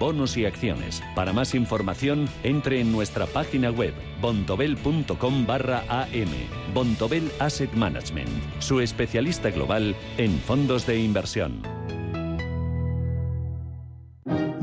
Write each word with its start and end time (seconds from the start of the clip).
bonos 0.00 0.36
y 0.36 0.46
acciones. 0.46 1.00
Para 1.14 1.32
más 1.32 1.54
información, 1.54 2.28
entre 2.42 2.80
en 2.80 2.90
nuestra 2.90 3.26
página 3.26 3.70
web 3.70 3.94
bontobel.com 4.20 5.46
barra 5.46 5.84
am. 5.88 6.28
Bontobel 6.74 7.30
Asset 7.38 7.72
Management, 7.74 8.30
su 8.58 8.80
especialista 8.80 9.50
global 9.50 9.94
en 10.16 10.40
fondos 10.40 10.86
de 10.86 10.98
inversión. 10.98 11.62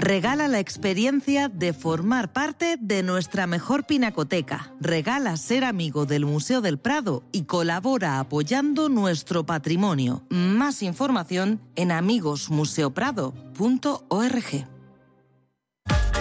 Regala 0.08 0.48
la 0.48 0.60
experiencia 0.60 1.50
de 1.50 1.74
formar 1.74 2.32
parte 2.32 2.78
de 2.80 3.04
nuestra 3.04 3.46
mejor 3.46 3.86
pinacoteca. 3.86 4.72
Regala 4.80 5.36
ser 5.36 5.66
amigo 5.66 6.06
del 6.06 6.26
Museo 6.26 6.62
del 6.62 6.80
Prado 6.80 7.26
y 7.34 7.44
colabora 7.44 8.20
apoyando 8.20 8.88
nuestro 8.88 9.46
patrimonio. 9.46 10.24
Más 10.30 10.82
información 10.82 11.60
en 11.76 11.92
amigosmuseoprado.org. 11.92 14.77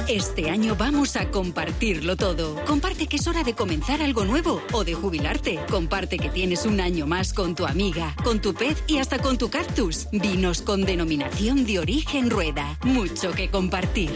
Este 0.09 0.51
año 0.51 0.77
vamos 0.77 1.17
a 1.17 1.31
compartirlo 1.33 2.17
todo. 2.17 2.65
Comparte 2.65 3.09
que 3.09 3.17
es 3.17 3.27
hora 3.27 3.43
de 3.43 3.55
comenzar 3.55 4.01
algo 4.01 4.25
nuevo 4.25 4.63
o 4.73 4.85
de 4.85 4.95
jubilarte. 4.95 5.59
Comparte 5.69 6.17
que 6.17 6.29
tienes 6.29 6.65
un 6.65 6.81
año 6.81 7.09
más 7.09 7.33
con 7.33 7.57
tu 7.57 7.67
amiga, 7.67 8.15
con 8.23 8.41
tu 8.41 8.55
pez 8.55 8.85
y 8.87 8.99
hasta 8.99 9.19
con 9.19 9.37
tu 9.37 9.51
cactus. 9.51 10.07
Vinos 10.13 10.63
con 10.63 10.85
denominación 10.85 11.67
de 11.67 11.81
origen 11.81 12.31
rueda. 12.31 12.79
Mucho 12.85 13.33
que 13.33 13.51
compartir. 13.51 14.13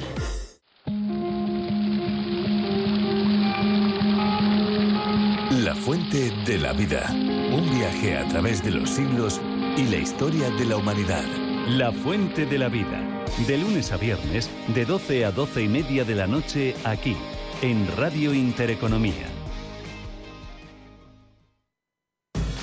La 5.50 5.74
fuente 5.74 6.30
de 6.46 6.58
la 6.58 6.72
vida. 6.72 7.10
Un 7.10 7.68
viaje 7.76 8.16
a 8.16 8.28
través 8.28 8.62
de 8.62 8.70
los 8.70 8.90
siglos 8.90 9.40
y 9.76 9.88
la 9.88 9.96
historia 9.96 10.50
de 10.50 10.66
la 10.66 10.76
humanidad. 10.76 11.24
La 11.66 11.90
fuente 11.90 12.46
de 12.46 12.58
la 12.58 12.68
vida 12.68 13.09
de 13.46 13.58
lunes 13.58 13.92
a 13.92 13.96
viernes, 13.96 14.50
de 14.74 14.84
12 14.84 15.24
a 15.24 15.32
12 15.32 15.62
y 15.62 15.68
media 15.68 16.04
de 16.04 16.14
la 16.14 16.26
noche, 16.26 16.74
aquí, 16.84 17.16
en 17.62 17.86
Radio 17.96 18.34
Intereconomía. 18.34 19.40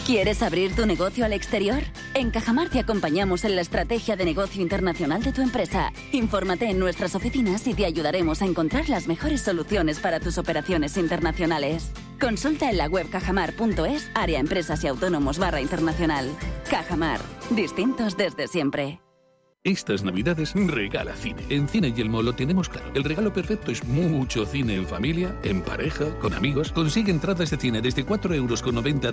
¿Quieres 0.08 0.42
abrir 0.42 0.74
tu 0.74 0.86
negocio 0.86 1.26
al 1.26 1.34
exterior? 1.34 1.84
En 2.14 2.32
Cajamar 2.32 2.70
te 2.70 2.80
acompañamos 2.80 3.44
en 3.44 3.58
la 3.58 3.62
estrategia 3.62 4.16
de 4.16 4.24
negocio 4.24 4.62
internacional 4.62 5.22
de 5.22 5.34
tu 5.34 5.42
empresa. 5.42 5.92
Infórmate 6.14 6.70
en 6.70 6.80
nuestras 6.80 7.14
oficinas 7.14 7.68
y 7.68 7.74
te 7.74 7.84
ayudaremos 7.84 8.42
a 8.42 8.46
encontrar 8.46 8.88
las 8.88 9.08
mejores 9.08 9.42
soluciones 9.42 10.00
para 10.00 10.22
tus 10.22 10.38
operaciones 10.38 10.96
internacionales. 10.96 11.92
Consulta 12.22 12.70
en 12.70 12.78
la 12.78 12.88
web 12.88 13.10
cajamar.es, 13.10 14.10
área 14.16 14.40
empresas 14.40 14.82
y 14.86 14.88
autónomos 14.88 15.40
barra 15.40 15.60
internacional. 15.60 16.30
Cajamar, 16.70 17.20
distintos 17.50 18.16
desde 18.16 18.48
siempre. 18.48 19.02
Estas 19.68 20.02
navidades 20.02 20.54
regala 20.56 21.14
cine. 21.14 21.44
En 21.50 21.68
Cine 21.68 21.92
Yelmo 21.92 22.22
lo 22.22 22.32
tenemos 22.32 22.70
claro. 22.70 22.90
El 22.94 23.04
regalo 23.04 23.34
perfecto 23.34 23.70
es 23.70 23.84
mucho 23.84 24.46
cine 24.46 24.76
en 24.76 24.88
familia, 24.88 25.36
en 25.44 25.62
pareja, 25.62 26.06
con 26.22 26.34
amigos. 26.34 26.72
Consigue 26.72 27.12
entradas 27.12 27.50
de 27.50 27.58
cine 27.58 27.82
desde 27.82 28.06
4,90 28.06 28.36
euros 28.36 28.64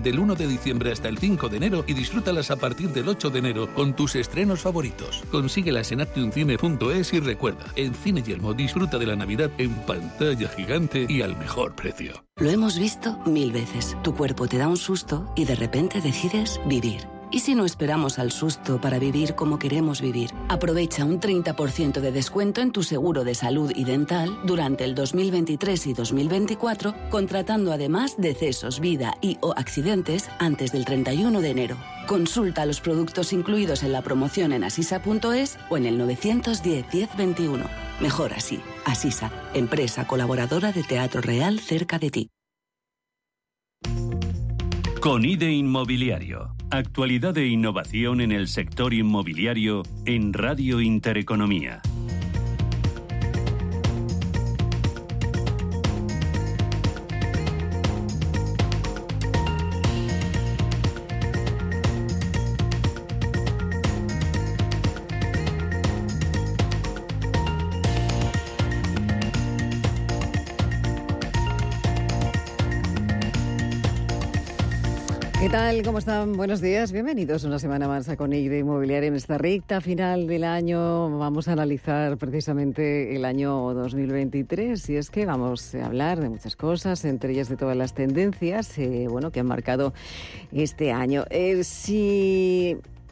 del 0.01 0.17
1 0.21 0.35
de 0.37 0.47
diciembre 0.47 0.93
hasta 0.93 1.09
el 1.09 1.19
5 1.19 1.49
de 1.49 1.57
enero 1.57 1.85
y 1.89 1.95
disfrútalas 1.95 2.53
a 2.53 2.57
partir 2.57 2.91
del 2.91 3.09
8 3.09 3.31
de 3.31 3.39
enero 3.41 3.75
con 3.75 3.97
tus 3.97 4.15
estrenos 4.15 4.61
favoritos. 4.61 5.25
Consíguelas 5.33 5.91
en 5.91 6.03
actioncine.es 6.03 7.15
y 7.15 7.19
recuerda, 7.19 7.65
en 7.75 7.93
Cine 7.93 8.23
Yelmo 8.23 8.55
disfruta 8.55 8.97
de 8.97 9.07
la 9.07 9.17
Navidad 9.17 9.51
en 9.59 9.75
pantalla 9.87 10.49
gigante 10.51 11.07
y 11.09 11.23
al 11.23 11.37
mejor 11.37 11.75
precio. 11.75 12.25
Lo 12.37 12.49
hemos 12.49 12.79
visto 12.79 13.19
mil 13.27 13.51
veces. 13.51 13.97
Tu 14.05 14.15
cuerpo 14.15 14.47
te 14.47 14.59
da 14.59 14.69
un 14.69 14.77
susto 14.77 15.33
y 15.35 15.47
de 15.47 15.57
repente 15.57 16.01
decides 16.01 16.61
vivir. 16.69 17.14
¿Y 17.35 17.41
si 17.41 17.57
no 17.57 17.65
esperamos 17.65 18.21
al 18.21 18.31
susto 18.31 18.81
para 18.81 19.01
vivir 19.01 19.35
como 19.35 19.59
queremos 19.59 20.01
vivir? 20.01 20.31
Aprovecha 20.49 21.05
un 21.05 21.19
30% 21.19 22.01
de 22.01 22.13
descuento 22.13 22.61
en 22.61 22.71
tu 22.71 22.85
seguro 22.85 23.25
de 23.25 23.35
salud 23.35 23.73
y 23.75 23.83
dental 23.83 24.39
durante 24.45 24.85
el 24.85 24.95
2023 24.95 25.89
y 25.89 25.95
2024, 25.95 26.95
contratando 27.11 27.73
además 27.73 28.15
decesos, 28.19 28.79
vida 28.79 29.15
y 29.21 29.39
o 29.41 29.53
accidentes 29.57 30.31
antes 30.39 30.71
del 30.71 30.85
31 30.85 31.41
de 31.41 31.51
enero. 31.51 31.77
Consulta 32.07 32.67
los 32.67 32.81
productos 32.81 33.33
incluidos 33.33 33.83
en 33.83 33.91
la 33.91 34.03
promoción 34.03 34.53
en 34.53 34.63
asisa.es 34.63 35.59
o 35.71 35.77
en 35.77 35.87
el 35.87 35.99
910 35.99 36.87
1021. 36.95 37.65
Mejor 37.99 38.33
así. 38.35 38.61
Asisa, 38.85 39.33
empresa 39.55 40.07
colaboradora 40.07 40.71
de 40.71 40.85
Teatro 40.85 41.21
Real 41.21 41.59
cerca 41.59 41.99
de 41.99 42.11
ti. 42.11 42.31
Con 45.01 45.25
IDE 45.25 45.51
Inmobiliario. 45.51 46.55
Actualidad 46.77 47.39
e 47.39 47.47
innovación 47.47 48.21
en 48.21 48.33
el 48.33 48.49
sector 48.49 48.95
inmobiliario 48.95 49.85
en 50.07 50.33
Radio 50.33 50.81
Intereconomía. 50.81 51.81
Tal? 75.77 75.83
¿Cómo 75.83 75.99
están? 75.99 76.33
Buenos 76.35 76.61
días. 76.61 76.93
Bienvenidos 76.93 77.45
una 77.45 77.59
semana 77.59 77.89
más 77.89 78.09
a 78.09 78.17
Conigre 78.17 78.59
Inmobiliaria. 78.59 79.09
En 79.09 79.15
esta 79.15 79.39
recta 79.39 79.81
final 79.81 80.27
del 80.27 80.45
año 80.45 81.19
vamos 81.19 81.49
a 81.49 81.53
analizar 81.53 82.17
precisamente 82.17 83.17
el 83.17 83.25
año 83.25 83.75
2023 83.75 84.91
y 84.91 84.97
es 84.97 85.11
que 85.11 85.27
vamos 85.27 85.75
a 85.75 85.87
hablar 85.87 86.21
de 86.21 86.29
muchas 86.29 86.55
cosas, 86.57 87.05
entre 87.05 87.33
ellas 87.33 87.49
de 87.49 87.57
todas 87.57 87.77
las 87.77 87.95
tendencias 87.95 88.79
eh, 88.79 89.07
bueno, 89.09 89.31
que 89.31 89.41
han 89.41 89.47
marcado 89.47 89.95
este 90.53 90.93
año. 90.93 91.25
Eh, 91.31 91.65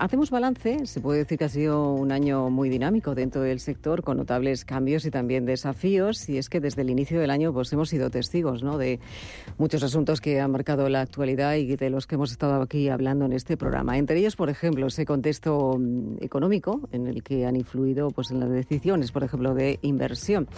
Hacemos 0.03 0.33
balance, 0.33 0.85
se 0.87 1.01
puede 1.01 1.21
decir 1.21 1.39
que 1.39 1.45
ha 1.45 1.49
sido 1.49 1.93
un 1.93 2.11
año 2.11 2.51
muy 2.51 2.69
dinámico 2.69 3.15
dentro 3.15 3.43
del 3.43 3.61
sector, 3.61 4.03
con 4.03 4.17
notables 4.17 4.65
cambios 4.65 5.05
y 5.05 5.13
también 5.13 5.47
desafíos, 5.47 6.29
y 6.29 6.39
es 6.39 6.49
que 6.49 6.59
desde 6.59 6.83
el 6.83 6.91
inicio 6.91 7.21
del 7.21 7.31
año 7.31 7.53
pues 7.53 7.73
hemos 7.73 7.91
sido 7.91 8.11
testigos 8.11 8.65
¿no? 8.65 8.79
de 8.79 8.99
muchos 9.59 9.81
asuntos 9.85 10.21
que 10.21 10.41
han 10.41 10.51
marcado 10.51 10.89
la 10.89 11.03
actualidad 11.03 11.55
y 11.55 11.77
de 11.77 11.89
los 11.89 12.09
que 12.09 12.17
hemos 12.17 12.33
estado 12.33 12.61
aquí 12.61 12.89
hablando 12.89 13.27
en 13.27 13.33
este 13.33 13.57
programa. 13.57 13.97
Entre 13.97 14.19
ellos, 14.19 14.35
por 14.35 14.51
ejemplo, 14.51 14.89
ese 14.89 15.07
contexto 15.07 15.77
mm, 15.79 16.17
económico 16.21 16.81
en 16.91 17.07
el 17.07 17.23
que 17.23 17.47
han 17.47 17.55
influido 17.55 18.11
pues, 18.11 18.33
en 18.33 18.41
las 18.41 18.51
decisiones, 18.51 19.13
por 19.13 19.23
ejemplo, 19.23 19.55
de 19.55 19.79
inversión 19.83 20.49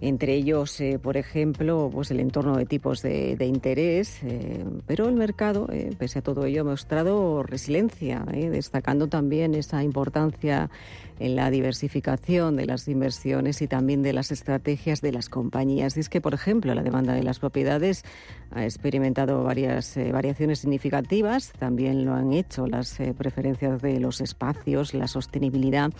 entre 0.00 0.34
ellos, 0.34 0.80
eh, 0.80 0.98
por 1.00 1.16
ejemplo, 1.16 1.90
pues 1.92 2.10
el 2.10 2.20
entorno 2.20 2.56
de 2.56 2.66
tipos 2.66 3.02
de, 3.02 3.36
interés, 3.40 4.22
eh, 4.22 4.64
pero 4.86 5.08
el 5.08 5.14
mercado, 5.14 5.68
eh, 5.72 5.90
pese 5.98 6.18
a 6.18 6.22
todo 6.22 6.44
ello, 6.44 6.62
ha 6.62 6.64
mostrado 6.64 7.42
resiliencia, 7.42 8.24
destacando 8.30 9.08
también 9.08 9.54
esa 9.54 9.82
importancia 9.82 10.70
en 11.18 11.36
la 11.36 11.50
diversificación 11.50 12.56
de 12.56 12.66
las 12.66 12.88
inversiones 12.88 13.62
y 13.62 13.68
también 13.68 14.02
de 14.02 14.12
las 14.12 14.32
estrategias 14.32 15.00
de 15.00 15.12
las 15.12 15.28
compañías. 15.28 15.96
Y 15.96 16.00
es 16.00 16.08
que, 16.08 16.20
por 16.20 16.34
ejemplo, 16.34 16.74
la 16.74 16.82
demanda 16.82 17.14
de 17.14 17.22
las 17.22 17.38
propiedades 17.38 18.04
ha 18.50 18.64
experimentado 18.64 19.42
varias 19.42 19.96
eh, 19.96 20.12
variaciones 20.12 20.60
significativas, 20.60 21.52
también 21.58 22.04
lo 22.04 22.14
han 22.14 22.32
hecho 22.32 22.66
las 22.66 22.98
eh, 23.00 23.14
preferencias 23.16 23.82
de 23.82 24.00
los 24.00 24.20
espacios, 24.20 24.94
la 24.94 25.08
sostenibilidad 25.08 25.92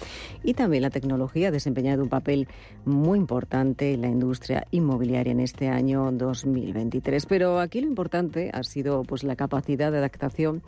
y 0.42 0.54
también 0.54 0.82
la 0.82 0.90
tecnología 0.90 1.48
ha 1.48 1.50
desempeñado 1.50 2.02
un 2.02 2.08
papel 2.08 2.48
muy 2.84 3.18
importante 3.18 3.94
en 3.94 4.02
la 4.02 4.08
industria 4.08 4.66
inmobiliaria 4.70 5.32
en 5.32 5.40
este 5.40 5.68
año 5.68 6.10
2023. 6.12 7.26
Pero 7.26 7.60
aquí 7.60 7.80
lo 7.80 7.88
importante 7.88 8.50
ha 8.52 8.62
sido 8.62 9.02
pues 9.02 9.24
la 9.24 9.36
capacidad 9.36 9.90
de 9.90 9.98
adaptación 9.98 10.62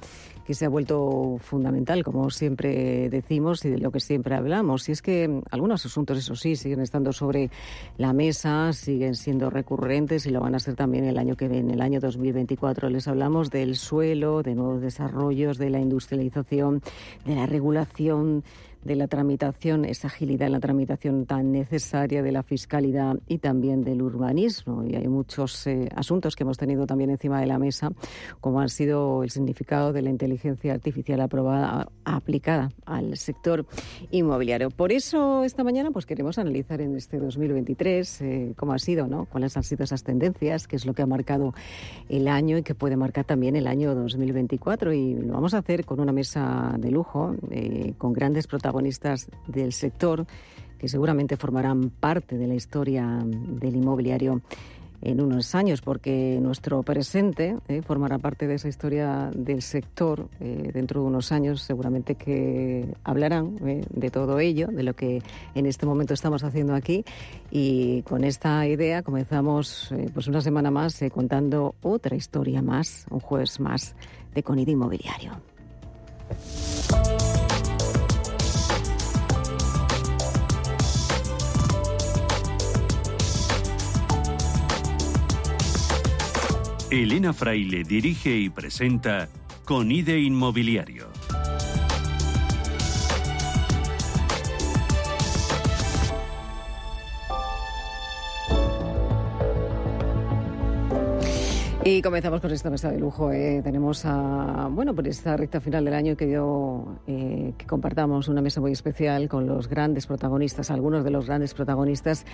que 0.46 0.54
se 0.54 0.64
ha 0.64 0.68
vuelto 0.68 1.38
fundamental, 1.40 2.04
como 2.04 2.30
siempre 2.30 3.10
decimos 3.10 3.64
y 3.64 3.70
de 3.70 3.78
lo 3.78 3.90
que 3.90 3.98
siempre 3.98 4.36
hablamos. 4.36 4.88
Y 4.88 4.92
es 4.92 5.02
que 5.02 5.42
algunos 5.50 5.84
asuntos, 5.84 6.18
eso 6.18 6.36
sí, 6.36 6.54
siguen 6.54 6.80
estando 6.80 7.12
sobre 7.12 7.50
la 7.98 8.12
mesa, 8.12 8.72
siguen 8.72 9.16
siendo 9.16 9.50
recurrentes 9.50 10.24
y 10.26 10.30
lo 10.30 10.40
van 10.40 10.54
a 10.54 10.60
ser 10.60 10.76
también 10.76 11.04
el 11.04 11.18
año 11.18 11.36
que 11.36 11.48
viene, 11.48 11.72
el 11.72 11.80
año 11.80 11.98
2024. 12.00 12.90
Les 12.90 13.08
hablamos 13.08 13.50
del 13.50 13.76
suelo, 13.76 14.42
de 14.42 14.54
nuevos 14.54 14.80
desarrollos, 14.80 15.58
de 15.58 15.70
la 15.70 15.80
industrialización, 15.80 16.80
de 17.24 17.34
la 17.34 17.46
regulación 17.46 18.44
de 18.86 18.94
la 18.94 19.08
tramitación, 19.08 19.84
esa 19.84 20.06
agilidad 20.06 20.46
en 20.46 20.52
la 20.52 20.60
tramitación 20.60 21.26
tan 21.26 21.50
necesaria 21.50 22.22
de 22.22 22.30
la 22.30 22.44
fiscalidad 22.44 23.18
y 23.26 23.38
también 23.38 23.82
del 23.82 24.00
urbanismo. 24.00 24.84
Y 24.84 24.94
hay 24.94 25.08
muchos 25.08 25.66
eh, 25.66 25.88
asuntos 25.94 26.36
que 26.36 26.44
hemos 26.44 26.56
tenido 26.56 26.86
también 26.86 27.10
encima 27.10 27.40
de 27.40 27.46
la 27.46 27.58
mesa, 27.58 27.90
como 28.40 28.60
han 28.60 28.68
sido 28.68 29.24
el 29.24 29.30
significado 29.30 29.92
de 29.92 30.02
la 30.02 30.10
inteligencia 30.10 30.72
artificial 30.72 31.20
aprobada, 31.20 31.88
aplicada 32.04 32.70
al 32.84 33.16
sector 33.16 33.66
inmobiliario. 34.12 34.70
Por 34.70 34.92
eso 34.92 35.42
esta 35.42 35.64
mañana 35.64 35.90
pues 35.90 36.06
queremos 36.06 36.38
analizar 36.38 36.80
en 36.80 36.96
este 36.96 37.18
2023 37.18 38.20
eh, 38.22 38.52
cómo 38.56 38.72
ha 38.72 38.78
sido, 38.78 39.08
¿no? 39.08 39.24
cuáles 39.24 39.56
han 39.56 39.64
sido 39.64 39.82
esas 39.82 40.04
tendencias, 40.04 40.68
qué 40.68 40.76
es 40.76 40.86
lo 40.86 40.94
que 40.94 41.02
ha 41.02 41.06
marcado 41.06 41.54
el 42.08 42.28
año 42.28 42.56
y 42.56 42.62
que 42.62 42.76
puede 42.76 42.96
marcar 42.96 43.24
también 43.24 43.56
el 43.56 43.66
año 43.66 43.96
2024. 43.96 44.92
Y 44.92 45.14
lo 45.14 45.34
vamos 45.34 45.54
a 45.54 45.58
hacer 45.58 45.84
con 45.84 45.98
una 45.98 46.12
mesa 46.12 46.76
de 46.78 46.92
lujo, 46.92 47.34
eh, 47.50 47.94
con 47.98 48.12
grandes 48.12 48.46
protagonistas 48.46 48.75
protagonistas 48.76 49.30
del 49.46 49.72
sector 49.72 50.26
que 50.78 50.88
seguramente 50.88 51.36
formarán 51.36 51.88
parte 51.88 52.36
de 52.36 52.46
la 52.46 52.54
historia 52.54 53.22
del 53.24 53.76
inmobiliario 53.76 54.42
en 55.00 55.20
unos 55.20 55.54
años, 55.54 55.80
porque 55.80 56.38
nuestro 56.42 56.82
presente 56.82 57.56
eh, 57.68 57.80
formará 57.82 58.18
parte 58.18 58.46
de 58.46 58.54
esa 58.54 58.68
historia 58.68 59.30
del 59.34 59.62
sector 59.62 60.28
eh, 60.40 60.70
dentro 60.74 61.00
de 61.00 61.06
unos 61.06 61.32
años, 61.32 61.62
seguramente 61.62 62.16
que 62.16 62.94
hablarán 63.04 63.56
eh, 63.64 63.82
de 63.88 64.10
todo 64.10 64.38
ello, 64.40 64.68
de 64.68 64.82
lo 64.82 64.94
que 64.94 65.22
en 65.54 65.66
este 65.66 65.86
momento 65.86 66.12
estamos 66.12 66.44
haciendo 66.44 66.74
aquí. 66.74 67.04
Y 67.50 68.02
con 68.02 68.24
esta 68.24 68.66
idea 68.66 69.02
comenzamos 69.02 69.94
pues 70.12 70.28
una 70.28 70.40
semana 70.42 70.70
más 70.70 71.02
contando 71.12 71.76
otra 71.82 72.16
historia 72.16 72.60
más, 72.60 73.06
un 73.10 73.20
jueves 73.20 73.60
más 73.60 73.94
de 74.34 74.42
Conid 74.42 74.68
Inmobiliario. 74.68 75.32
Elena 87.02 87.34
Fraile 87.34 87.84
dirige 87.84 88.38
y 88.38 88.48
presenta 88.48 89.28
Conide 89.64 90.18
Inmobiliario. 90.18 91.15
Y 101.88 102.02
comenzamos 102.02 102.40
con 102.40 102.50
esta 102.50 102.68
mesa 102.68 102.90
de 102.90 102.98
lujo. 102.98 103.30
¿eh? 103.30 103.60
Tenemos 103.62 104.04
a, 104.06 104.68
bueno, 104.72 104.92
por 104.92 105.06
esta 105.06 105.36
recta 105.36 105.60
final 105.60 105.84
del 105.84 105.94
año 105.94 106.16
que 106.16 106.28
yo 106.28 106.98
eh, 107.06 107.52
que 107.56 107.64
compartamos 107.64 108.26
una 108.26 108.42
mesa 108.42 108.60
muy 108.60 108.72
especial 108.72 109.28
con 109.28 109.46
los 109.46 109.68
grandes 109.68 110.08
protagonistas, 110.08 110.72
algunos 110.72 111.04
de 111.04 111.12
los 111.12 111.26
grandes 111.26 111.54
protagonistas 111.54 112.26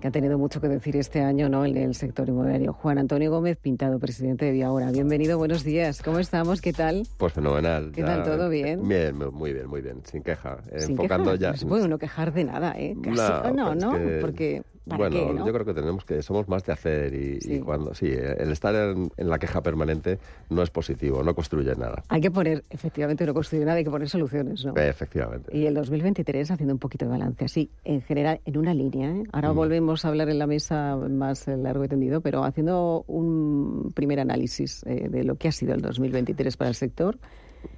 que 0.00 0.06
han 0.06 0.12
tenido 0.12 0.38
mucho 0.38 0.60
que 0.60 0.68
decir 0.68 0.94
este 0.94 1.22
año 1.22 1.48
¿no? 1.48 1.64
en 1.64 1.76
el 1.76 1.96
sector 1.96 2.28
inmobiliario. 2.28 2.72
Juan 2.72 2.98
Antonio 2.98 3.32
Gómez 3.32 3.56
Pintado, 3.56 3.98
presidente 3.98 4.44
de 4.44 4.52
Viahora. 4.52 4.92
Bienvenido, 4.92 5.38
buenos 5.38 5.64
días. 5.64 6.02
¿Cómo 6.02 6.20
estamos? 6.20 6.60
¿Qué 6.60 6.72
tal? 6.72 7.04
Pues 7.16 7.32
fenomenal. 7.32 7.90
¿Qué 7.92 8.04
tal? 8.04 8.22
¿Todo 8.22 8.48
bien? 8.48 8.86
Bien, 8.86 9.16
muy 9.32 9.52
bien, 9.52 9.66
muy 9.66 9.80
bien, 9.80 10.02
sin 10.04 10.22
queja. 10.22 10.58
Enfocando 10.70 11.34
ya. 11.34 11.50
Pues 11.50 11.64
bueno, 11.64 11.88
no 11.88 11.98
quejar 11.98 12.32
de 12.32 12.44
nada, 12.44 12.74
¿eh? 12.78 12.96
Casi. 13.02 13.56
No, 13.56 13.74
no, 13.74 13.90
pues 13.90 14.20
porque 14.20 14.62
bueno, 14.96 15.46
yo 15.46 15.52
creo 15.52 15.64
que 15.64 15.74
tenemos 15.74 16.04
que 16.04 16.22
somos 16.22 16.48
más 16.48 16.64
de 16.64 16.72
hacer 16.72 17.14
y, 17.14 17.60
cuando 17.60 17.94
sí, 17.94 18.06
el 18.06 18.50
estar 18.50 18.74
en, 18.74 19.10
la 19.16 19.38
queja 19.38 19.62
permanente 19.62 20.18
no 20.48 20.62
es 20.62 20.70
positivo, 20.70 21.22
no 21.22 21.34
construye 21.34 21.74
nada. 21.76 22.02
Hay 22.08 22.20
que 22.20 22.30
poner, 22.30 22.64
efectivamente, 22.70 23.26
no 23.26 23.34
construye 23.34 23.64
nada, 23.64 23.78
hay 23.78 23.84
que 23.84 23.90
poner 23.90 24.08
soluciones, 24.08 24.64
¿no? 24.64 24.74
Efectivamente. 24.76 25.56
Y 25.56 25.66
el 25.66 25.74
2023 25.74 26.50
haciendo 26.50 26.74
un 26.74 26.78
poquito 26.78 27.04
de 27.04 27.10
balance, 27.10 27.44
así, 27.44 27.70
en 27.84 28.02
general, 28.02 28.40
en 28.44 28.56
una 28.56 28.74
línea. 28.74 29.10
¿eh? 29.10 29.24
Ahora 29.32 29.52
mm. 29.52 29.56
volvemos 29.56 30.04
a 30.04 30.08
hablar 30.08 30.28
en 30.28 30.38
la 30.38 30.46
mesa 30.46 30.96
más 30.96 31.46
largo 31.46 31.84
y 31.84 31.88
tendido, 31.88 32.20
pero 32.20 32.44
haciendo 32.44 33.04
un 33.06 33.92
primer 33.94 34.20
análisis 34.20 34.82
eh, 34.86 35.08
de 35.08 35.24
lo 35.24 35.36
que 35.36 35.48
ha 35.48 35.52
sido 35.52 35.74
el 35.74 35.80
2023 35.80 36.56
para 36.56 36.68
el 36.68 36.74
sector 36.74 37.18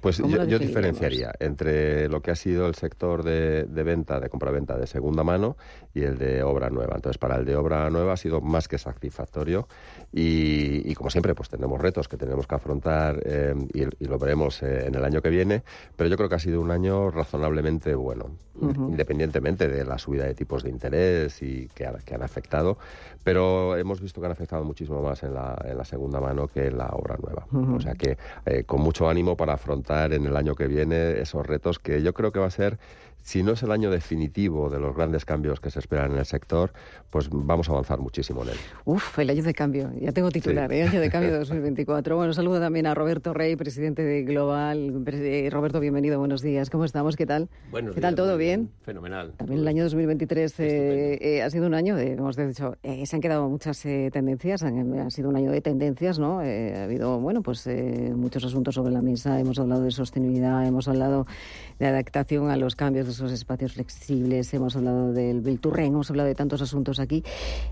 pues 0.01 0.17
yo, 0.17 0.59
diferenciaría 0.59 1.33
entre 1.39 2.09
lo 2.09 2.21
que 2.21 2.31
ha 2.31 2.35
sido 2.35 2.67
el 2.67 2.75
sector 2.75 3.23
de, 3.23 3.65
venta, 3.83 4.19
de 4.19 4.29
compra-venta 4.29 4.77
de 4.77 4.87
segunda 4.87 5.23
mano 5.23 5.57
y 5.93 6.03
el 6.03 6.17
de 6.17 6.43
obra 6.43 6.69
nueva. 6.69 6.93
Entonces, 6.95 7.17
para 7.17 7.37
el 7.37 7.45
de 7.45 7.55
obra 7.55 7.89
nueva 7.89 8.13
ha 8.13 8.17
sido 8.17 8.41
más 8.41 8.67
que 8.67 8.77
satisfactorio 8.77 9.67
y, 10.11 10.93
como 10.95 11.09
siempre, 11.09 11.35
pues 11.35 11.49
tenemos 11.49 11.79
retos 11.79 12.07
que 12.07 12.17
tenemos 12.17 12.47
que 12.47 12.55
afrontar 12.55 13.21
eh, 13.25 13.55
y, 13.73 14.05
lo 14.05 14.19
veremos 14.19 14.61
eh, 14.63 14.87
en 14.87 14.95
el 14.95 15.03
año 15.03 15.21
que 15.21 15.29
viene, 15.29 15.63
pero 15.95 16.09
yo 16.09 16.17
creo 16.17 16.29
que 16.29 16.35
ha 16.35 16.39
sido 16.39 16.61
un 16.61 16.71
año 16.71 17.09
razonablemente 17.09 17.95
bueno, 17.95 18.31
independientemente 18.61 19.67
de 19.67 19.83
la 19.83 19.97
subida 19.97 20.25
de 20.25 20.35
tipos 20.35 20.63
de 20.63 20.69
interés 20.69 21.41
y 21.41 21.67
que, 21.69 21.89
que, 22.05 22.13
han 22.13 22.23
afectado, 22.23 22.77
pero 23.23 23.75
hemos 23.77 24.01
visto 24.01 24.21
que 24.21 24.27
han 24.27 24.33
afectado 24.33 24.63
muchísimo 24.63 25.01
más 25.01 25.23
en 25.23 25.33
la, 25.33 25.59
en 25.65 25.77
la 25.77 25.85
segunda 25.85 26.19
mano 26.19 26.47
que 26.47 26.67
en 26.67 26.77
la 26.77 26.87
obra 26.87 27.17
nueva. 27.21 27.47
O 27.75 27.79
sea 27.79 27.93
que 27.95 28.17
eh, 28.45 28.63
con 28.63 28.81
mucho 28.81 29.09
ánimo 29.09 29.35
para 29.35 29.53
afrontar 29.53 29.72
en 30.13 30.25
el 30.25 30.35
año 30.35 30.55
que 30.55 30.67
viene 30.67 31.19
esos 31.19 31.45
retos 31.45 31.79
que 31.79 32.01
yo 32.01 32.13
creo 32.13 32.31
que 32.31 32.39
va 32.39 32.47
a 32.47 32.51
ser 32.51 32.79
si 33.23 33.41
no 33.41 33.53
es 33.53 33.63
el 33.63 33.71
año 33.71 33.89
definitivo 33.89 34.69
de 34.69 34.79
los 34.79 34.93
grandes 34.93 35.23
cambios 35.23 35.61
que 35.61 35.71
se 35.71 35.79
esperan 35.79 36.11
en 36.11 36.17
el 36.17 36.25
sector, 36.25 36.73
pues 37.09 37.29
vamos 37.31 37.69
a 37.69 37.71
avanzar 37.71 37.99
muchísimo 37.99 38.43
en 38.43 38.49
él. 38.49 38.57
Uf, 38.83 39.17
el 39.17 39.29
año 39.29 39.41
de 39.41 39.53
cambio. 39.53 39.91
Ya 39.99 40.11
tengo 40.11 40.29
titular, 40.29 40.71
¿eh? 40.73 40.83
año 40.83 40.99
de 40.99 41.09
cambio 41.09 41.39
2024. 41.39 42.13
Bueno, 42.23 42.33
saludo 42.33 42.59
también 42.59 42.85
a 42.85 42.93
Roberto 42.93 43.33
Rey, 43.33 43.55
presidente 43.55 44.03
de 44.03 44.23
Global. 44.23 45.03
Eh, 45.07 45.49
Roberto, 45.51 45.79
bienvenido, 45.79 46.19
buenos 46.19 46.41
días. 46.41 46.69
¿Cómo 46.69 46.85
estamos? 46.85 47.15
¿Qué 47.15 47.25
tal? 47.25 47.49
Buenos 47.71 47.95
¿Qué 47.95 48.01
tal? 48.01 48.15
¿Todo 48.15 48.37
bien? 48.37 48.69
Fenomenal. 48.81 49.33
También 49.37 49.61
el 49.61 49.67
año 49.67 49.83
2023 49.83 50.55
eh, 50.59 51.41
ha 51.43 51.49
sido 51.49 51.67
un 51.67 51.73
año 51.73 51.95
de, 51.95 52.13
hemos 52.13 52.35
dicho, 52.35 52.75
se 52.83 53.15
han 53.15 53.21
quedado 53.21 53.49
muchas 53.49 53.81
tendencias, 53.81 54.63
ha 54.63 55.09
sido 55.09 55.29
un 55.29 55.35
año 55.37 55.51
de 55.51 55.61
tendencias, 55.61 56.19
¿no? 56.19 56.39
ha 56.39 56.83
habido, 56.83 57.19
bueno, 57.19 57.41
pues 57.41 57.67
muchos 58.15 58.43
asuntos 58.43 58.75
sobre 58.75 58.91
la 58.91 59.01
mesa. 59.01 59.39
Hemos 59.39 59.57
hablado 59.59 59.83
de 59.83 59.91
sostenibilidad, 59.91 60.65
hemos 60.65 60.87
hablado 60.87 61.25
de 61.79 61.87
adaptación 61.87 62.49
a 62.49 62.57
los 62.57 62.75
cambios 62.75 63.12
esos 63.13 63.31
espacios 63.31 63.73
flexibles, 63.73 64.53
hemos 64.53 64.75
hablado 64.75 65.13
del 65.13 65.41
Bilturren, 65.41 65.87
hemos 65.93 66.09
hablado 66.09 66.27
de 66.27 66.35
tantos 66.35 66.61
asuntos 66.61 66.99
aquí. 66.99 67.23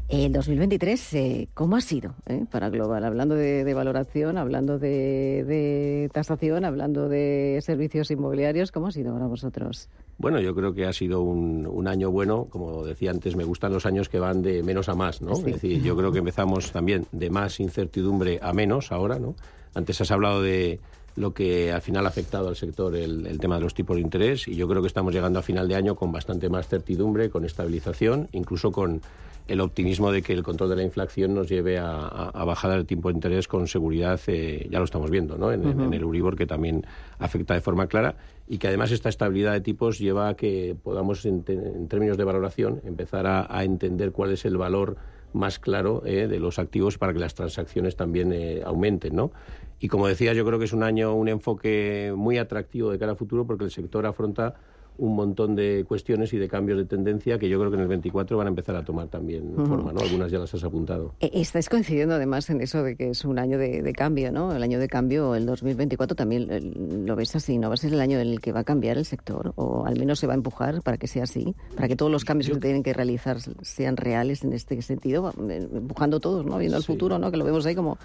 El 0.07 0.31
2023, 0.31 1.13
eh, 1.13 1.47
¿cómo 1.53 1.75
ha 1.75 1.81
sido 1.81 2.13
eh, 2.27 2.45
para 2.49 2.69
Global? 2.69 3.03
Hablando 3.03 3.35
de, 3.35 3.73
valoración, 3.73 4.37
hablando 4.37 4.77
de, 4.77 6.09
tasación, 6.13 6.65
hablando 6.65 7.09
de 7.09 7.59
servicios 7.61 8.11
inmobiliarios, 8.11 8.71
¿cómo 8.71 8.87
ha 8.87 8.91
sido 8.91 9.13
para 9.13 9.27
vosotros? 9.27 9.89
Bueno, 10.17 10.39
yo 10.39 10.53
creo 10.53 10.73
que 10.73 10.85
ha 10.85 10.93
sido 10.93 11.21
un, 11.21 11.87
año 11.87 12.11
bueno. 12.11 12.45
Como 12.49 12.85
decía 12.85 13.11
antes, 13.11 13.35
me 13.35 13.43
gustan 13.43 13.73
los 13.73 13.85
años 13.85 14.07
que 14.07 14.19
van 14.19 14.41
de 14.41 14.61
menos 14.61 14.87
a 14.89 14.95
más, 14.95 15.21
¿no? 15.21 15.33
Es 15.33 15.43
decir, 15.43 15.81
yo 15.81 15.97
creo 15.97 16.11
que 16.11 16.19
empezamos 16.19 16.71
también 16.71 17.07
de 17.11 17.29
más 17.31 17.59
incertidumbre 17.59 18.39
a 18.41 18.53
menos 18.53 18.91
ahora, 18.91 19.17
¿no? 19.17 19.35
Antes 19.73 20.01
has 20.01 20.11
hablado 20.11 20.41
de 20.41 20.79
lo 21.15 21.33
que 21.33 21.71
al 21.71 21.81
final 21.81 22.05
ha 22.05 22.09
afectado 22.09 22.47
al 22.47 22.55
sector 22.55 22.95
el, 22.95 23.39
tema 23.39 23.55
de 23.55 23.61
los 23.61 23.73
tipos 23.73 23.95
de 23.95 24.01
interés 24.01 24.47
y 24.47 24.55
yo 24.55 24.67
creo 24.67 24.81
que 24.81 24.87
estamos 24.87 25.13
llegando 25.13 25.39
a 25.39 25.41
final 25.41 25.67
de 25.67 25.75
año 25.75 25.95
con 25.95 26.11
bastante 26.11 26.49
más 26.49 26.67
certidumbre, 26.67 27.29
con 27.29 27.45
estabilización, 27.45 28.29
incluso 28.31 28.71
con 28.71 29.01
el 29.47 29.59
optimismo 29.59 30.11
de 30.11 30.21
que 30.21 30.33
el 30.33 30.43
control 30.43 30.69
de 30.69 30.75
la 30.77 30.83
inflación 30.83 31.33
nos 31.33 31.49
lleve 31.49 31.77
a, 31.77 32.31
bajar 32.45 32.71
el 32.71 32.85
tipo 32.85 33.09
de 33.09 33.15
interés 33.15 33.47
con 33.47 33.67
seguridad, 33.67 34.19
eh, 34.27 34.67
ya 34.69 34.79
lo 34.79 34.85
estamos 34.85 35.09
viendo 35.09 35.37
¿no? 35.37 35.51
en, 35.51 35.93
el 35.93 36.03
Uribor, 36.05 36.37
que 36.37 36.45
también 36.45 36.85
afecta 37.19 37.53
de 37.53 37.61
forma 37.61 37.87
clara, 37.87 38.15
y 38.47 38.57
que 38.57 38.67
además 38.67 38.91
esta 38.91 39.09
estabilidad 39.09 39.53
de 39.53 39.61
tipos 39.61 39.99
lleva 39.99 40.29
a 40.29 40.35
que 40.35 40.75
podamos, 40.81 41.25
en, 41.25 41.43
términos 41.43 42.17
de 42.17 42.23
valoración, 42.23 42.81
empezar 42.85 43.27
a, 43.27 43.63
entender 43.63 44.11
cuál 44.11 44.31
es 44.31 44.45
el 44.45 44.57
valor 44.57 44.97
más 45.33 45.59
claro 45.59 46.03
eh, 46.05 46.27
de 46.27 46.39
los 46.39 46.59
activos 46.59 46.97
para 46.97 47.13
que 47.13 47.19
las 47.19 47.35
transacciones 47.35 47.95
también 47.95 48.33
eh, 48.33 48.61
aumenten, 48.65 49.15
¿no? 49.15 49.31
Y 49.79 49.87
como 49.87 50.07
decía, 50.07 50.33
yo 50.33 50.45
creo 50.45 50.59
que 50.59 50.65
es 50.65 50.73
un 50.73 50.83
año, 50.83 51.15
un 51.15 51.27
enfoque 51.27 52.13
muy 52.15 52.37
atractivo 52.37 52.91
de 52.91 52.99
cara 52.99 53.13
al 53.13 53.17
futuro 53.17 53.45
porque 53.45 53.63
el 53.63 53.71
sector 53.71 54.05
afronta 54.05 54.55
un 55.01 55.15
montón 55.15 55.55
de 55.55 55.83
cuestiones 55.87 56.31
y 56.31 56.37
de 56.37 56.47
cambios 56.47 56.77
de 56.77 56.85
tendencia 56.85 57.39
que 57.39 57.49
yo 57.49 57.59
creo 57.59 57.71
que 57.71 57.75
en 57.75 57.81
el 57.81 57.87
24 57.87 58.37
van 58.37 58.45
a 58.45 58.49
empezar 58.49 58.75
a 58.75 58.85
tomar 58.85 59.07
también 59.07 59.51
forma, 59.55 59.91
¿no? 59.91 59.99
Algunas 59.99 60.31
ya 60.31 60.37
las 60.37 60.53
has 60.53 60.63
apuntado. 60.63 61.15
E, 61.19 61.31
estáis 61.33 61.69
coincidiendo 61.69 62.13
además 62.13 62.47
en 62.51 62.61
eso 62.61 62.83
de 62.83 62.95
que 62.95 63.09
es 63.09 63.25
un 63.25 63.39
año 63.39 63.57
de, 63.57 63.93
cambio, 63.93 64.31
¿no? 64.31 64.55
El 64.55 64.61
año 64.61 64.77
de 64.77 64.87
cambio, 64.87 65.33
el 65.33 65.47
2024 65.47 66.15
también 66.15 66.47
eh, 66.51 66.61
lo 66.61 67.15
ves 67.15 67.35
así, 67.35 67.57
¿no? 67.57 67.69
Va 67.69 67.73
a 67.73 67.77
ser 67.77 67.93
el 67.93 67.99
año 67.99 68.19
en 68.19 68.27
el 68.27 68.41
que 68.41 68.51
va 68.51 68.59
a 68.59 68.63
cambiar 68.63 68.99
el 68.99 69.05
sector 69.05 69.53
o 69.55 69.85
al 69.87 69.97
menos 69.97 70.19
se 70.19 70.27
va 70.27 70.33
a 70.33 70.35
empujar 70.35 70.83
para 70.83 70.97
que 70.97 71.07
sea 71.07 71.23
así, 71.23 71.55
para 71.75 71.87
que 71.87 71.95
todos 71.95 72.11
los 72.11 72.23
cambios 72.23 72.51
que 72.51 72.57
tienen 72.57 72.83
que 72.83 72.93
realizar 72.93 73.37
sean 73.63 73.97
reales 73.97 74.43
en 74.43 74.53
este 74.53 74.79
sentido, 74.83 75.33
eh, 75.49 75.67
empujando 75.73 76.19
todos, 76.19 76.45
¿no? 76.45 76.59
Viendo 76.59 76.77
el 76.77 76.83
futuro, 76.83 77.17
¿no? 77.17 77.31
Que 77.31 77.37
lo 77.37 77.45
vemos 77.45 77.65
ahí 77.65 77.73
como 77.73 77.97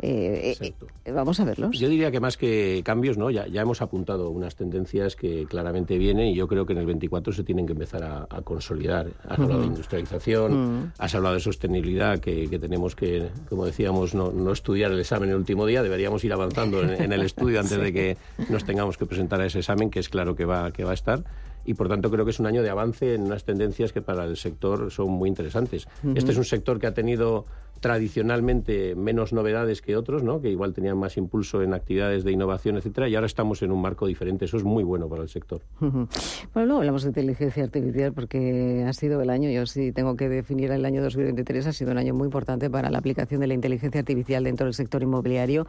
eh, 0.00 0.56
eh, 0.60 0.74
eh, 1.04 1.12
vamos 1.12 1.40
a 1.40 1.44
verlos. 1.44 1.78
Yo 1.78 1.88
diría 1.88 2.10
que 2.10 2.20
más 2.20 2.36
que 2.36 2.82
cambios, 2.84 3.16
¿no? 3.16 3.30
Ya, 3.30 3.46
ya 3.46 3.62
hemos 3.62 3.80
apuntado 3.80 4.30
unas 4.30 4.54
tendencias 4.54 5.16
que 5.16 5.46
claramente 5.46 5.96
vienen 5.96 6.28
y 6.28 6.34
yo 6.34 6.46
creo 6.48 6.66
que 6.66 6.74
en 6.74 6.80
el 6.80 6.86
24 6.86 7.32
se 7.32 7.44
tienen 7.44 7.66
que 7.66 7.72
empezar 7.72 8.04
a, 8.04 8.26
consolidar. 8.42 9.08
Has 9.26 9.38
hablado 9.38 9.60
de 9.60 9.66
industrialización, 9.66 10.92
has 10.98 11.14
hablado 11.14 11.34
de 11.34 11.40
sostenibilidad, 11.40 12.18
que, 12.18 12.46
tenemos 12.58 12.94
que, 12.94 13.28
como 13.48 13.64
decíamos, 13.64 14.14
no, 14.14 14.52
estudiar 14.52 14.92
el 14.92 15.00
examen 15.00 15.30
el 15.30 15.36
último 15.36 15.66
día, 15.66 15.82
deberíamos 15.82 16.22
ir 16.24 16.32
avanzando 16.32 16.82
en, 16.82 17.12
el 17.12 17.22
estudio 17.22 17.60
antes 17.60 17.78
de 17.80 17.92
que 17.92 18.16
nos 18.50 18.64
tengamos 18.64 18.96
que 18.96 19.06
presentar 19.06 19.40
a 19.40 19.46
ese 19.46 19.60
examen, 19.60 19.90
que 19.90 20.00
es 20.00 20.08
claro 20.08 20.36
que 20.36 20.44
va, 20.44 20.70
que 20.72 20.84
va 20.84 20.90
a 20.90 20.94
estar 20.94 21.24
y 21.66 21.74
por 21.74 21.88
tanto 21.88 22.10
creo 22.10 22.24
que 22.24 22.30
es 22.30 22.38
un 22.38 22.46
año 22.46 22.62
de 22.62 22.70
avance 22.70 23.14
en 23.14 23.22
unas 23.22 23.44
tendencias 23.44 23.92
que 23.92 24.00
para 24.00 24.24
el 24.24 24.36
sector 24.36 24.90
son 24.92 25.10
muy 25.10 25.28
interesantes. 25.28 25.88
Este 26.14 26.30
es 26.30 26.38
un 26.38 26.44
sector 26.44 26.78
que 26.78 26.86
ha 26.86 26.94
tenido 26.94 27.46
tradicionalmente 27.86 28.96
menos 28.96 29.32
novedades 29.32 29.80
que 29.80 29.96
otros, 29.96 30.24
¿no? 30.24 30.40
que 30.40 30.50
igual 30.50 30.74
tenían 30.74 30.98
más 30.98 31.16
impulso 31.16 31.62
en 31.62 31.72
actividades 31.72 32.24
de 32.24 32.32
innovación, 32.32 32.76
etcétera, 32.76 33.08
y 33.08 33.14
ahora 33.14 33.28
estamos 33.28 33.62
en 33.62 33.70
un 33.70 33.80
marco 33.80 34.08
diferente. 34.08 34.46
Eso 34.46 34.56
es 34.56 34.64
muy 34.64 34.82
bueno 34.82 35.08
para 35.08 35.22
el 35.22 35.28
sector. 35.28 35.62
Bueno, 35.78 36.08
luego 36.54 36.78
hablamos 36.78 37.04
de 37.04 37.10
inteligencia 37.10 37.62
artificial 37.62 38.12
porque 38.12 38.84
ha 38.84 38.92
sido 38.92 39.22
el 39.22 39.30
año, 39.30 39.50
yo 39.50 39.66
sí 39.66 39.92
tengo 39.92 40.16
que 40.16 40.28
definir 40.28 40.72
el 40.72 40.84
año 40.84 41.00
2023, 41.00 41.68
ha 41.68 41.72
sido 41.72 41.92
un 41.92 41.98
año 41.98 42.12
muy 42.12 42.24
importante 42.24 42.68
para 42.68 42.90
la 42.90 42.98
aplicación 42.98 43.40
de 43.40 43.46
la 43.46 43.54
inteligencia 43.54 44.00
artificial 44.00 44.42
dentro 44.42 44.66
del 44.66 44.74
sector 44.74 45.04
inmobiliario 45.04 45.64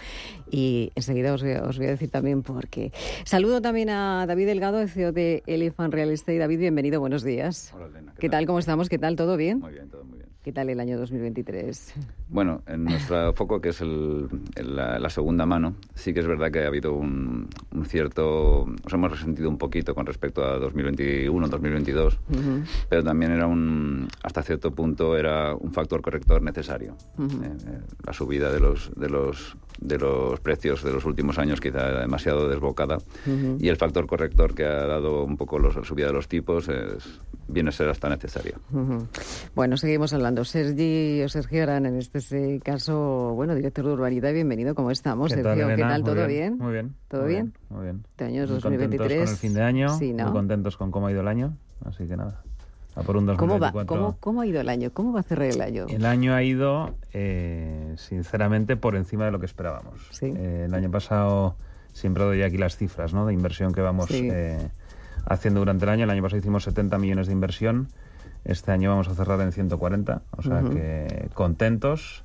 y 0.50 0.91
enseguida 0.95 1.36
os, 1.36 1.43
os 1.43 1.77
voy 1.77 1.86
a 1.86 1.91
decir 1.91 2.09
también 2.09 2.41
por 2.41 2.67
qué. 2.67 2.91
Saludo 3.25 3.62
también 3.62 3.91
a 3.91 4.25
David 4.27 4.47
Delgado, 4.47 4.81
el 4.81 4.89
CEO 4.89 5.12
de 5.12 5.43
Elephant 5.45 5.93
Real 5.93 6.09
Estate. 6.09 6.39
David, 6.39 6.57
bienvenido, 6.57 7.00
buenos 7.00 7.21
días. 7.21 7.71
Hola, 7.75 7.86
Elena. 7.86 8.15
¿Qué, 8.17 8.27
tal? 8.27 8.47
¿Cómo 8.47 8.57
estamos? 8.57 8.89
¿Qué 8.89 8.97
tal? 8.97 9.15
¿Todo 9.15 9.38
bien? 9.38 9.59
Muy 9.59 9.74
bien, 9.74 9.88
todo 9.89 10.03
muy 10.03 10.13
bien. 10.13 10.16
¿Qué 10.47 10.53
tal 10.53 10.69
el 10.69 10.79
año 10.79 10.97
2023? 10.97 11.93
Bueno, 12.29 12.62
en 12.67 12.84
nuestro 12.84 13.34
foco, 13.34 13.62
que 13.62 13.69
es 13.69 13.81
el, 13.81 14.27
la, 14.55 15.10
segunda 15.10 15.46
mano, 15.46 15.75
sí 15.96 16.13
que 16.13 16.19
es 16.19 16.27
verdad 16.27 16.51
que 16.51 16.63
ha 16.63 16.67
habido 16.67 16.93
un, 16.93 17.48
cierto... 17.86 18.65
Nos 18.84 18.93
hemos 18.93 19.12
resentido 19.12 19.50
un 19.50 19.57
poquito 19.57 19.96
con 19.96 20.05
respecto 20.05 20.43
a 20.43 20.60
2021, 20.60 21.48
2022, 21.48 22.19
pero 22.89 23.03
también 23.03 23.31
era 23.31 23.48
un... 23.48 24.07
Hasta 24.24 24.43
cierto 24.43 24.72
punto 24.72 25.15
era 25.15 25.55
un 25.55 25.72
factor 25.72 26.01
corrector 26.01 26.41
necesario. 26.41 26.98
Eh, 27.17 27.24
eh, 27.67 27.79
la 28.05 28.13
subida 28.13 28.51
de 28.51 28.60
los, 28.60 28.91
de, 28.96 29.10
los, 29.10 29.55
de 29.79 29.98
los 29.98 30.39
precios 30.41 30.84
de 30.84 30.91
los 30.91 31.05
últimos 31.05 31.38
años 31.38 31.62
quizá 31.62 31.89
era 31.89 32.01
demasiado 32.01 32.50
desbocada 32.50 32.98
y 33.60 33.69
el 33.69 33.77
factor 33.77 34.05
corrector 34.05 34.53
que 34.53 34.65
ha 34.65 34.86
dado 34.86 35.24
un 35.24 35.38
poco 35.38 35.60
los, 35.60 35.75
la 35.75 35.84
subida 35.84 36.07
de 36.07 36.13
los 36.13 36.27
tipos 36.27 36.67
es, 36.67 37.22
viene 37.48 37.69
a 37.69 37.72
ser 37.72 37.89
hasta 37.89 38.10
necesario. 38.10 38.60
Bueno, 39.55 39.77
seguimos 39.77 40.13
hablando. 40.13 40.43
Sergi 40.43 41.22
o 41.24 41.29
Sergio 41.29 41.63
Arán, 41.63 41.86
en 41.86 41.98
este 41.98 42.16
caso, 42.63 43.33
bueno, 43.36 43.55
director 43.55 43.86
de 43.86 43.91
Urbanidad, 43.91 44.33
bienvenido, 44.33 44.75
¿cómo 44.75 44.91
estamos, 44.91 45.29
¿Qué 45.29 45.41
Sergio? 45.41 45.67
Tal, 45.67 45.75
¿Qué 45.75 45.81
tal? 45.81 46.03
¿Todo 46.03 46.27
bien? 46.27 46.57
Muy 46.57 46.74
bien. 46.74 46.95
¿Todo 47.07 47.25
bien? 47.25 47.53
Muy 47.69 47.83
bien. 47.83 48.03
Este 48.09 48.25
año 48.25 48.43
es 48.43 48.50
muy 48.50 48.59
2023. 48.59 49.00
Contentos 49.00 49.25
con 49.25 49.33
el 49.33 49.38
fin 49.38 49.53
de 49.53 49.62
año, 49.62 49.89
sí, 49.97 50.13
¿no? 50.13 50.24
muy 50.25 50.33
contentos 50.33 50.77
con 50.77 50.91
cómo 50.91 51.07
ha 51.07 51.12
ido 51.12 51.21
el 51.21 51.27
año, 51.27 51.57
así 51.86 52.07
que 52.07 52.17
nada. 52.17 52.43
A 52.95 53.03
por 53.03 53.17
un 53.17 53.27
2024. 53.27 53.38
¿Cómo, 53.38 53.59
va? 53.59 53.86
¿Cómo, 53.86 54.17
¿Cómo, 54.19 54.41
ha 54.41 54.47
ido 54.47 54.59
el 54.59 54.69
año? 54.69 54.91
¿Cómo 54.91 55.13
va 55.13 55.19
a 55.19 55.24
cerrar 55.24 55.47
el 55.47 55.62
año? 55.62 55.86
El 55.88 56.05
año 56.05 56.33
ha 56.33 56.41
ido, 56.41 56.95
eh, 57.13 57.93
sinceramente, 57.97 58.75
por 58.75 58.95
encima 58.95 59.25
de 59.25 59.31
lo 59.31 59.39
que 59.39 59.45
esperábamos. 59.45 60.07
¿Sí? 60.12 60.33
Eh, 60.36 60.63
el 60.65 60.74
año 60.74 60.89
pasado, 60.89 61.55
siempre 61.93 62.24
doy 62.24 62.41
aquí 62.41 62.57
las 62.57 62.75
cifras 62.75 63.13
¿no? 63.13 63.27
de 63.27 63.33
inversión 63.33 63.71
que 63.74 63.81
vamos 63.81 64.09
eh, 64.09 64.69
haciendo 65.25 65.59
durante 65.59 65.86
el 65.86 65.89
año. 65.89 66.03
El 66.05 66.09
año 66.09 66.24
pasado 66.24 66.39
hicimos 66.39 66.63
70 66.63 66.97
millones 66.97 67.27
de 67.27 67.33
inversión 67.33 67.89
este 68.47 68.71
año 68.71 68.89
vamos 68.89 69.07
a 69.09 69.15
cerrar 69.15 69.39
en 69.41 69.51
140, 69.51 70.21
o 70.37 70.41
sea 70.41 70.61
que 70.61 71.29
contentos 71.33 72.23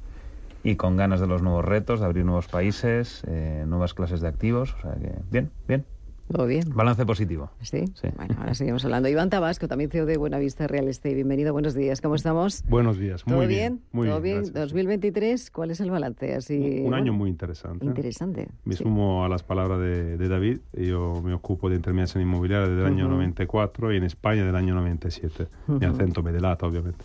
y 0.64 0.76
con 0.76 0.96
ganas 0.96 1.20
de 1.20 1.26
los 1.26 1.42
nuevos 1.42 1.64
retos, 1.64 2.00
de 2.00 2.06
abrir 2.06 2.24
nuevos 2.24 2.46
países, 2.46 3.22
eh, 3.26 3.64
nuevas 3.66 3.94
clases 3.94 4.20
de 4.20 4.28
activos, 4.28 4.74
o 4.78 4.82
sea 4.82 4.94
que 4.94 5.12
bien, 5.30 5.50
bien. 5.66 5.84
Todo 6.32 6.46
bien. 6.46 6.64
Balance 6.74 7.04
positivo. 7.04 7.50
¿Sí? 7.60 7.84
Bueno, 8.16 8.34
ahora 8.38 8.54
seguimos 8.54 8.84
hablando. 8.86 9.08
Iván 9.08 9.28
Tabasco, 9.28 9.68
también 9.68 9.90
CEO 9.90 10.06
de 10.06 10.16
Buenavista 10.16 10.66
Real 10.66 10.88
Estate. 10.88 11.14
Bienvenido, 11.14 11.52
buenos 11.52 11.74
días. 11.74 12.00
¿Cómo 12.00 12.14
estamos? 12.14 12.64
Buenos 12.68 12.98
días, 12.98 13.26
muy 13.26 13.36
¿Todo 13.36 13.46
bien. 13.46 13.80
Muy 13.92 14.08
¿Todo 14.08 14.20
bien? 14.22 14.44
2023, 14.52 15.50
¿cuál 15.50 15.72
es 15.72 15.80
el 15.80 15.90
balance? 15.90 16.34
Así, 16.34 16.80
un, 16.84 16.94
año 16.94 17.12
muy 17.12 17.28
interesante. 17.28 17.84
Interesante. 17.84 18.48
Me 18.64 18.74
sumo 18.74 19.26
a 19.26 19.28
las 19.28 19.42
palabras 19.42 19.78
de, 19.80 20.28
David. 20.28 20.60
Yo 20.72 21.20
me 21.22 21.34
ocupo 21.34 21.68
de 21.68 21.76
intermediación 21.76 22.22
inmobiliaria 22.22 22.66
desde 22.66 22.80
el 22.80 22.86
año 22.86 23.08
94 23.08 23.92
y 23.92 23.98
en 23.98 24.04
España 24.04 24.46
del 24.46 24.56
año 24.56 24.74
97. 24.74 25.48
Mi 25.68 25.84
acento 25.84 26.22
me 26.22 26.32
delata, 26.32 26.66
obviamente. 26.66 27.04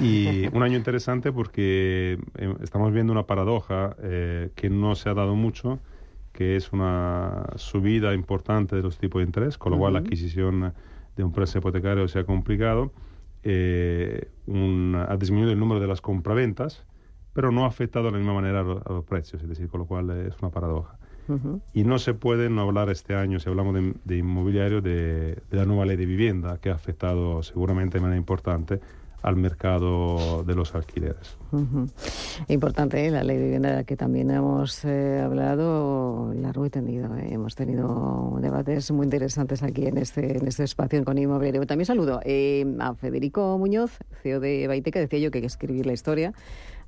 Y 0.00 0.46
un 0.48 0.62
año 0.62 0.76
interesante 0.76 1.30
porque 1.30 2.18
eh, 2.36 2.54
estamos 2.62 2.92
viendo 2.92 3.12
una 3.12 3.24
paradoja 3.24 3.96
eh, 4.02 4.50
que 4.54 4.70
no 4.70 4.94
se 4.94 5.10
ha 5.10 5.14
dado 5.14 5.36
mucho 5.36 5.78
que 6.36 6.54
es 6.54 6.70
una 6.72 7.46
subida 7.56 8.14
importante 8.14 8.76
de 8.76 8.82
los 8.82 8.98
tipos 8.98 9.20
de 9.20 9.26
interés, 9.26 9.56
con 9.56 9.72
lo 9.72 9.78
cual 9.78 9.94
la 9.94 10.00
adquisición 10.00 10.74
de 11.16 11.24
un 11.24 11.32
préstamo 11.32 11.62
hipotecario 11.62 12.06
se 12.08 12.18
ha 12.18 12.24
complicado, 12.24 12.92
eh, 13.42 14.28
ha 15.08 15.16
disminuido 15.16 15.52
el 15.52 15.58
número 15.58 15.80
de 15.80 15.86
las 15.86 16.02
compraventas, 16.02 16.84
pero 17.32 17.50
no 17.50 17.64
ha 17.64 17.68
afectado 17.68 18.06
de 18.06 18.12
la 18.12 18.18
misma 18.18 18.34
manera 18.34 18.60
a, 18.60 18.92
los 18.92 19.04
precios, 19.04 19.42
es 19.42 19.48
decir, 19.48 19.68
con 19.68 19.80
lo 19.80 19.86
cual 19.86 20.10
es 20.10 20.36
una 20.40 20.50
paradoja. 20.50 20.98
Y 21.72 21.82
no 21.82 21.98
se 21.98 22.14
puede 22.14 22.50
no 22.50 22.62
hablar 22.62 22.88
este 22.88 23.16
año, 23.16 23.40
si 23.40 23.48
hablamos 23.48 23.74
de, 24.04 24.16
inmobiliario, 24.16 24.80
de, 24.80 25.42
de, 25.50 25.56
la 25.56 25.64
nueva 25.64 25.84
ley 25.84 25.96
de 25.96 26.06
vivienda, 26.06 26.58
que 26.60 26.70
ha 26.70 26.74
afectado 26.74 27.42
seguramente 27.42 27.98
de 27.98 28.02
manera 28.02 28.18
importante 28.18 28.80
al 29.26 29.34
mercado 29.34 30.44
de 30.44 30.54
los 30.54 30.76
alquileres. 30.76 31.36
Importante 32.46 33.04
¿eh? 33.04 33.10
la 33.10 33.24
ley 33.24 33.36
de 33.36 33.42
vivienda 33.42 33.82
que 33.82 33.96
también 33.96 34.30
hemos 34.30 34.84
eh, 34.84 35.20
hablado 35.20 36.32
largo 36.32 36.64
y 36.64 36.70
tendido. 36.70 37.12
¿eh? 37.16 37.30
Hemos 37.32 37.56
tenido 37.56 38.38
debates 38.40 38.92
muy 38.92 39.04
interesantes 39.04 39.64
aquí 39.64 39.86
en 39.86 39.98
este, 39.98 40.38
en 40.38 40.46
este 40.46 40.62
espacio 40.62 41.04
Con 41.04 41.18
Inmobiliario. 41.18 41.66
También 41.66 41.86
saludo 41.86 42.20
a 42.20 42.94
Federico 42.94 43.58
Muñoz, 43.58 43.98
CEO 44.22 44.38
de 44.38 44.68
Baiteca. 44.68 45.00
Decía 45.00 45.18
yo 45.18 45.32
que 45.32 45.38
hay 45.38 45.42
que 45.42 45.48
escribir 45.48 45.86
la 45.86 45.92
historia 45.92 46.32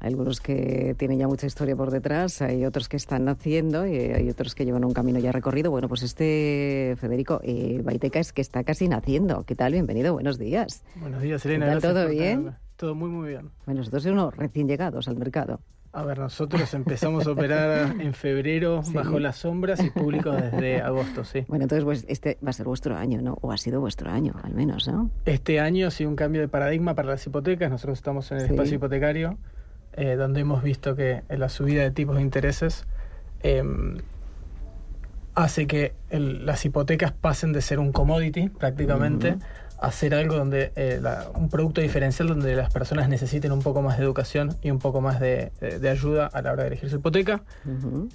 algunos 0.01 0.41
que 0.41 0.95
tienen 0.99 1.19
ya 1.19 1.27
mucha 1.27 1.47
historia 1.47 1.75
por 1.77 1.91
detrás, 1.91 2.41
hay 2.43 2.65
otros 2.65 2.89
que 2.89 2.97
están 2.97 3.25
naciendo 3.25 3.87
y 3.87 3.97
hay 3.97 4.29
otros 4.31 4.55
que 4.55 4.65
llevan 4.65 4.85
un 4.85 4.93
camino 4.93 5.19
ya 5.19 5.33
recorrido. 5.33 5.71
Bueno, 5.71 5.89
pues 5.89 6.03
este, 6.03 6.97
Federico, 7.01 7.41
eh, 7.43 7.81
Baiteca 7.83 8.21
es 8.21 8.33
que 8.33 8.43
está 8.43 8.65
casi 8.65 8.89
naciendo. 8.89 9.45
¿Qué 9.45 9.55
tal? 9.55 9.73
Bienvenido, 9.73 10.13
buenos 10.13 10.39
días. 10.39 10.85
Buenos 10.97 11.23
días, 11.23 11.45
Elena. 11.47 11.79
¿Todo 11.81 12.09
bien? 12.09 12.57
Todo 12.77 12.95
muy, 12.95 13.11
muy 13.11 13.29
bien. 13.31 13.51
Bueno, 13.67 13.81
nosotros 13.81 14.05
somos 14.05 14.37
recién 14.37 14.69
llegados 14.69 15.09
al 15.09 15.17
mercado. 15.17 15.61
A 15.91 16.05
ver, 16.05 16.19
nosotros 16.19 16.73
empezamos 16.75 17.27
a 17.27 17.33
operar 17.33 18.01
en 18.01 18.13
febrero 18.13 18.83
bajo 18.93 19.19
las 19.19 19.37
sombras 19.37 19.83
y 19.83 19.91
público 19.91 20.31
desde 20.31 20.81
agosto, 20.83 21.25
sí. 21.25 21.45
Bueno, 21.49 21.65
entonces 21.65 21.85
pues, 21.85 22.05
este 22.09 22.39
va 22.45 22.51
a 22.51 22.53
ser 22.53 22.67
vuestro 22.67 22.95
año, 22.97 23.23
¿no? 23.23 23.39
O 23.41 23.51
ha 23.51 23.57
sido 23.57 23.81
vuestro 23.81 24.11
año, 24.11 24.35
al 24.43 24.55
menos, 24.55 24.87
¿no? 24.87 25.11
Este 25.25 25.61
año 25.61 25.89
ha 25.89 25.91
sido 25.91 26.11
un 26.11 26.17
cambio 26.17 26.43
de 26.43 26.49
paradigma 26.49 26.95
para 26.95 27.09
las 27.09 27.27
hipotecas. 27.27 27.71
Nosotros 27.71 27.99
estamos 27.99 28.31
en 28.31 28.39
el 28.39 28.45
espacio 28.45 28.77
hipotecario 28.77 29.39
eh, 30.01 30.15
donde 30.15 30.43
hemos 30.43 30.63
visto 30.63 30.95
que 30.95 31.25
la 31.29 31.49
subida 31.49 31.83
de 31.83 31.91
tipos 31.91 32.15
de 32.15 32.23
intereses 32.23 32.85
em, 33.43 33.99
hace 35.35 35.67
que 35.67 35.93
las 36.09 36.65
hipotecas 36.65 37.11
pasen 37.11 37.53
de 37.53 37.61
ser 37.61 37.81
un 37.81 37.91
commodity 37.91 38.49
prácticamente 38.49 39.39
a 39.81 39.91
ser 39.91 40.15
algo 40.15 40.37
donde 40.37 40.71
eh, 40.77 41.03
un 41.35 41.49
producto 41.49 41.81
diferencial 41.81 42.29
donde 42.29 42.55
las 42.55 42.73
personas 42.73 43.09
necesiten 43.09 43.51
un 43.51 43.61
poco 43.61 43.83
más 43.83 43.99
de 43.99 44.05
educación 44.05 44.57
y 44.63 44.71
un 44.71 44.79
poco 44.79 45.01
más 45.01 45.19
de, 45.19 45.51
ayuda 45.91 46.27
a 46.27 46.43
la 46.43 46.53
hora 46.53 46.63
de 46.63 46.69
elegir 46.69 46.91
su 46.91 46.97
hipoteca. 46.97 47.43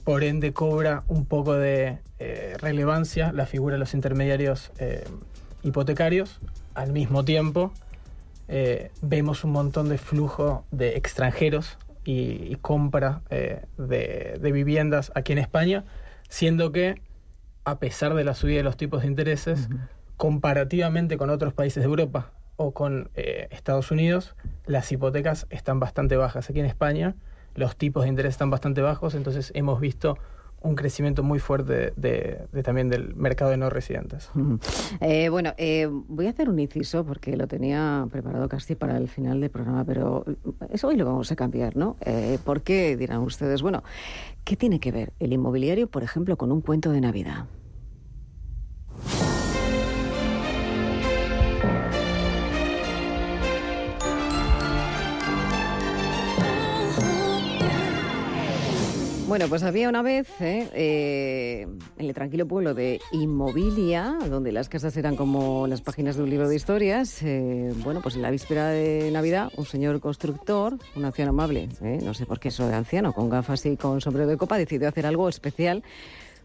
Por 0.06 0.24
ende 0.24 0.54
cobra 0.54 1.04
un 1.10 1.26
poco 1.26 1.54
de 1.54 1.98
eh, 2.18 2.56
relevancia 2.62 3.34
la 3.34 3.46
figura 3.46 3.74
de 3.74 3.80
los 3.80 3.94
intermediarios 3.94 4.72
hipotecarios 5.64 6.40
al 6.76 6.94
mismo 6.94 7.26
tiempo 7.26 7.74
eh, 8.48 8.92
vemos 9.02 9.44
un 9.44 9.52
montón 9.52 9.90
de 9.90 9.98
flujo 9.98 10.66
de 10.72 10.98
extranjeros 10.98 11.78
y, 12.06 12.56
compra 12.58 13.22
eh, 13.30 13.66
de, 13.78 14.52
viviendas 14.52 15.12
aquí 15.16 15.32
en 15.32 15.40
España, 15.40 15.86
siendo 16.28 16.72
que, 16.72 17.02
a 17.64 17.80
pesar 17.80 18.14
de 18.14 18.24
la 18.24 18.34
subida 18.34 18.58
de 18.58 18.64
los 18.64 18.78
tipos 18.78 19.02
de 19.02 19.08
intereses, 19.08 19.70
comparativamente 20.18 21.18
con 21.18 21.30
otros 21.30 21.54
países 21.54 21.82
de 21.84 21.86
Europa 21.86 22.32
o 22.56 22.74
con 22.74 23.10
eh, 23.16 23.48
Estados 23.52 23.92
Unidos, 23.92 24.36
las 24.66 24.92
hipotecas 24.92 25.48
están 25.50 25.80
bastante 25.80 26.18
bajas. 26.18 26.50
Aquí 26.50 26.60
en 26.60 26.66
España 26.66 27.16
los 27.56 27.78
tipos 27.78 28.04
de 28.04 28.10
interés 28.10 28.32
están 28.32 28.50
bastante 28.50 28.82
bajos, 28.82 29.16
entonces 29.16 29.52
hemos 29.56 29.80
visto 29.80 30.18
un 30.64 30.76
crecimiento 30.76 31.24
muy 31.24 31.40
fuerte 31.40 31.94
de, 31.96 32.48
también 32.64 32.90
del 32.90 33.16
mercado 33.16 33.52
de 33.52 33.58
no 33.58 33.70
residentes. 33.70 34.30
Eh, 35.02 35.30
bueno, 35.30 35.54
eh, 35.58 35.88
voy 35.90 36.28
a 36.28 36.30
hacer 36.30 36.50
un 36.50 36.60
inciso 36.60 37.06
porque 37.06 37.36
lo 37.36 37.48
tenía 37.48 38.08
preparado 38.12 38.48
casi 38.48 38.76
para 38.76 38.98
el 38.98 39.10
final 39.10 39.42
del 39.42 39.50
programa, 39.50 39.84
pero 39.84 40.26
eso 40.70 40.88
hoy 40.88 40.96
lo 40.96 41.06
vamos 41.06 41.32
a 41.32 41.36
cambiar, 41.36 41.76
¿no? 41.76 41.98
Eh, 42.06 42.38
¿Por 42.44 42.62
qué 42.62 42.96
dirán 42.96 43.20
ustedes? 43.20 43.62
Bueno, 43.62 43.84
¿qué 44.44 44.56
tiene 44.56 44.80
que 44.80 44.92
ver 44.92 45.14
el 45.20 45.34
inmobiliario, 45.34 45.88
por 45.88 46.04
ejemplo, 46.04 46.38
con 46.38 46.52
un 46.52 46.62
cuento 46.62 46.92
de 46.92 47.02
Navidad? 47.02 47.46
Bueno, 59.34 59.48
pues 59.48 59.64
había 59.64 59.90
una 59.90 60.04
vez 60.04 60.30
¿eh? 60.42 60.70
Eh, 60.76 61.68
en 61.98 62.06
el 62.06 62.14
tranquilo 62.14 62.48
pueblo 62.48 62.76
de 62.76 63.02
Inmobilia, 63.14 64.16
donde 64.30 64.52
las 64.52 64.70
casas 64.70 64.96
eran 64.96 65.16
como 65.16 65.66
las 65.66 65.82
páginas 65.82 66.18
de 66.18 66.22
un 66.22 66.30
libro 66.30 66.48
de 66.48 66.56
historias. 66.56 67.24
Eh, 67.24 67.74
bueno, 67.78 68.00
pues 68.04 68.16
en 68.16 68.22
la 68.22 68.30
víspera 68.30 68.68
de 68.68 69.10
Navidad, 69.12 69.52
un 69.58 69.66
señor 69.66 70.00
constructor, 70.02 70.78
un 70.96 71.06
anciano 71.06 71.32
amable, 71.32 71.68
no 72.04 72.14
sé 72.14 72.28
por 72.28 72.40
qué 72.40 72.50
eso 72.50 72.68
de 72.68 72.76
anciano, 72.76 73.12
con 73.12 73.28
gafas 73.28 73.66
y 73.66 73.76
con 73.76 74.02
sombrero 74.02 74.30
de 74.30 74.38
copa, 74.38 74.56
decidió 74.60 74.88
hacer 74.88 75.08
algo 75.08 75.28
especial 75.28 75.84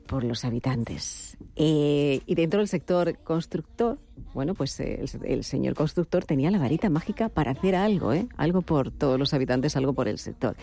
por 0.09 0.25
los 0.25 0.45
habitantes. 0.47 1.37
Eh, 1.55 2.23
y 2.25 2.35
dentro 2.35 2.59
del 2.61 2.69
sector 2.69 3.19
constructor, 3.19 3.99
bueno, 4.33 4.55
pues 4.55 4.81
eh, 4.81 5.05
el, 5.25 5.45
señor 5.45 5.75
constructor 5.75 6.25
tenía 6.25 6.51
la 6.51 6.59
varita 6.59 6.89
mágica 6.89 7.29
para 7.29 7.53
hacer 7.53 7.77
algo, 7.77 8.15
¿eh? 8.15 8.27
Algo 8.39 8.63
por 8.63 8.91
todos 8.91 9.19
los 9.19 9.35
habitantes, 9.35 9.77
algo 9.77 9.93
por 9.93 10.09
el 10.09 10.19
sector. 10.19 10.57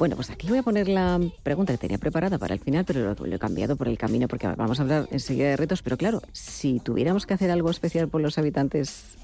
Bueno, 0.00 0.16
pues 0.16 0.30
aquí 0.30 0.48
voy 0.48 0.56
a 0.56 0.62
poner 0.62 0.88
la 0.88 1.20
pregunta 1.42 1.74
que 1.74 1.78
tenía 1.78 1.98
preparada 1.98 2.38
para 2.38 2.54
el 2.54 2.60
final, 2.60 2.86
pero 2.86 3.14
lo, 3.14 3.26
he 3.26 3.38
cambiado 3.38 3.76
por 3.76 3.86
el 3.86 3.98
camino 3.98 4.28
porque 4.28 4.46
vamos 4.46 4.78
a 4.78 4.82
hablar 4.82 5.06
enseguida 5.10 5.48
de 5.48 5.58
retos. 5.58 5.82
Pero 5.82 5.98
claro, 5.98 6.22
si 6.32 6.80
tuviéramos 6.80 7.26
que 7.26 7.34
hacer 7.34 7.50
algo 7.50 7.68
especial 7.68 8.08
por 8.08 8.22
los 8.22 8.38
habitantes, 8.38 9.18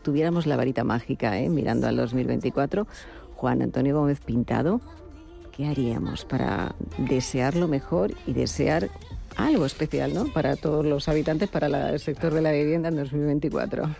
tuviéramos 0.00 0.46
la 0.46 0.56
varita 0.56 0.82
mágica, 0.82 1.38
¿eh? 1.38 1.50
mirando 1.50 1.88
al 1.88 1.96
2024, 1.96 2.86
Juan 3.34 3.60
Antonio 3.60 4.00
Gómez 4.00 4.20
Pintado, 4.20 4.80
¿qué 5.54 5.66
haríamos 5.66 6.24
para 6.24 6.74
desear 6.96 7.54
lo 7.54 7.68
mejor 7.68 8.14
y 8.26 8.32
desear 8.32 8.88
algo 9.36 9.66
especial 9.66 10.14
¿no? 10.14 10.32
para 10.32 10.56
todos 10.56 10.86
los 10.86 11.06
habitantes, 11.06 11.50
para 11.50 11.90
el 11.90 12.00
sector 12.00 12.32
de 12.32 12.40
la 12.40 12.52
vivienda 12.52 12.88
en 12.88 12.96
2024? 12.96 13.90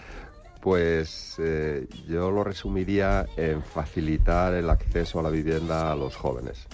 Pues 0.65 1.37
eh, 1.41 1.87
yo 2.09 2.31
lo 2.31 2.43
resumiría 2.43 3.27
en 3.37 3.63
facilitar 3.63 4.55
el 4.55 4.71
acceso 4.71 5.21
a 5.21 5.23
la 5.23 5.29
vivienda 5.29 5.93
a 5.93 5.95
los 5.95 6.17
jóvenes. 6.17 6.67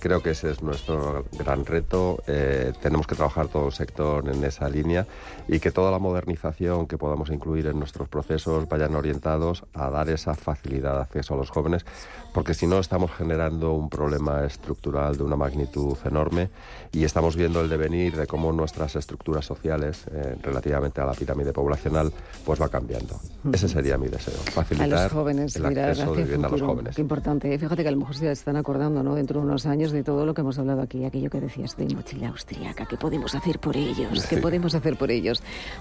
Creo 0.00 0.20
que 0.20 0.30
ese 0.30 0.50
es 0.50 0.64
nuestro 0.64 1.24
gran 1.30 1.64
reto. 1.64 2.24
Eh, 2.26 2.72
tenemos 2.82 3.06
que 3.06 3.14
trabajar 3.14 3.46
todo 3.46 3.66
el 3.66 3.72
sector 3.72 4.28
en 4.28 4.42
esa 4.42 4.68
línea 4.68 5.06
y 5.48 5.60
que 5.60 5.70
toda 5.70 5.90
la 5.90 5.98
modernización 5.98 6.86
que 6.86 6.98
podamos 6.98 7.30
incluir 7.30 7.66
en 7.66 7.78
nuestros 7.78 8.08
procesos 8.08 8.68
vayan 8.68 8.94
orientados 8.94 9.64
a 9.74 9.90
dar 9.90 10.08
esa 10.08 10.34
facilidad 10.34 10.94
de 10.94 11.02
acceso 11.02 11.34
a 11.34 11.36
los 11.36 11.50
jóvenes, 11.50 11.84
porque 12.32 12.54
si 12.54 12.66
no 12.66 12.78
estamos 12.78 13.10
generando 13.12 13.72
un 13.72 13.88
problema 13.88 14.44
estructural 14.44 15.16
de 15.16 15.22
una 15.22 15.36
magnitud 15.36 15.96
enorme 16.04 16.50
y 16.92 17.04
estamos 17.04 17.36
viendo 17.36 17.60
el 17.60 17.68
devenir 17.68 18.16
de 18.16 18.26
cómo 18.26 18.52
nuestras 18.52 18.96
estructuras 18.96 19.44
sociales, 19.44 20.04
eh, 20.12 20.36
relativamente 20.42 21.00
a 21.00 21.06
la 21.06 21.12
pirámide 21.12 21.52
poblacional, 21.52 22.12
pues 22.44 22.60
va 22.60 22.68
cambiando. 22.68 23.18
Ese 23.52 23.68
sería 23.68 23.96
mi 23.98 24.08
deseo, 24.08 24.34
facilitar 24.52 24.98
a 24.98 25.02
los 25.04 25.12
jóvenes, 25.12 25.56
el 25.56 25.66
acceso 25.66 26.14
de 26.14 26.22
vivienda 26.22 26.48
a 26.48 26.50
los 26.50 26.62
jóvenes. 26.62 26.96
Qué 26.96 27.02
importante. 27.02 27.58
Fíjate 27.58 27.82
que 27.82 27.88
a 27.88 27.92
lo 27.92 27.98
mejor 27.98 28.16
se 28.16 28.30
están 28.30 28.56
acordando, 28.56 29.02
¿no? 29.02 29.14
Dentro 29.14 29.40
de 29.40 29.46
unos 29.46 29.66
años 29.66 29.92
de 29.92 30.02
todo 30.02 30.26
lo 30.26 30.34
que 30.34 30.40
hemos 30.40 30.58
hablado 30.58 30.82
aquí, 30.82 31.04
aquello 31.04 31.30
que 31.30 31.40
decías 31.40 31.76
de 31.76 31.94
mochila 31.94 32.28
austriaca, 32.28 32.86
¿qué 32.86 32.96
podemos 32.96 33.34
hacer 33.34 33.58
por 33.58 33.76
ellos? 33.76 34.26
¿Qué 34.26 34.38
podemos 34.38 34.74
hacer 34.74 34.96
por 34.96 35.10
ellos? 35.10 35.35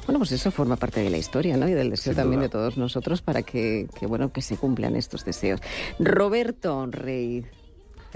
Bueno, 0.05 0.19
pues 0.19 0.31
eso 0.31 0.51
forma 0.51 0.75
parte 0.75 1.01
de 1.01 1.09
la 1.09 1.17
historia, 1.17 1.57
¿no? 1.57 1.67
Y 1.67 1.73
del 1.73 1.89
deseo 1.89 2.13
también 2.13 2.41
de 2.41 2.49
todos 2.49 2.77
nosotros 2.77 3.21
para 3.21 3.43
que, 3.43 3.87
bueno, 4.07 4.31
que 4.31 4.41
se 4.41 4.57
cumplan 4.57 4.95
estos 4.95 5.25
deseos. 5.25 5.61
Roberto 5.99 6.85
Rey, 6.87 7.45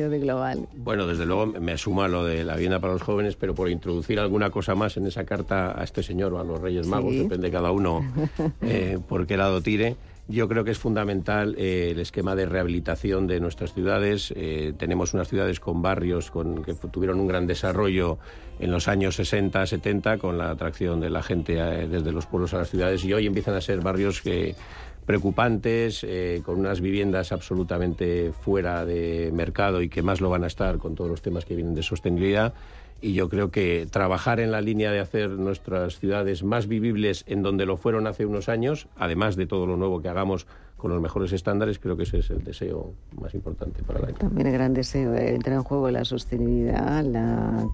de 0.08 0.20
Global. 0.20 0.70
Bueno, 0.78 1.06
desde 1.06 1.26
luego 1.26 1.48
me 1.48 1.78
sumo 1.78 2.04
a 2.04 2.08
lo 2.08 2.24
de 2.24 2.46
la 2.46 2.54
vivienda 2.54 2.80
para 2.80 2.94
los 2.94 3.02
jóvenes, 3.02 3.36
pero 3.36 3.54
por 3.54 3.70
introducir 3.70 4.20
alguna 4.20 4.50
cosa 4.50 4.76
más 4.76 4.96
en 4.96 5.06
esa 5.06 5.26
carta 5.26 5.78
a 5.78 5.84
este 5.84 6.04
señor 6.04 6.34
o 6.34 6.40
a 6.40 6.44
los 6.46 6.62
Reyes 6.62 6.88
Magos, 6.88 7.14
depende 7.14 7.52
cada 7.52 7.72
uno 7.72 8.02
eh, 8.62 8.98
por 9.08 9.28
qué 9.28 9.36
lado 9.36 9.62
tire. 9.62 9.98
Yo 10.30 10.48
creo 10.48 10.64
que 10.64 10.70
es 10.70 10.78
fundamental 10.78 11.56
eh, 11.58 11.90
el 11.90 12.00
esquema 12.00 12.36
de 12.36 12.46
rehabilitación 12.46 13.26
de 13.26 13.40
nuestras 13.40 13.74
ciudades. 13.74 14.32
Eh, 14.36 14.74
tenemos 14.78 15.16
unas 15.16 15.28
ciudades 15.28 15.60
con 15.60 15.82
barrios 15.82 16.30
con, 16.30 16.64
que 16.64 16.76
tuvieron 16.76 17.20
un 17.20 17.26
gran 17.26 17.48
desarrollo 17.48 18.20
en 18.60 18.70
los 18.72 18.88
años 18.88 19.16
60, 19.16 19.66
70 19.66 20.20
con 20.20 20.38
la 20.38 20.52
atracción 20.52 21.00
de 21.00 21.10
la 21.10 21.24
gente 21.24 21.58
eh, 21.58 21.88
desde 21.88 22.12
los 22.12 22.28
pueblos 22.28 22.54
a 22.54 22.60
las 22.60 22.70
ciudades 22.70 23.04
y 23.06 23.12
hoy 23.12 23.26
empiezan 23.26 23.56
a 23.56 23.62
ser 23.62 23.82
barrios 23.82 24.22
que 24.22 24.56
preocupantes, 25.04 26.06
con 26.46 26.60
unas 26.60 26.82
viviendas 26.82 27.32
absolutamente 27.32 28.32
fuera 28.32 28.86
de 28.86 29.32
mercado 29.34 29.82
y 29.82 29.90
que 29.90 30.04
más 30.04 30.22
lo 30.22 30.30
van 30.30 30.44
a 30.44 30.48
estar 30.48 30.78
con 30.78 30.94
todos 30.94 31.10
los 31.10 31.24
temas 31.24 31.46
que 31.46 31.56
vienen 31.56 31.74
de 31.74 31.82
sostenibilidad 31.82 32.54
y 33.02 33.14
yo 33.14 33.30
creo 33.30 33.52
que 33.52 33.88
trabajar 33.90 34.40
en 34.40 34.52
la 34.52 34.62
línea 34.62 34.92
de 34.92 35.00
hacer 35.00 35.30
nuestras 35.32 36.00
ciudades 36.00 36.44
más 36.44 36.68
vivibles 36.68 37.24
en 37.28 37.44
donde 37.44 37.66
lo 37.66 37.78
fueron 37.78 38.08
hace 38.08 38.26
unos 38.26 38.50
años, 38.50 38.88
además 38.98 39.36
de 39.36 39.48
todo 39.48 39.66
lo 39.66 39.78
nuevo 39.78 40.02
que 40.02 40.10
hagamos 40.10 40.48
con 40.80 40.92
los 40.92 41.02
mejores 41.02 41.34
estándares, 41.34 41.78
creo 41.78 41.98
que 41.98 42.04
ese 42.04 42.20
es 42.20 42.30
el 42.30 42.42
deseo 42.44 42.94
más 43.20 43.34
importante 43.34 43.84
para 43.84 44.00
la 44.00 44.08
También 44.14 44.48
el 44.48 44.54
gran 44.54 44.74
deseo 44.74 45.12
de 45.12 45.36
entrar 45.36 45.58
en 45.58 45.64
juego 45.64 45.92
la 45.92 46.06
sostenibilidad, 46.06 47.04
la... 47.04 47.68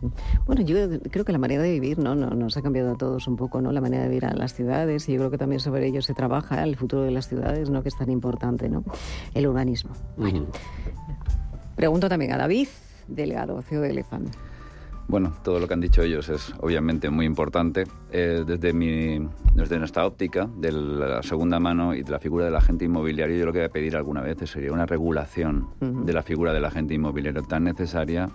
Bueno, 0.48 0.64
yo 0.64 1.00
creo 1.12 1.24
que 1.24 1.32
la 1.32 1.38
manera 1.38 1.62
de 1.62 1.72
vivir, 1.72 2.00
¿no? 2.00 2.16
Nos 2.16 2.58
ha 2.58 2.64
cambiado 2.64 2.94
a 2.94 2.98
todos 2.98 3.28
un 3.28 3.38
poco, 3.38 3.62
¿no? 3.62 3.72
La 3.72 3.80
manera 3.80 4.04
de 4.04 4.10
vivir 4.10 4.26
a 4.26 4.34
las 4.34 4.56
ciudades 4.56 5.08
y 5.08 5.14
yo 5.14 5.20
creo 5.20 5.32
que 5.32 5.38
también 5.38 5.60
sobre 5.60 5.86
ello 5.86 6.02
se 6.02 6.16
trabaja, 6.16 6.64
el 6.64 6.76
futuro 6.76 7.04
de 7.04 7.12
las 7.12 7.28
ciudades, 7.28 7.70
¿no? 7.70 7.84
Que 7.84 7.90
es 7.90 7.98
tan 7.98 8.10
importante, 8.10 8.70
¿no? 8.70 8.84
El 9.36 9.48
urbanismo. 9.48 9.92
Pregunto 11.76 12.10
también 12.10 12.34
a 12.34 12.38
David 12.38 12.68
Delgado, 13.08 13.62
CEO 13.62 13.82
de 13.82 13.92
Elefant. 13.92 14.36
Bueno, 15.08 15.34
todo 15.44 15.60
lo 15.60 15.68
que 15.68 15.74
han 15.74 15.82
dicho 15.82 16.02
ellos 16.02 16.30
es 16.30 16.54
obviamente 16.60 17.10
muy 17.10 17.26
importante. 17.26 17.86
Eh, 18.12 18.44
desde, 18.46 18.74
mi, 18.74 19.28
desde 19.54 19.78
nuestra 19.78 20.06
óptica, 20.06 20.50
de 20.58 20.72
la 20.72 21.22
segunda 21.22 21.60
mano 21.60 21.94
y 21.94 22.02
de 22.02 22.12
la 22.12 22.20
figura 22.20 22.46
del 22.46 22.56
agente 22.56 22.86
inmobiliario, 22.86 23.38
yo 23.38 23.46
lo 23.46 23.54
que 23.54 23.60
voy 23.60 23.68
a 23.68 23.72
pedir 23.72 23.96
alguna 23.96 24.22
vez 24.22 24.38
sería 24.50 24.72
una 24.72 24.86
regulación 24.86 25.70
de 25.80 26.14
la 26.14 26.24
figura 26.24 26.54
del 26.54 26.66
agente 26.66 26.96
inmobiliario 26.96 27.44
tan 27.44 27.66
necesaria, 27.66 28.30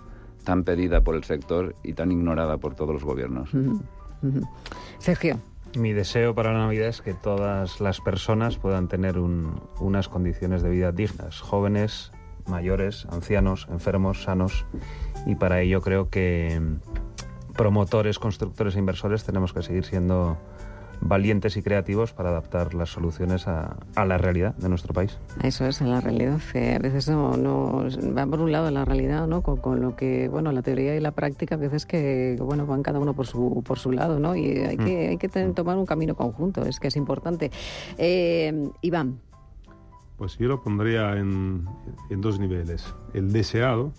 tan 0.45 0.63
pedida 0.63 1.01
por 1.01 1.15
el 1.15 1.23
sector 1.23 1.75
y 1.83 1.93
tan 1.93 2.11
ignorada 2.11 2.57
por 2.57 2.73
todos 2.73 2.93
los 2.93 3.03
gobiernos. 3.03 3.49
Sergio. 4.99 5.39
Mi 5.77 5.93
deseo 5.93 6.35
para 6.35 6.51
la 6.51 6.59
Navidad 6.59 6.89
es 6.89 7.01
que 7.01 7.13
todas 7.13 7.79
las 7.79 8.01
personas 8.01 8.57
puedan 8.57 8.89
tener 8.89 9.17
unas 9.17 10.09
condiciones 10.09 10.63
de 10.63 10.69
vida 10.69 10.91
dignas, 10.91 11.39
jóvenes, 11.39 12.11
mayores, 12.45 13.05
ancianos, 13.09 13.67
enfermos, 13.71 14.23
sanos 14.23 14.65
y 15.25 15.35
para 15.35 15.61
ello 15.61 15.81
creo 15.81 16.09
que 16.09 16.59
mm, 16.59 17.53
promotores, 17.53 18.19
constructores 18.19 18.75
e 18.75 18.79
inversores 18.79 19.23
tenemos 19.23 19.53
que 19.53 19.61
seguir 19.61 19.85
siendo 19.85 20.37
valientes 21.01 21.57
y 21.57 21.63
creativos 21.63 22.13
para 22.13 22.29
adaptar 22.29 22.73
las 22.73 22.89
soluciones 22.89 23.47
a, 23.47 23.75
la 23.95 24.17
realidad 24.17 24.55
de 24.55 24.69
nuestro 24.69 24.93
país. 24.93 25.17
Eso 25.43 25.65
es, 25.65 25.81
a 25.81 25.85
la 25.85 25.99
realidad. 25.99 26.39
a 26.53 26.79
veces 26.79 27.09
no, 27.09 27.87
va 28.15 28.25
por 28.27 28.39
un 28.39 28.51
lado 28.51 28.69
la 28.71 28.85
realidad, 28.85 29.27
¿no? 29.27 29.41
Con, 29.41 29.81
lo 29.81 29.95
que, 29.95 30.29
bueno, 30.29 30.51
la 30.51 30.61
teoría 30.61 30.95
y 30.95 30.99
la 30.99 31.11
práctica, 31.11 31.55
a 31.55 31.57
veces 31.57 31.85
que, 31.85 32.37
bueno, 32.39 32.65
van 32.65 32.83
cada 32.83 32.99
uno 32.99 33.13
por 33.13 33.27
su, 33.27 33.63
por 33.65 33.79
su 33.79 33.91
lado, 33.91 34.19
¿no? 34.19 34.35
Y 34.35 34.59
hay 34.59 34.77
que, 34.77 35.07
hay 35.09 35.17
que 35.17 35.27
tomar 35.27 35.77
un 35.77 35.85
camino 35.85 36.15
conjunto, 36.15 36.63
es 36.63 36.79
que 36.79 36.87
es 36.87 36.95
importante. 36.95 37.51
Eh, 37.97 38.69
Iván. 38.81 39.19
Pues 40.17 40.37
yo 40.37 40.47
lo 40.47 40.61
pondría 40.61 41.17
en, 41.17 41.65
en 42.11 42.21
dos 42.21 42.39
niveles. 42.39 42.93
El 43.15 43.33
deseado, 43.33 43.91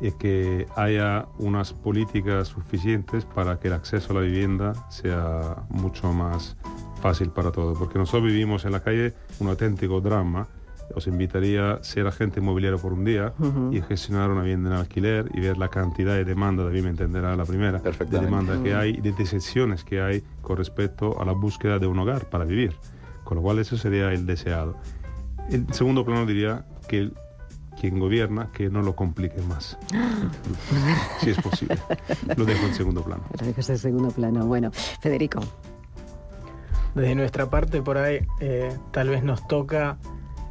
y 0.00 0.12
que 0.12 0.66
haya 0.76 1.26
unas 1.38 1.72
políticas 1.72 2.48
suficientes 2.48 3.24
para 3.24 3.58
que 3.58 3.68
el 3.68 3.74
acceso 3.74 4.12
a 4.12 4.16
la 4.16 4.20
vivienda 4.20 4.74
sea 4.88 5.64
mucho 5.68 6.12
más 6.12 6.56
fácil 7.00 7.30
para 7.30 7.52
todos. 7.52 7.78
Porque 7.78 7.98
nosotros 7.98 8.24
vivimos 8.24 8.64
en 8.64 8.72
la 8.72 8.80
calle 8.80 9.14
un 9.40 9.48
auténtico 9.48 10.00
drama. 10.00 10.48
Os 10.94 11.08
invitaría 11.08 11.72
a 11.72 11.82
ser 11.82 12.06
agente 12.06 12.38
inmobiliario 12.38 12.78
por 12.78 12.92
un 12.92 13.04
día 13.04 13.32
y 13.72 13.82
gestionar 13.82 14.30
una 14.30 14.42
vivienda 14.42 14.70
en 14.70 14.76
alquiler 14.76 15.28
y 15.34 15.40
ver 15.40 15.58
la 15.58 15.68
cantidad 15.68 16.14
de 16.14 16.24
demanda, 16.24 16.64
de 16.64 16.80
me 16.80 16.90
entenderá 16.90 17.34
la 17.34 17.44
primera, 17.44 17.80
de 17.80 18.20
demanda 18.20 18.62
que 18.62 18.72
hay 18.72 18.90
y 18.90 19.00
de 19.00 19.10
decisiones 19.10 19.82
que 19.82 20.00
hay 20.00 20.22
con 20.42 20.56
respecto 20.56 21.20
a 21.20 21.24
la 21.24 21.32
búsqueda 21.32 21.80
de 21.80 21.88
un 21.88 21.98
hogar 21.98 22.26
para 22.26 22.44
vivir. 22.44 22.76
Con 23.24 23.38
lo 23.38 23.42
cual 23.42 23.58
eso 23.58 23.76
sería 23.76 24.12
el 24.12 24.26
deseado. 24.26 24.76
El 25.50 25.66
segundo 25.74 26.04
plano 26.04 26.24
diría 26.24 26.64
que 26.88 27.10
quien 27.80 27.98
gobierna 27.98 28.50
que 28.52 28.68
no 28.70 28.82
lo 28.82 28.96
complique 28.96 29.40
más. 29.42 29.78
si 31.20 31.30
es 31.30 31.40
posible. 31.40 31.78
Lo 32.36 32.44
dejo 32.44 32.66
en 32.66 32.74
segundo 32.74 33.02
plano. 33.02 33.22
Lo 33.38 33.46
dejo 33.46 33.60
en 33.60 33.78
segundo 33.78 34.10
plano. 34.10 34.46
Bueno, 34.46 34.70
Federico. 34.72 35.40
Desde 36.94 37.14
nuestra 37.14 37.50
parte, 37.50 37.82
por 37.82 37.98
ahí, 37.98 38.26
eh, 38.40 38.74
tal 38.90 39.10
vez 39.10 39.22
nos 39.22 39.46
toca 39.46 39.98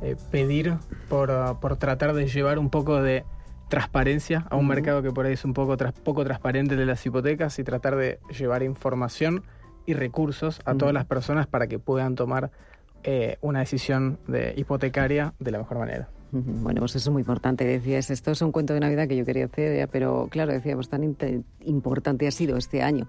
eh, 0.01 0.15
pedir 0.29 0.75
por, 1.09 1.59
por, 1.59 1.77
tratar 1.77 2.13
de 2.13 2.27
llevar 2.27 2.59
un 2.59 2.69
poco 2.69 3.01
de 3.01 3.25
transparencia 3.67 4.45
a 4.49 4.55
un 4.55 4.67
mercado 4.67 5.01
que 5.01 5.11
por 5.11 5.25
ahí 5.25 5.33
es 5.33 5.43
un 5.43 5.53
poco, 5.53 5.75
poco 6.03 6.23
transparente 6.23 6.75
de 6.75 6.85
las 6.85 7.03
hipotecas 7.05 7.57
y 7.57 7.63
tratar 7.63 7.95
de 7.95 8.19
llevar 8.37 8.61
información 8.61 9.43
y 9.85 9.93
recursos 9.93 10.61
a 10.65 10.75
todas 10.75 10.93
las 10.93 11.05
personas 11.05 11.47
para 11.47 11.67
que 11.67 11.79
puedan 11.79 12.15
tomar 12.15 12.51
eh, 13.03 13.37
una 13.41 13.59
decisión 13.59 14.19
de 14.27 14.53
hipotecaria 14.57 15.33
de 15.39 15.51
la 15.51 15.59
mejor 15.59 15.79
manera. 15.79 16.09
Bueno, 16.31 16.81
pues 16.81 16.95
eso 16.95 17.09
es 17.09 17.13
muy 17.13 17.21
importante. 17.21 17.65
Decías, 17.65 18.09
esto 18.09 18.31
es 18.31 18.41
un 18.41 18.51
cuento 18.51 18.73
de 18.73 18.79
Navidad 18.79 19.07
que 19.07 19.15
yo 19.15 19.25
quería 19.25 19.45
hacer, 19.45 19.87
pero 19.89 20.27
claro, 20.29 20.51
decíamos, 20.51 20.89
tan 20.89 21.15
importante 21.65 22.27
ha 22.27 22.31
sido 22.31 22.57
este 22.57 22.81
año 22.81 23.07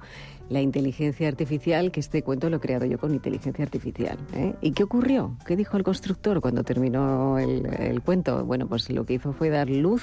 la 0.48 0.60
inteligencia 0.60 1.26
artificial, 1.26 1.90
que 1.90 2.00
este 2.00 2.22
cuento 2.22 2.48
lo 2.50 2.58
he 2.58 2.60
creado 2.60 2.86
yo 2.86 2.98
con 2.98 3.14
inteligencia 3.14 3.64
artificial. 3.64 4.18
¿eh? 4.34 4.54
¿Y 4.60 4.72
qué 4.72 4.84
ocurrió? 4.84 5.36
¿Qué 5.44 5.56
dijo 5.56 5.76
el 5.76 5.82
constructor 5.82 6.40
cuando 6.40 6.62
terminó 6.62 7.38
el, 7.38 7.66
el 7.66 8.00
cuento? 8.02 8.44
Bueno, 8.44 8.68
pues 8.68 8.88
lo 8.90 9.04
que 9.04 9.14
hizo 9.14 9.32
fue 9.32 9.50
dar 9.50 9.68
luz 9.68 10.02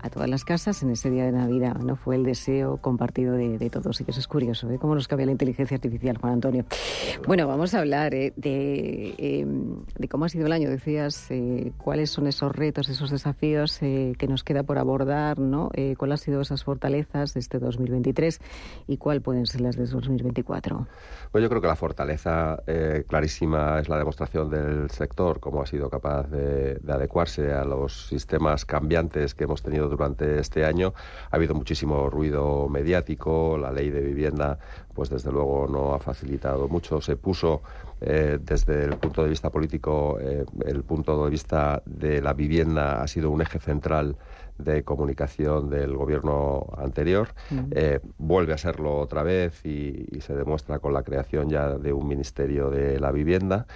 a 0.00 0.10
todas 0.10 0.28
las 0.28 0.44
casas 0.44 0.82
en 0.82 0.90
ese 0.90 1.10
día 1.10 1.24
de 1.24 1.32
Navidad, 1.32 1.76
¿no? 1.76 1.96
Fue 1.96 2.16
el 2.16 2.24
deseo 2.24 2.78
compartido 2.78 3.34
de, 3.34 3.70
todos. 3.70 4.00
Y 4.00 4.04
eso 4.06 4.20
es 4.20 4.28
curioso, 4.28 4.70
¿eh? 4.70 4.78
Cómo 4.78 4.94
nos 4.94 5.08
cambia 5.08 5.26
la 5.26 5.32
inteligencia 5.32 5.74
artificial, 5.76 6.18
Juan 6.18 6.34
Antonio. 6.34 6.64
Bueno, 7.26 7.46
vamos 7.48 7.74
a 7.74 7.80
hablar 7.80 8.14
¿eh? 8.14 8.32
em, 8.36 9.84
de, 9.98 10.08
cómo 10.08 10.24
ha 10.24 10.28
sido 10.28 10.46
el 10.46 10.52
año. 10.52 10.70
Decías, 10.70 11.30
eh, 11.30 11.72
cuáles 11.78 12.10
son 12.10 12.26
esos 12.26 12.54
retos, 12.54 12.88
esos 12.88 13.10
desafíos 13.10 13.82
eh, 13.82 14.14
que 14.18 14.28
nos 14.28 14.44
queda 14.44 14.62
por 14.62 14.78
abordar, 14.78 15.38
¿no? 15.38 15.70
¿Cuáles 15.96 16.20
han 16.20 16.24
sido 16.24 16.40
esas 16.40 16.64
fortalezas 16.64 17.34
de 17.34 17.40
este 17.40 17.58
2023 17.58 18.40
y 18.86 18.96
cuáles 18.96 19.22
pueden 19.22 19.46
ser 19.46 19.60
las 19.60 19.76
de 19.76 19.86
2024? 19.86 20.86
Pues 21.32 21.42
yo 21.42 21.48
creo 21.48 21.60
que 21.60 21.68
la 21.68 21.76
fortaleza 21.76 22.62
clarísima 23.08 23.80
es 23.80 23.88
la 23.88 23.98
demostración 23.98 24.50
del 24.50 24.90
sector, 24.90 25.40
cómo 25.40 25.62
ha 25.62 25.66
sido 25.66 25.90
capaz 25.90 26.28
de 26.28 26.80
adecuarse 26.88 27.52
a 27.52 27.64
los 27.64 28.06
sistemas 28.06 28.64
cambiantes 28.64 29.34
que 29.34 29.44
hemos 29.44 29.62
tenido 29.62 29.85
durante 29.88 30.38
este 30.38 30.64
año. 30.64 30.94
Ha 31.30 31.36
habido 31.36 31.54
muchísimo 31.54 32.10
ruido 32.10 32.68
mediático, 32.68 33.58
la 33.58 33.70
ley 33.70 33.90
de 33.90 34.00
vivienda, 34.00 34.58
pues 34.94 35.10
desde 35.10 35.32
luego 35.32 35.66
no 35.68 35.94
ha 35.94 35.98
facilitado 35.98 36.68
mucho. 36.68 37.00
Se 37.00 37.16
puso 37.16 37.62
eh, 38.00 38.38
desde 38.40 38.84
el 38.84 38.96
punto 38.96 39.22
de 39.22 39.30
vista 39.30 39.50
político, 39.50 40.18
eh, 40.20 40.44
el 40.66 40.82
punto 40.82 41.24
de 41.24 41.30
vista 41.30 41.82
de 41.86 42.20
la 42.20 42.34
vivienda 42.34 43.02
ha 43.02 43.08
sido 43.08 43.30
un 43.30 43.40
eje 43.42 43.58
central 43.58 44.16
de 44.58 44.84
comunicación 44.84 45.70
del 45.70 45.96
gobierno 45.96 46.66
anterior. 46.76 47.28
Eh, 47.70 48.00
vuelve 48.18 48.54
a 48.54 48.58
serlo 48.58 48.98
otra 48.98 49.22
vez 49.22 49.64
y, 49.64 50.06
se 50.20 50.34
demuestra 50.34 50.78
con 50.78 50.92
la 50.92 51.02
creación 51.02 51.48
ya 51.50 51.76
de 51.76 51.92
un 51.92 52.08
Ministerio 52.08 52.70
de 52.70 52.98
la 52.98 53.12
Vivienda. 53.12 53.66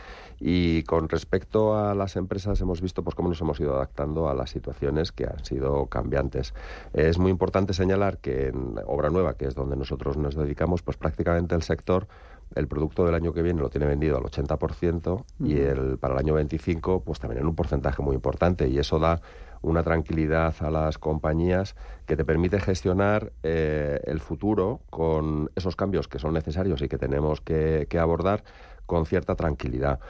Y 0.40 0.82
con 0.84 1.08
respecto 1.08 1.76
a 1.76 1.94
las 1.94 2.16
empresas 2.16 2.60
hemos 2.60 2.80
visto 2.80 3.04
pues 3.04 3.14
cómo 3.14 3.28
nos 3.28 3.40
hemos 3.40 3.60
ido 3.60 3.74
adaptando 3.74 4.28
a 4.28 4.34
las 4.34 4.50
situaciones 4.50 5.12
que 5.12 5.26
han 5.26 5.44
sido 5.44 5.86
cambiantes. 5.86 6.54
Es 6.94 7.18
muy 7.18 7.30
importante 7.30 7.74
señalar 7.74 8.18
que 8.18 8.48
en 8.48 8.76
obra 8.86 9.10
nueva, 9.10 9.34
que 9.34 9.46
es 9.46 9.54
donde 9.54 9.76
nosotros 9.76 10.16
nos 10.16 10.34
dedicamos, 10.34 10.82
pues 10.82 10.96
prácticamente 10.96 11.54
el 11.54 11.62
sector 11.62 12.08
el 12.54 12.66
producto 12.66 13.04
del 13.04 13.14
año 13.14 13.32
que 13.32 13.42
viene 13.42 13.60
lo 13.60 13.70
tiene 13.70 13.86
vendido 13.86 14.16
al 14.16 14.24
80% 14.24 15.24
y 15.40 15.58
el 15.58 15.98
para 15.98 16.14
el 16.14 16.20
año 16.20 16.34
25 16.34 17.02
pues 17.04 17.20
también 17.20 17.42
en 17.42 17.46
un 17.46 17.54
porcentaje 17.54 18.02
muy 18.02 18.14
importante 18.14 18.68
y 18.68 18.78
eso 18.78 18.98
da 18.98 19.20
una 19.62 19.82
tranquilidad 19.82 20.54
a 20.60 20.70
las 20.70 20.98
compañías 20.98 21.76
que 22.06 22.16
te 22.16 22.24
permite 22.24 22.58
gestionar 22.60 23.32
eh, 23.42 24.00
el 24.04 24.20
futuro 24.20 24.80
con 24.90 25.50
esos 25.54 25.76
cambios 25.76 26.08
que 26.08 26.18
son 26.18 26.32
necesarios 26.32 26.82
y 26.82 26.88
que 26.88 26.98
tenemos 26.98 27.40
que 27.40 27.86
abordar 28.00 28.42
con 28.90 29.06
cierta 29.06 29.36
tranquilidad. 29.36 30.00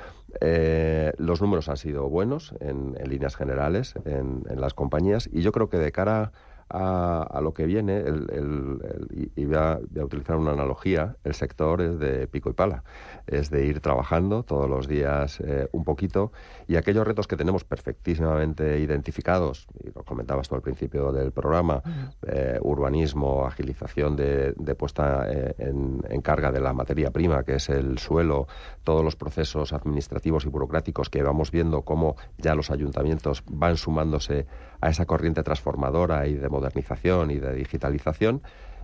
Eh, 0.40 1.12
los 1.18 1.42
números 1.42 1.68
han 1.68 1.76
sido 1.76 2.08
buenos 2.08 2.54
en, 2.60 2.94
líneas 3.04 3.36
generales 3.36 3.92
en, 4.06 4.42
las 4.56 4.72
compañías 4.72 5.28
y 5.30 5.42
yo 5.42 5.52
creo 5.52 5.68
que 5.68 5.76
de 5.76 5.92
cara 5.92 6.32
lo 6.72 7.52
que 7.52 7.66
viene, 7.66 7.98
el, 7.98 9.30
y, 9.36 9.44
voy, 9.44 9.56
a, 9.56 9.80
utilizar 10.04 10.36
una 10.36 10.52
analogía, 10.52 11.16
el 11.24 11.34
sector 11.34 11.80
es 11.80 11.98
de 11.98 12.26
pico 12.26 12.50
y 12.50 12.52
pala, 12.52 12.84
es 13.26 13.50
de 13.50 13.66
ir 13.66 13.80
trabajando 13.80 14.42
todos 14.42 14.68
los 14.68 14.86
días 14.86 15.40
eh, 15.40 15.68
un 15.72 15.84
poquito 15.84 16.32
y 16.68 16.76
aquellos 16.76 17.06
retos 17.06 17.26
que 17.26 17.36
tenemos 17.36 17.64
perfectísimamente 17.64 18.78
identificados, 18.78 19.66
y 19.82 19.90
lo 19.90 20.04
comentabas 20.04 20.48
tú 20.48 20.54
al 20.54 20.62
principio 20.62 21.12
del 21.12 21.32
programa, 21.32 21.82
eh, 22.26 22.58
urbanismo, 22.62 23.46
agilización 23.46 24.16
de, 24.16 24.54
puesta 24.78 25.26
eh, 25.28 25.54
en, 25.58 26.00
en 26.08 26.20
carga 26.22 26.52
de 26.52 26.60
la 26.60 26.72
materia 26.72 27.10
prima, 27.10 27.42
que 27.42 27.56
es 27.56 27.68
el 27.68 27.98
suelo, 27.98 28.46
todos 28.84 29.04
los 29.04 29.16
procesos 29.16 29.72
administrativos 29.72 30.44
y 30.44 30.48
burocráticos 30.48 31.10
que 31.10 31.22
vamos 31.22 31.50
viendo 31.50 31.82
cómo 31.82 32.16
ya 32.38 32.54
los 32.54 32.70
ayuntamientos 32.70 33.42
van 33.50 33.76
sumándose 33.76 34.46
a 34.80 34.88
esa 34.88 35.06
corriente 35.06 35.42
transformadora 35.42 36.26
y 36.26 36.34
de 36.34 36.48
modernización 36.48 37.30
y 37.30 37.38
de 37.38 37.54
digitalización, 37.54 38.42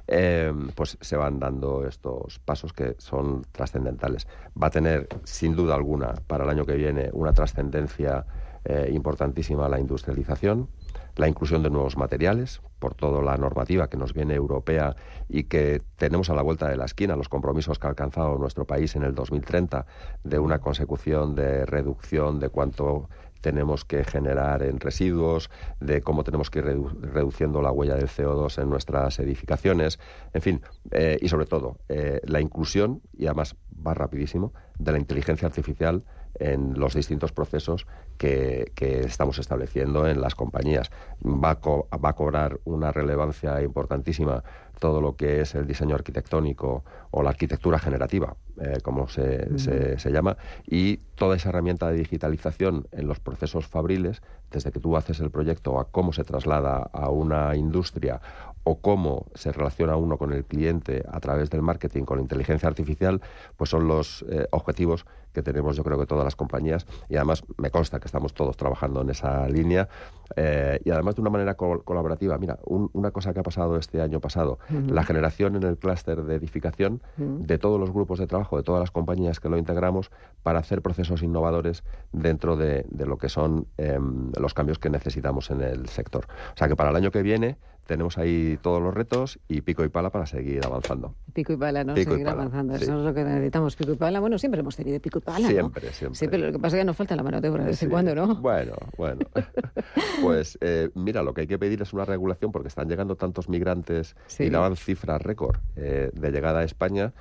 eh, 0.08 0.52
pues 0.74 0.98
se 1.00 1.16
van 1.16 1.40
dando 1.40 1.86
estos 1.86 2.38
pasos 2.38 2.72
que 2.72 2.94
son 2.98 3.44
trascendentales. 3.50 4.28
Va 4.60 4.68
a 4.68 4.70
tener, 4.70 5.08
sin 5.24 5.56
duda 5.56 5.74
alguna, 5.74 6.14
para 6.26 6.44
el 6.44 6.50
año 6.50 6.64
que 6.64 6.74
viene, 6.74 7.10
una 7.12 7.32
trascendencia 7.32 8.24
eh, 8.64 8.90
importantísima 8.92 9.68
la 9.68 9.80
industrialización, 9.80 10.68
la 11.16 11.28
inclusión 11.28 11.62
de 11.62 11.70
nuevos 11.70 11.96
materiales, 11.96 12.60
por 12.78 12.94
toda 12.94 13.22
la 13.22 13.36
normativa 13.36 13.88
que 13.88 13.96
nos 13.96 14.12
viene 14.12 14.34
europea 14.34 14.96
y 15.28 15.44
que 15.44 15.80
tenemos 15.96 16.30
a 16.30 16.34
la 16.34 16.42
vuelta 16.42 16.68
de 16.68 16.76
la 16.76 16.84
esquina, 16.84 17.16
los 17.16 17.28
compromisos 17.28 17.78
que 17.78 17.86
ha 17.86 17.90
alcanzado 17.90 18.36
nuestro 18.38 18.66
país 18.66 18.96
en 18.96 19.02
el 19.02 19.14
2030 19.14 19.86
de 20.24 20.38
una 20.38 20.58
consecución 20.58 21.34
de 21.34 21.64
reducción 21.64 22.38
de 22.38 22.48
cuánto 22.48 23.08
tenemos 23.40 23.84
que 23.84 24.04
generar 24.04 24.62
en 24.62 24.80
residuos, 24.80 25.50
de 25.80 26.00
cómo 26.02 26.24
tenemos 26.24 26.50
que 26.50 26.60
ir 26.60 26.64
reduciendo 26.64 27.62
la 27.62 27.70
huella 27.70 27.94
del 27.94 28.08
CO2 28.08 28.62
en 28.62 28.70
nuestras 28.70 29.18
edificaciones, 29.18 29.98
en 30.32 30.42
fin, 30.42 30.60
eh, 30.90 31.18
y 31.20 31.28
sobre 31.28 31.46
todo 31.46 31.78
eh, 31.88 32.20
la 32.24 32.40
inclusión, 32.40 33.02
y 33.12 33.26
además 33.26 33.56
va 33.86 33.94
rapidísimo, 33.94 34.52
de 34.78 34.92
la 34.92 34.98
inteligencia 34.98 35.46
artificial 35.46 36.04
en 36.38 36.78
los 36.78 36.94
distintos 36.94 37.32
procesos 37.32 37.86
que, 38.18 38.72
estamos 38.76 39.38
estableciendo 39.38 40.06
en 40.06 40.20
las 40.20 40.34
compañías. 40.34 40.90
Va 41.24 41.50
a, 41.50 41.96
va 41.98 42.08
a 42.10 42.12
cobrar 42.14 42.58
una 42.64 42.92
relevancia 42.92 43.62
importantísima 43.62 44.42
todo 44.78 45.00
lo 45.00 45.16
que 45.16 45.40
es 45.40 45.54
el 45.54 45.66
diseño 45.66 45.94
arquitectónico 45.94 46.84
o 47.10 47.22
la 47.22 47.30
arquitectura 47.30 47.78
generativa, 47.78 48.36
eh, 48.60 48.78
como 48.82 49.08
se, 49.08 49.58
se, 49.58 50.10
llama, 50.12 50.36
y 50.66 50.98
toda 51.14 51.36
esa 51.36 51.48
herramienta 51.48 51.90
de 51.90 51.98
digitalización 51.98 52.86
en 52.92 53.06
los 53.06 53.20
procesos 53.20 53.66
fabriles, 53.66 54.22
desde 54.50 54.70
que 54.72 54.80
tú 54.80 54.96
haces 54.96 55.20
el 55.20 55.30
proyecto 55.30 55.80
a 55.80 55.90
cómo 55.90 56.12
se 56.12 56.24
traslada 56.24 56.90
a 56.92 57.08
una 57.10 57.56
industria 57.56 58.20
o 58.68 58.80
cómo 58.80 59.26
se 59.34 59.52
relaciona 59.52 59.94
uno 59.96 60.18
con 60.18 60.32
el 60.32 60.44
cliente 60.44 61.04
a 61.08 61.20
través 61.20 61.50
del 61.50 61.62
marketing 61.62 62.02
con 62.02 62.18
inteligencia 62.18 62.68
artificial, 62.68 63.20
pues 63.56 63.70
son 63.70 63.86
los 63.86 64.24
eh, 64.28 64.48
objetivos 64.50 65.06
que 65.32 65.42
tenemos 65.42 65.76
yo 65.76 65.84
creo 65.84 65.98
que 65.98 66.06
todas 66.06 66.24
las 66.24 66.34
compañías 66.34 66.86
y 67.08 67.16
además 67.16 67.44
me 67.58 67.70
consta 67.70 68.00
que 68.00 68.06
estamos 68.06 68.32
todos 68.34 68.56
trabajando 68.56 69.02
en 69.02 69.10
esa 69.10 69.46
línea 69.48 69.86
eh, 70.34 70.80
y 70.82 70.90
además 70.90 71.14
de 71.14 71.20
una 71.20 71.30
manera 71.30 71.54
colaborativa. 71.54 72.38
Mira, 72.38 72.58
una 72.64 73.12
cosa 73.12 73.32
que 73.32 73.40
ha 73.40 73.42
pasado 73.44 73.76
este 73.76 74.00
año 74.00 74.18
pasado, 74.18 74.58
la 74.88 75.04
generación 75.04 75.54
en 75.54 75.62
el 75.62 75.76
clúster 75.76 76.22
de 76.22 76.34
edificación 76.34 77.02
de 77.16 77.58
todos 77.58 77.78
los 77.78 77.92
grupos 77.92 78.18
de 78.18 78.26
trabajo, 78.26 78.56
de 78.56 78.64
todas 78.64 78.80
las 78.80 78.90
compañías 78.90 79.38
que 79.38 79.48
lo 79.48 79.58
integramos 79.58 80.10
para 80.42 80.58
hacer 80.58 80.82
procesos 80.82 81.22
innovadores 81.22 81.84
dentro 82.12 82.56
de, 82.56 82.84
lo 82.90 83.18
que 83.18 83.28
son 83.28 83.68
em, 83.76 84.32
los 84.40 84.54
cambios 84.54 84.78
que 84.78 84.90
necesitamos 84.90 85.50
en 85.50 85.60
el 85.60 85.88
sector. 85.88 86.26
O 86.54 86.56
sea 86.56 86.66
que 86.66 86.76
para 86.76 86.90
el 86.90 86.96
año 86.96 87.10
que 87.10 87.22
viene 87.22 87.58
tenemos 87.86 88.18
ahí 88.18 88.58
todos 88.60 88.82
los 88.82 88.92
retos 88.92 89.38
y 89.48 89.60
pico 89.62 89.84
y 89.84 89.88
pala 89.88 90.10
para 90.10 90.26
seguir 90.26 90.64
avanzando. 90.64 91.14
Pico 91.32 91.52
y 91.52 91.56
pala, 91.56 91.84
¿no? 91.84 91.94
seguir 91.94 92.28
avanzando. 92.28 92.74
Eso 92.74 92.98
es 92.98 93.04
lo 93.04 93.14
que 93.14 93.24
necesitamos, 93.24 93.76
pico 93.76 93.92
y 93.92 93.96
pala. 93.96 94.20
Bueno, 94.20 94.38
siempre 94.38 94.60
hemos 94.60 94.76
tenido 94.76 95.00
pico 95.00 95.18
y 95.18 95.22
pala, 95.22 95.48
Siempre, 95.48 95.92
siempre. 95.92 96.18
Sí, 96.18 96.28
pero 96.28 96.46
lo 96.46 96.52
que 96.52 96.58
pasa 96.58 96.76
es 96.76 96.80
que 96.80 96.84
nos 96.84 96.96
falta 96.96 97.16
la 97.16 97.22
mano 97.22 97.40
de 97.40 97.48
obra 97.48 97.64
de 97.64 97.70
vez 97.70 97.82
en 97.82 97.90
cuando, 97.90 98.14
¿no? 98.14 98.36
Bueno, 98.36 98.72
bueno. 98.96 99.20
pues 100.22 100.58
eh, 100.60 100.90
mira, 100.94 101.22
lo 101.22 101.32
que 101.32 101.42
hay 101.42 101.46
que 101.46 101.58
pedir 101.58 101.80
es 101.82 101.92
una 101.92 102.04
regulación 102.04 102.52
porque 102.52 102.68
están 102.68 102.88
llegando 102.88 103.16
tantos 103.16 103.48
migrantes 103.48 104.16
y 104.38 104.50
daban 104.50 104.76
cifras 104.76 105.22
récord 105.22 105.56
eh, 105.76 106.10
de 106.12 106.30
llegada 106.30 106.60
a 106.60 106.64
España 106.64 107.12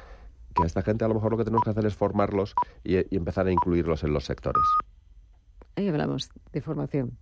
que 0.55 0.63
a 0.63 0.65
esta 0.65 0.81
gente 0.81 1.03
a 1.03 1.07
lo 1.07 1.15
mejor 1.15 1.31
lo 1.31 1.37
que 1.37 1.43
tenemos 1.43 1.63
que 1.63 1.71
hacer 1.71 1.85
es 1.85 1.95
formarlos 1.95 2.55
y 2.83 3.15
empezar 3.15 3.45
a 3.47 3.51
incluirlos 3.51 4.03
en 4.03 4.13
los 4.13 4.25
sectores. 4.25 4.63
Ahí 5.77 5.89
hablamos 5.89 6.29
de 6.53 6.61
formación. 6.61 7.17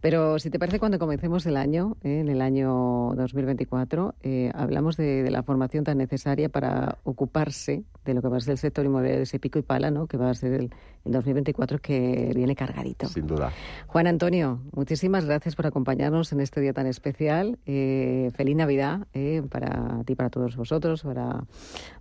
Pero 0.00 0.38
si 0.38 0.48
te 0.48 0.60
parece, 0.60 0.78
cuando 0.78 0.98
comencemos 0.98 1.44
el 1.46 1.56
año, 1.56 1.96
eh, 2.02 2.20
en 2.20 2.28
el 2.28 2.40
año 2.40 3.12
2024, 3.16 4.14
eh, 4.22 4.52
hablamos 4.54 4.96
de, 4.96 5.28
la 5.28 5.42
formación 5.42 5.82
tan 5.82 5.98
necesaria 5.98 6.48
para 6.48 6.98
ocuparse 7.02 7.82
de 8.04 8.14
lo 8.14 8.22
que 8.22 8.28
va 8.28 8.36
a 8.36 8.40
ser 8.40 8.52
el 8.52 8.58
sector 8.58 8.84
inmobiliario 8.84 9.18
de 9.18 9.24
ese 9.24 9.40
pico 9.40 9.58
y 9.58 9.62
pala, 9.62 9.90
¿no? 9.90 10.06
que 10.06 10.16
va 10.16 10.30
a 10.30 10.34
ser 10.34 10.52
el, 10.52 10.70
2024 11.08 11.78
que 11.78 12.32
viene 12.34 12.54
cargadito. 12.54 13.08
Sin 13.08 13.26
duda. 13.26 13.52
Juan 13.86 14.06
Antonio, 14.06 14.60
muchísimas 14.72 15.24
gracias 15.24 15.56
por 15.56 15.66
acompañarnos 15.66 16.32
en 16.32 16.40
este 16.40 16.60
día 16.60 16.72
tan 16.72 16.86
especial. 16.86 17.58
Eh, 17.66 18.30
feliz 18.34 18.56
Navidad 18.56 19.06
para 19.50 20.02
ti, 20.04 20.14
para 20.14 20.30
todos 20.30 20.56
vosotros, 20.56 21.02
para, 21.02 21.44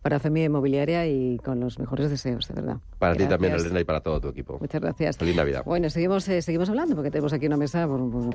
para 0.02 0.20
Familia 0.20 0.48
Inmobiliaria 0.48 1.08
y 1.08 1.38
con 1.38 1.60
los 1.60 1.80
mejores 1.80 2.10
deseos, 2.10 2.48
de 2.48 2.56
verdad. 2.56 2.78
Para 3.00 3.16
ti 3.16 3.26
también, 3.26 3.54
Elena, 3.54 3.80
y 3.80 3.84
para 3.84 4.02
todo 4.02 4.20
tu 4.20 4.30
equipo. 4.30 4.58
Muchas 4.60 4.82
gracias. 4.82 5.18
Feliz 5.18 5.36
Navidad. 5.36 5.64
Bueno, 5.66 5.90
seguimos, 5.90 6.28
eh, 6.28 6.42
seguimos 6.42 6.70
hablando 6.70 6.96
porque 6.96 7.12
tenemos 7.12 7.34
aquí 7.34 7.48
una 7.48 7.58
mesa 7.58 7.88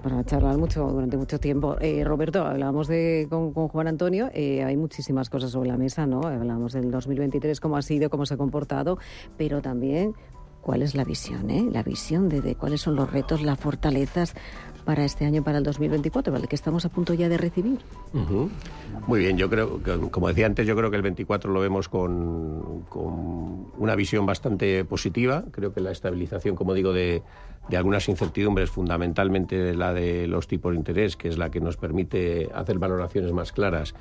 para 0.02 0.24
charlar 0.24 0.58
mucho 0.58 0.86
durante 0.86 1.16
mucho 1.16 1.38
tiempo. 1.38 1.76
Eh, 1.80 2.04
Roberto, 2.04 2.44
hablábamos 2.44 2.88
de, 2.88 3.26
con, 3.28 3.52
Juan 3.52 3.88
Antonio, 3.88 4.30
eh, 4.32 4.64
hay 4.64 4.76
muchísimas 4.76 5.30
cosas 5.30 5.50
sobre 5.50 5.68
la 5.68 5.76
mesa, 5.76 6.06
¿no? 6.06 6.22
Hablamos 6.22 6.72
del 6.72 6.90
2023, 6.90 7.60
cómo 7.60 7.76
ha 7.76 7.82
sido, 7.82 8.10
cómo 8.10 8.26
se 8.26 8.34
ha 8.34 8.36
comportado, 8.36 8.98
pero 9.36 9.62
también 9.62 10.14
cuál 10.60 10.82
es 10.82 10.94
la 10.94 11.04
visión, 11.04 11.50
¿eh? 11.50 11.66
La 11.70 11.82
visión 11.82 12.28
de, 12.28 12.54
cuáles 12.54 12.80
son 12.82 12.96
los 12.96 13.10
retos, 13.10 13.42
las 13.42 13.58
fortalezas 13.58 14.34
para 14.84 15.04
este 15.04 15.24
año, 15.24 15.44
para 15.44 15.58
el 15.58 15.64
2024, 15.64 16.32
¿vale? 16.32 16.48
que 16.48 16.56
estamos 16.56 16.84
a 16.84 16.88
punto 16.88 17.14
ya 17.14 17.28
de 17.28 17.36
recibir. 17.36 17.78
Muy 19.06 19.20
bien, 19.20 19.36
yo 19.36 19.48
creo, 19.48 19.82
que, 19.82 19.98
como 20.10 20.28
decía 20.28 20.46
antes, 20.46 20.66
yo 20.66 20.74
creo 20.74 20.90
que 20.90 20.96
el 20.96 21.02
24 21.02 21.52
lo 21.52 21.60
vemos 21.60 21.88
con, 21.88 22.84
con, 22.88 23.66
una 23.78 23.94
visión 23.94 24.26
bastante 24.26 24.84
positiva. 24.84 25.44
Creo 25.50 25.72
que 25.72 25.80
la 25.80 25.92
estabilización, 25.92 26.56
como 26.56 26.74
digo, 26.74 26.92
de, 26.92 27.22
de 27.68 27.76
algunas 27.76 28.08
incertidumbres, 28.08 28.70
fundamentalmente 28.70 29.74
la 29.74 29.92
de 29.92 30.26
los 30.26 30.48
tipos 30.48 30.72
de 30.72 30.78
interés, 30.78 31.16
que 31.16 31.28
es 31.28 31.38
la 31.38 31.50
que 31.50 31.60
nos 31.60 31.76
permite 31.76 32.48
hacer 32.54 32.78
valoraciones 32.78 33.32
más 33.32 33.52
claras 33.52 33.94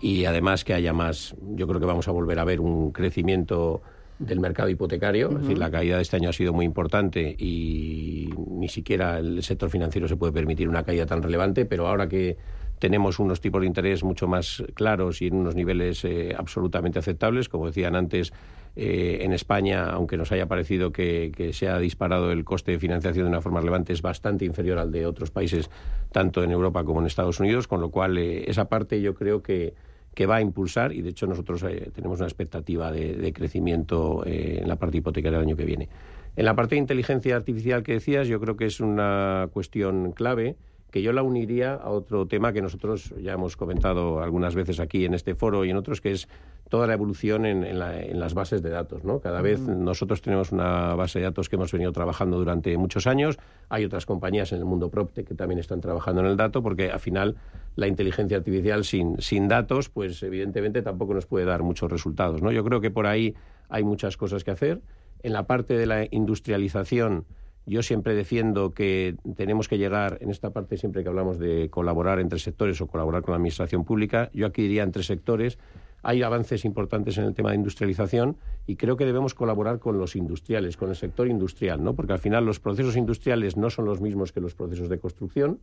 y 0.00 0.24
además 0.24 0.64
que 0.64 0.74
haya 0.74 0.92
más, 0.92 1.36
yo 1.54 1.66
creo 1.68 1.78
que 1.78 1.86
vamos 1.86 2.08
a 2.08 2.10
volver 2.10 2.38
a 2.38 2.44
ver 2.44 2.60
un 2.60 2.90
crecimiento 2.90 3.82
del 4.20 4.38
mercado 4.38 4.68
hipotecario, 4.68 5.30
es 5.30 5.40
decir, 5.40 5.58
la 5.58 5.70
caída 5.70 5.96
de 5.96 6.02
este 6.02 6.16
año 6.16 6.28
ha 6.28 6.32
sido 6.32 6.52
muy 6.52 6.66
importante 6.66 7.34
y 7.38 8.30
ni 8.48 8.68
siquiera 8.68 9.18
el 9.18 9.42
sector 9.42 9.70
financiero 9.70 10.06
se 10.06 10.16
puede 10.16 10.32
permitir 10.32 10.68
una 10.68 10.84
caída 10.84 11.06
tan 11.06 11.22
relevante, 11.22 11.64
pero 11.64 11.88
ahora 11.88 12.06
que 12.06 12.36
tenemos 12.78 13.18
unos 13.18 13.40
tipos 13.40 13.62
de 13.62 13.66
interés 13.66 14.04
mucho 14.04 14.28
más 14.28 14.62
claros 14.74 15.22
y 15.22 15.28
en 15.28 15.34
unos 15.34 15.54
niveles 15.54 16.04
eh, 16.04 16.34
absolutamente 16.36 16.98
aceptables, 16.98 17.48
como 17.48 17.66
decían 17.66 17.96
antes, 17.96 18.32
eh, 18.76 19.18
en 19.22 19.32
España, 19.32 19.86
aunque 19.86 20.16
nos 20.16 20.32
haya 20.32 20.46
parecido 20.46 20.92
que, 20.92 21.50
se 21.52 21.68
ha 21.68 21.78
disparado 21.78 22.30
el 22.30 22.44
coste 22.44 22.72
de 22.72 22.78
financiación 22.78 23.24
de 23.24 23.30
una 23.30 23.40
forma 23.40 23.60
relevante, 23.60 23.92
es 23.92 24.02
bastante 24.02 24.44
inferior 24.44 24.78
al 24.78 24.92
de 24.92 25.06
otros 25.06 25.30
países, 25.30 25.70
tanto 26.12 26.44
en 26.44 26.50
Europa 26.50 26.84
como 26.84 27.00
en 27.00 27.06
Estados 27.06 27.40
Unidos, 27.40 27.66
con 27.66 27.80
lo 27.80 27.90
cual 27.90 28.16
eh, 28.18 28.44
esa 28.48 28.68
parte 28.68 29.00
yo 29.00 29.14
creo 29.14 29.42
que 29.42 29.74
que 30.14 30.26
va 30.26 30.36
a 30.36 30.40
impulsar 30.40 30.92
y 30.92 31.02
de 31.02 31.10
hecho 31.10 31.26
nosotros 31.26 31.62
eh, 31.62 31.90
tenemos 31.94 32.18
una 32.18 32.26
expectativa 32.26 32.90
de, 32.90 33.32
crecimiento 33.32 34.24
eh, 34.26 34.58
en 34.62 34.68
la 34.68 34.76
parte 34.76 34.98
hipotecaria 34.98 35.38
del 35.38 35.48
año 35.48 35.56
que 35.56 35.64
viene. 35.64 35.88
En 36.36 36.44
la 36.44 36.54
parte 36.54 36.74
de 36.74 36.80
inteligencia 36.80 37.36
artificial 37.36 37.82
que 37.82 37.92
decías, 37.92 38.28
yo 38.28 38.40
creo 38.40 38.56
que 38.56 38.66
es 38.66 38.80
una 38.80 39.48
cuestión 39.52 40.12
clave 40.12 40.56
que 40.90 41.02
yo 41.02 41.12
la 41.12 41.22
uniría 41.22 41.74
a 41.74 41.90
otro 41.90 42.26
tema 42.26 42.52
que 42.52 42.62
nosotros 42.62 43.14
ya 43.20 43.32
hemos 43.32 43.56
comentado 43.56 44.20
algunas 44.20 44.54
veces 44.54 44.80
aquí 44.80 45.04
en 45.04 45.14
este 45.14 45.34
foro 45.34 45.64
y 45.64 45.70
en 45.70 45.76
otros, 45.76 46.00
que 46.00 46.12
es 46.12 46.28
toda 46.70 46.86
la 46.86 46.94
evolución 46.94 47.44
en, 47.44 47.78
las 47.78 48.32
bases 48.32 48.62
de 48.62 48.70
datos. 48.70 49.04
¿no? 49.04 49.18
Cada 49.20 49.42
vez 49.42 49.60
nosotros 49.60 50.22
tenemos 50.22 50.52
una 50.52 50.94
base 50.94 51.18
de 51.18 51.24
datos 51.24 51.48
que 51.48 51.56
hemos 51.56 51.72
venido 51.72 51.90
trabajando 51.92 52.38
durante 52.38 52.78
muchos 52.78 53.08
años. 53.08 53.38
Hay 53.68 53.84
otras 53.84 54.06
compañías 54.06 54.52
en 54.52 54.58
el 54.58 54.64
mundo 54.64 54.88
PropTech 54.88 55.26
que 55.26 55.34
también 55.34 55.58
están 55.58 55.80
trabajando 55.80 56.22
en 56.22 56.28
el 56.28 56.36
dato, 56.36 56.62
porque 56.62 56.90
al 56.90 57.00
final 57.00 57.36
la 57.74 57.88
inteligencia 57.88 58.36
artificial 58.36 58.84
sin, 58.84 59.20
sin 59.20 59.48
datos, 59.48 59.88
pues 59.88 60.22
evidentemente 60.22 60.80
tampoco 60.80 61.12
nos 61.12 61.26
puede 61.26 61.44
dar 61.44 61.64
muchos 61.64 61.90
resultados. 61.90 62.40
¿no? 62.40 62.52
Yo 62.52 62.64
creo 62.64 62.80
que 62.80 62.92
por 62.92 63.08
ahí 63.08 63.34
hay 63.68 63.82
muchas 63.82 64.16
cosas 64.16 64.44
que 64.44 64.52
hacer. 64.52 64.80
En 65.24 65.32
la 65.32 65.48
parte 65.48 65.76
de 65.76 65.86
la 65.86 66.06
industrialización, 66.08 67.26
yo 67.66 67.82
siempre 67.82 68.14
defiendo 68.14 68.70
que 68.70 69.16
tenemos 69.36 69.68
que 69.68 69.76
llegar, 69.76 70.18
en 70.20 70.30
esta 70.30 70.50
parte 70.50 70.76
siempre 70.76 71.02
que 71.02 71.08
hablamos 71.08 71.40
de 71.40 71.68
colaborar 71.68 72.20
entre 72.20 72.38
sectores 72.38 72.80
o 72.80 72.86
colaborar 72.86 73.22
con 73.22 73.32
la 73.32 73.36
administración 73.36 73.84
pública, 73.84 74.30
yo 74.32 74.46
aquí 74.46 74.62
diría 74.62 74.84
entre 74.84 75.02
sectores, 75.02 75.58
hay 76.02 76.22
avances 76.22 76.64
importantes 76.64 77.18
en 77.18 77.24
el 77.24 77.34
tema 77.34 77.50
de 77.50 77.56
industrialización 77.56 78.36
y 78.66 78.76
creo 78.76 78.96
que 78.96 79.04
debemos 79.04 79.34
colaborar 79.34 79.78
con 79.78 79.98
los 79.98 80.16
industriales, 80.16 80.76
con 80.76 80.90
el 80.90 80.96
sector 80.96 81.28
industrial, 81.28 81.82
¿no? 81.82 81.94
Porque 81.94 82.12
al 82.12 82.18
final 82.18 82.44
los 82.44 82.60
procesos 82.60 82.96
industriales 82.96 83.56
no 83.56 83.70
son 83.70 83.84
los 83.84 84.00
mismos 84.00 84.32
que 84.32 84.40
los 84.40 84.54
procesos 84.54 84.88
de 84.88 84.98
construcción 84.98 85.60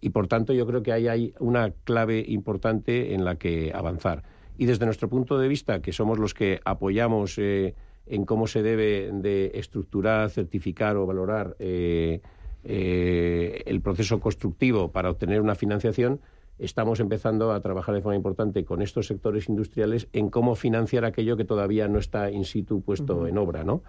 y 0.00 0.10
por 0.10 0.28
tanto 0.28 0.52
yo 0.52 0.66
creo 0.66 0.82
que 0.82 0.92
ahí 0.92 1.08
hay 1.08 1.34
una 1.38 1.72
clave 1.84 2.24
importante 2.26 3.14
en 3.14 3.24
la 3.24 3.36
que 3.36 3.72
avanzar. 3.74 4.22
Y 4.58 4.66
desde 4.66 4.86
nuestro 4.86 5.08
punto 5.08 5.38
de 5.38 5.48
vista, 5.48 5.80
que 5.82 5.92
somos 5.92 6.18
los 6.18 6.34
que 6.34 6.60
apoyamos 6.64 7.38
eh, 7.38 7.74
en 8.06 8.24
cómo 8.24 8.46
se 8.46 8.62
debe 8.62 9.10
de 9.12 9.52
estructurar, 9.54 10.30
certificar 10.30 10.96
o 10.96 11.06
valorar 11.06 11.56
eh, 11.58 12.20
eh, 12.64 13.62
el 13.66 13.80
proceso 13.80 14.18
constructivo 14.20 14.90
para 14.90 15.10
obtener 15.10 15.40
una 15.40 15.54
financiación, 15.54 16.20
estamos 16.58 17.00
empezando 17.00 17.52
a 17.52 17.60
trabajar 17.60 17.94
de 17.94 18.00
forma 18.00 18.16
importante 18.16 18.64
con 18.64 18.82
estos 18.82 19.06
sectores 19.06 19.48
industriales 19.48 20.08
en 20.12 20.30
cómo 20.30 20.54
financiar 20.54 21.04
aquello 21.04 21.36
que 21.36 21.44
todavía 21.44 21.88
no 21.88 21.98
está 21.98 22.30
in 22.30 22.44
situ 22.44 22.82
puesto 22.82 23.26
en 23.26 23.38
obra, 23.38 23.64
¿no? 23.64 23.82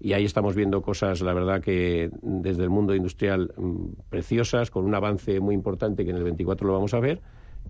Y 0.00 0.12
ahí 0.12 0.24
estamos 0.24 0.54
viendo 0.54 0.82
cosas, 0.82 1.20
la 1.20 1.32
verdad, 1.32 1.60
que 1.60 2.10
desde 2.22 2.62
el 2.62 2.70
mundo 2.70 2.94
industrial 2.94 3.52
mm, 3.56 4.08
preciosas, 4.10 4.70
con 4.70 4.84
un 4.84 4.94
avance 4.94 5.40
muy 5.40 5.54
importante 5.54 6.04
que 6.04 6.10
en 6.10 6.16
el 6.16 6.24
24 6.24 6.66
lo 6.66 6.72
vamos 6.72 6.94
a 6.94 7.00
ver, 7.00 7.20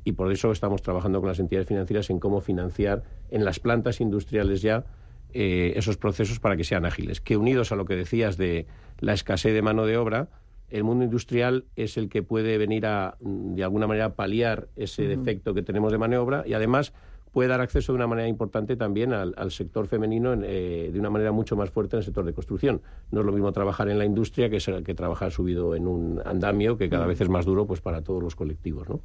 y 0.05 0.13
por 0.13 0.33
eso 0.33 0.51
estamos 0.51 0.83
trabajando 0.83 1.21
con 1.21 1.29
las 1.29 1.39
entidades 1.39 1.69
financieras 1.69 2.11
en 2.11 2.19
cómo 2.19 2.41
financiar 2.41 3.03
en 3.31 3.45
las 3.45 3.61
plantas 3.61 4.01
industriales 4.01 4.63
ya 4.63 4.85
eh, 5.33 5.73
esos 5.77 5.97
procesos 5.97 6.41
para 6.41 6.57
que 6.57 6.65
sean 6.65 6.85
ágiles. 6.85 7.21
Que 7.21 7.37
unidos 7.37 7.73
a 7.73 7.77
lo 7.77 7.85
que 7.85 7.97
decías 7.97 8.37
de 8.37 8.67
la 9.01 9.13
escasez 9.13 9.53
de 9.53 9.63
mano 9.63 9.87
de 9.87 9.97
obra, 9.97 10.29
el 10.75 10.83
mundo 10.83 11.05
industrial 11.05 11.67
es 11.77 11.97
el 11.97 12.09
que 12.09 12.25
puede 12.25 12.59
venir 12.59 12.85
a, 12.85 13.17
de 13.21 13.63
alguna 13.63 13.87
manera, 13.87 14.17
paliar 14.17 14.67
ese 14.75 15.07
defecto 15.07 15.55
que 15.55 15.63
tenemos 15.63 15.93
de 15.93 15.99
mano 15.99 16.15
de 16.15 16.19
obra 16.19 16.45
y 16.45 16.53
además 16.53 16.93
puede 17.35 17.49
dar 17.49 17.61
acceso 17.61 17.93
de 17.93 17.97
una 17.97 18.07
manera 18.07 18.29
importante 18.29 18.77
también 18.77 19.13
al, 19.13 19.51
sector 19.51 19.89
femenino 19.89 20.35
eh, 20.35 20.91
de 20.93 21.01
una 21.01 21.11
manera 21.11 21.33
mucho 21.33 21.57
más 21.57 21.69
fuerte 21.69 21.97
en 21.97 21.99
el 21.99 22.05
sector 22.05 22.25
de 22.25 22.33
construcción. 22.33 22.81
No 23.11 23.21
es 23.21 23.27
lo 23.27 23.33
mismo 23.33 23.51
trabajar 23.51 23.89
en 23.89 23.99
la 23.99 24.05
industria 24.05 24.49
que, 24.49 24.59
que 24.85 24.95
trabajar 24.95 25.33
subido 25.33 25.75
en 25.75 25.89
un 25.89 26.23
andamio 26.25 26.79
que 26.79 26.89
cada 26.89 27.07
vez 27.07 27.21
es 27.21 27.29
más 27.29 27.45
duro 27.45 27.67
pues 27.67 27.81
para 27.81 28.03
todos 28.03 28.23
los 28.23 28.37
colectivos. 28.37 28.89
¿no? 28.89 29.01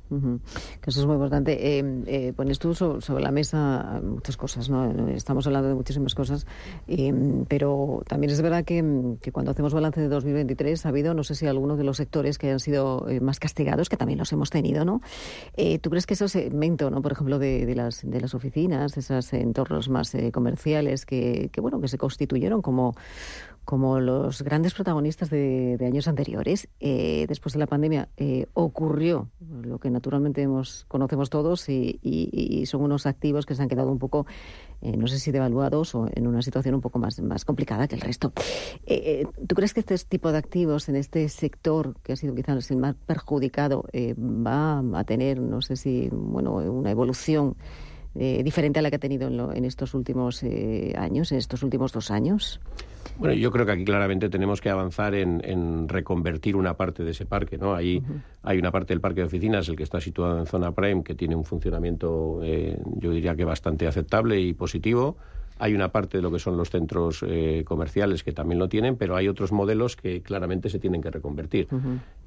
Eso 0.85 0.99
es 0.99 1.05
muy 1.07 1.15
importante. 1.15 1.79
Eh, 1.79 2.03
eh, 2.05 2.33
pones 2.35 2.59
tú 2.59 2.75
sobre 2.75 3.23
la 3.23 3.31
mesa 3.31 3.99
muchas 4.03 4.37
cosas, 4.37 4.69
¿no? 4.69 5.09
estamos 5.09 5.47
hablando 5.47 5.69
de 5.69 5.73
muchísimas 5.73 6.13
cosas, 6.13 6.45
pero 7.47 8.03
también 8.07 8.31
es 8.31 8.41
verdad 8.43 8.63
que, 8.63 9.17
cuando 9.33 9.51
hacemos 9.51 9.73
balance 9.73 10.01
de 10.01 10.07
2023 10.07 10.85
ha 10.85 10.89
habido, 10.89 11.15
no 11.15 11.23
sé 11.23 11.33
si 11.33 11.47
alguno 11.47 11.77
de 11.77 11.83
los 11.83 11.97
sectores 11.97 12.37
que 12.37 12.51
han 12.51 12.59
sido 12.59 13.07
más 13.21 13.39
castigados, 13.39 13.89
que 13.89 13.97
también 13.97 14.19
los 14.19 14.31
hemos 14.31 14.51
tenido, 14.51 14.85
¿no? 14.85 15.01
¿Tú 15.81 15.89
crees 15.89 16.05
que 16.05 16.13
ese 16.13 16.27
segmento, 16.27 16.91
¿no? 16.91 17.01
por 17.01 17.13
ejemplo, 17.13 17.39
de, 17.39 17.65
de 17.65 17.75
las 17.75 18.03
las 18.19 18.33
oficinas, 18.33 18.97
esos 18.97 19.33
entornos 19.33 19.89
más 19.89 20.13
eh, 20.15 20.31
comerciales 20.31 21.05
que, 21.05 21.49
bueno, 21.57 21.81
que 21.81 21.87
se 21.87 21.97
constituyeron 21.97 22.61
como, 22.61 22.95
como 23.65 23.99
los 23.99 24.41
grandes 24.41 24.73
protagonistas 24.73 25.29
de, 25.29 25.77
años 25.81 26.07
anteriores. 26.07 26.69
Eh, 26.79 27.25
después 27.27 27.53
de 27.53 27.59
la 27.59 27.67
pandemia 27.67 28.09
eh, 28.17 28.47
ocurrió 28.53 29.29
lo 29.61 29.79
que 29.79 29.89
naturalmente 29.89 30.41
hemos, 30.41 30.85
conocemos 30.87 31.29
todos 31.29 31.67
y, 31.69 32.65
son 32.65 32.81
unos 32.81 33.05
activos 33.05 33.45
que 33.45 33.55
se 33.55 33.63
han 33.63 33.69
quedado 33.69 33.91
un 33.91 33.97
poco, 33.97 34.27
no 34.81 35.07
sé 35.07 35.17
si 35.17 35.31
devaluados 35.31 35.95
o 35.95 36.07
en 36.13 36.27
una 36.27 36.41
situación 36.41 36.75
un 36.75 36.81
poco 36.81 36.99
más, 36.99 37.19
más 37.21 37.45
complicada 37.45 37.87
que 37.87 37.95
el 37.95 38.01
resto. 38.01 38.31
¿Tú 39.47 39.55
crees 39.55 39.73
que 39.73 39.79
este 39.79 39.97
tipo 39.97 40.31
de 40.31 40.37
activos 40.37 40.87
en 40.89 40.95
este 40.95 41.27
sector, 41.29 41.95
que 42.03 42.13
ha 42.13 42.15
sido 42.15 42.35
quizás 42.35 42.69
el 42.69 42.77
más 42.77 42.95
perjudicado, 43.07 43.85
va 43.95 44.99
a 44.99 45.03
tener, 45.05 45.39
no 45.39 45.61
sé 45.61 45.77
si, 45.77 46.09
bueno, 46.11 46.55
una 46.55 46.91
evolución? 46.91 47.55
Eh, 48.15 48.41
diferente 48.43 48.79
a 48.79 48.81
la 48.81 48.89
que 48.89 48.95
ha 48.95 48.99
tenido 48.99 49.27
en, 49.53 49.65
estos 49.65 49.93
últimos 49.93 50.41
eh, 50.43 50.93
años, 50.97 51.31
en 51.31 51.37
estos 51.37 51.61
últimos 51.61 51.91
dos 51.93 52.09
años? 52.09 52.59
Bueno, 53.19 53.35
yo 53.35 53.51
creo 53.51 53.65
que 53.65 53.73
aquí 53.73 53.85
claramente 53.85 54.29
tenemos 54.29 54.61
que 54.61 54.69
avanzar 54.69 55.13
en, 55.13 55.87
reconvertir 55.87 56.55
una 56.55 56.75
parte 56.75 57.03
de 57.03 57.11
ese 57.11 57.25
parque, 57.25 57.57
¿no? 57.57 57.75
Ahí 57.75 58.01
hay 58.43 58.57
una 58.57 58.71
parte 58.71 58.93
del 58.93 59.01
parque 59.01 59.21
de 59.21 59.27
oficinas, 59.27 59.67
el 59.69 59.75
que 59.75 59.83
está 59.83 60.01
situado 60.01 60.39
en 60.39 60.45
zona 60.47 60.71
prime, 60.71 61.03
que 61.03 61.15
tiene 61.15 61.35
un 61.35 61.43
funcionamiento, 61.43 62.39
eh, 62.43 62.77
yo 62.95 63.11
diría 63.11 63.35
que 63.35 63.45
bastante 63.45 63.87
aceptable 63.87 64.39
y 64.39 64.53
positivo. 64.53 65.17
Hay 65.59 65.75
una 65.75 65.91
parte 65.91 66.17
de 66.17 66.23
lo 66.23 66.31
que 66.31 66.39
son 66.39 66.57
los 66.57 66.69
centros 66.69 67.23
comerciales 67.65 68.23
que 68.23 68.31
también 68.31 68.59
lo 68.59 68.69
tienen, 68.69 68.95
pero 68.95 69.15
hay 69.15 69.27
otros 69.27 69.51
modelos 69.51 69.95
que 69.95 70.21
claramente 70.21 70.69
se 70.69 70.79
tienen 70.79 71.01
que 71.01 71.11
reconvertir. 71.11 71.67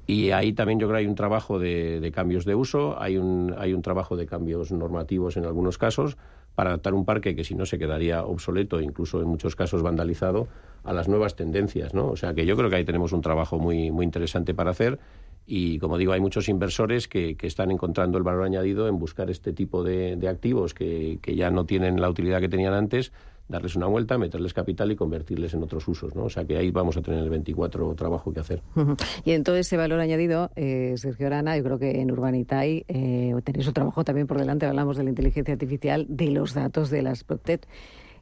Y 0.05 0.31
ahí 0.31 0.53
también 0.53 0.79
yo 0.79 0.87
creo 0.87 0.97
que 0.97 1.03
hay 1.03 1.07
un 1.07 1.15
trabajo 1.15 1.59
de, 1.59 2.11
cambios 2.13 2.45
de 2.45 2.55
uso, 2.55 3.01
hay 3.01 3.17
un, 3.17 3.55
hay 3.57 3.73
un 3.73 3.81
trabajo 3.81 4.15
de 4.15 4.25
cambios 4.25 4.71
normativos 4.71 5.37
en 5.37 5.45
algunos 5.45 5.77
casos 5.77 6.17
para 6.55 6.71
adaptar 6.71 6.93
un 6.93 7.05
parque 7.05 7.35
que 7.35 7.43
si 7.43 7.55
no 7.55 7.65
se 7.65 7.79
quedaría 7.79 8.23
obsoleto, 8.23 8.79
incluso 8.81 9.21
en 9.21 9.27
muchos 9.27 9.55
casos 9.55 9.81
vandalizado, 9.81 10.47
a 10.83 10.93
las 10.93 11.07
nuevas 11.07 11.35
tendencias, 11.35 11.93
¿no? 11.93 12.07
O 12.07 12.15
sea 12.15 12.33
que 12.33 12.45
yo 12.45 12.55
creo 12.55 12.69
que 12.69 12.75
ahí 12.75 12.85
tenemos 12.85 13.13
un 13.13 13.21
trabajo 13.21 13.57
muy, 13.57 13.91
muy 13.91 14.05
interesante 14.05 14.53
para 14.53 14.71
hacer 14.71 14.99
y, 15.45 15.79
como 15.79 15.97
digo, 15.97 16.13
hay 16.13 16.21
muchos 16.21 16.47
inversores 16.49 17.07
que, 17.07 17.35
que 17.35 17.47
están 17.47 17.71
encontrando 17.71 18.17
el 18.17 18.23
valor 18.23 18.43
añadido 18.43 18.87
en 18.87 18.97
buscar 18.97 19.29
este 19.29 19.53
tipo 19.53 19.83
de, 19.83 20.15
de 20.15 20.27
activos 20.27 20.73
que, 20.73 21.19
que 21.21 21.35
ya 21.35 21.49
no 21.49 21.65
tienen 21.65 21.99
la 21.99 22.09
utilidad 22.09 22.39
que 22.39 22.49
tenían 22.49 22.73
antes 22.73 23.11
darles 23.47 23.75
una 23.75 23.87
vuelta, 23.87 24.17
meterles 24.17 24.53
capital 24.53 24.91
y 24.91 24.95
convertirles 24.95 25.53
en 25.53 25.63
otros 25.63 25.87
usos, 25.87 26.15
¿no? 26.15 26.23
O 26.23 26.29
sea 26.29 26.45
que 26.45 26.57
ahí 26.57 26.71
vamos 26.71 26.97
a 26.97 27.01
tener 27.01 27.23
el 27.23 27.29
24 27.29 27.93
trabajo 27.95 28.33
que 28.33 28.39
hacer. 28.39 28.61
Y 29.25 29.31
en 29.31 29.43
todo 29.43 29.55
ese 29.55 29.77
valor 29.77 29.99
añadido, 29.99 30.51
eh, 30.55 30.93
Sergio 30.97 31.27
Arana, 31.27 31.57
yo 31.57 31.63
creo 31.63 31.79
que 31.79 32.01
en 32.01 32.11
Urbanitay 32.11 32.85
eh, 32.87 33.33
tenéis 33.43 33.67
un 33.67 33.73
trabajo 33.73 34.03
también 34.03 34.27
por 34.27 34.39
delante, 34.39 34.65
hablamos 34.65 34.97
de 34.97 35.03
la 35.03 35.09
inteligencia 35.09 35.53
artificial, 35.53 36.05
de 36.09 36.31
los 36.31 36.53
datos 36.53 36.89
de 36.89 37.01
las 37.01 37.23
PropTech 37.23 37.67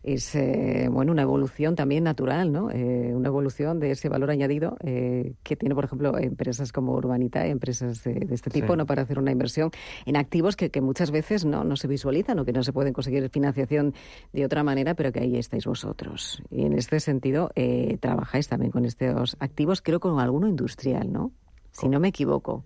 es 0.03 0.33
eh, 0.35 0.87
bueno 0.91 1.11
una 1.11 1.21
evolución 1.21 1.75
también 1.75 2.03
natural, 2.03 2.51
¿no? 2.51 2.71
Eh, 2.71 3.13
una 3.13 3.27
evolución 3.27 3.79
de 3.79 3.91
ese 3.91 4.09
valor 4.09 4.31
añadido 4.31 4.77
eh, 4.81 5.33
que 5.43 5.55
tiene, 5.55 5.75
por 5.75 5.85
ejemplo, 5.85 6.17
empresas 6.17 6.71
como 6.71 6.93
Urbanita, 6.93 7.45
empresas 7.45 8.03
de, 8.03 8.27
este 8.31 8.49
tipo, 8.49 8.75
no 8.75 8.85
para 8.85 9.03
hacer 9.03 9.19
una 9.19 9.31
inversión 9.31 9.71
en 10.05 10.17
activos 10.17 10.55
que, 10.55 10.69
muchas 10.81 11.11
veces 11.11 11.45
no, 11.45 11.63
no 11.63 11.75
se 11.75 11.87
visualizan 11.87 12.39
o 12.39 12.45
que 12.45 12.53
no 12.53 12.63
se 12.63 12.73
pueden 12.73 12.93
conseguir 12.93 13.29
financiación 13.29 13.93
de 14.33 14.45
otra 14.45 14.63
manera, 14.63 14.95
pero 14.95 15.11
que 15.11 15.19
ahí 15.19 15.37
estáis 15.37 15.65
vosotros. 15.65 16.41
Y 16.49 16.65
en 16.65 16.73
este 16.73 16.99
sentido 16.99 17.51
trabajáis 17.99 18.47
también 18.47 18.71
con 18.71 18.85
estos 18.85 19.37
activos, 19.39 19.81
creo 19.81 19.99
con 19.99 20.19
alguno 20.19 20.47
industrial, 20.47 21.11
¿no? 21.11 21.31
si 21.71 21.87
no 21.87 21.99
me 21.99 22.09
equivoco. 22.09 22.63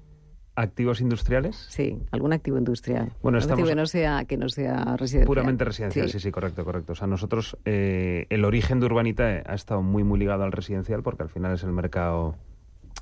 ¿Activos 0.58 1.02
industriales? 1.02 1.68
Sí, 1.70 2.00
algún 2.12 2.32
activo 2.32 2.58
industrial. 2.58 3.12
Bueno, 3.22 3.40
estamos... 3.40 3.68
que 3.68 3.76
no 3.76 3.86
sea, 3.86 4.24
que 4.24 4.38
no 4.38 4.48
sea 4.48 4.96
residencial. 4.96 5.28
Puramente 5.28 5.66
residencial, 5.66 6.10
sí, 6.10 6.20
sí, 6.20 6.32
correcto, 6.32 6.64
correcto. 6.64 6.94
O 6.94 6.96
sea, 6.96 7.08
nosotros, 7.08 7.58
eh, 7.66 8.26
el 8.30 8.46
origen 8.46 8.80
de 8.80 8.86
Urbanita 8.86 9.44
ha 9.46 9.54
estado 9.54 9.82
muy, 9.82 10.06
muy 10.06 10.18
ligado 10.18 10.44
al 10.44 10.54
residencial 10.54 11.04
porque 11.04 11.24
al 11.24 11.30
final 11.30 11.54
es 11.54 11.64
el 11.64 11.74
mercado, 11.74 12.36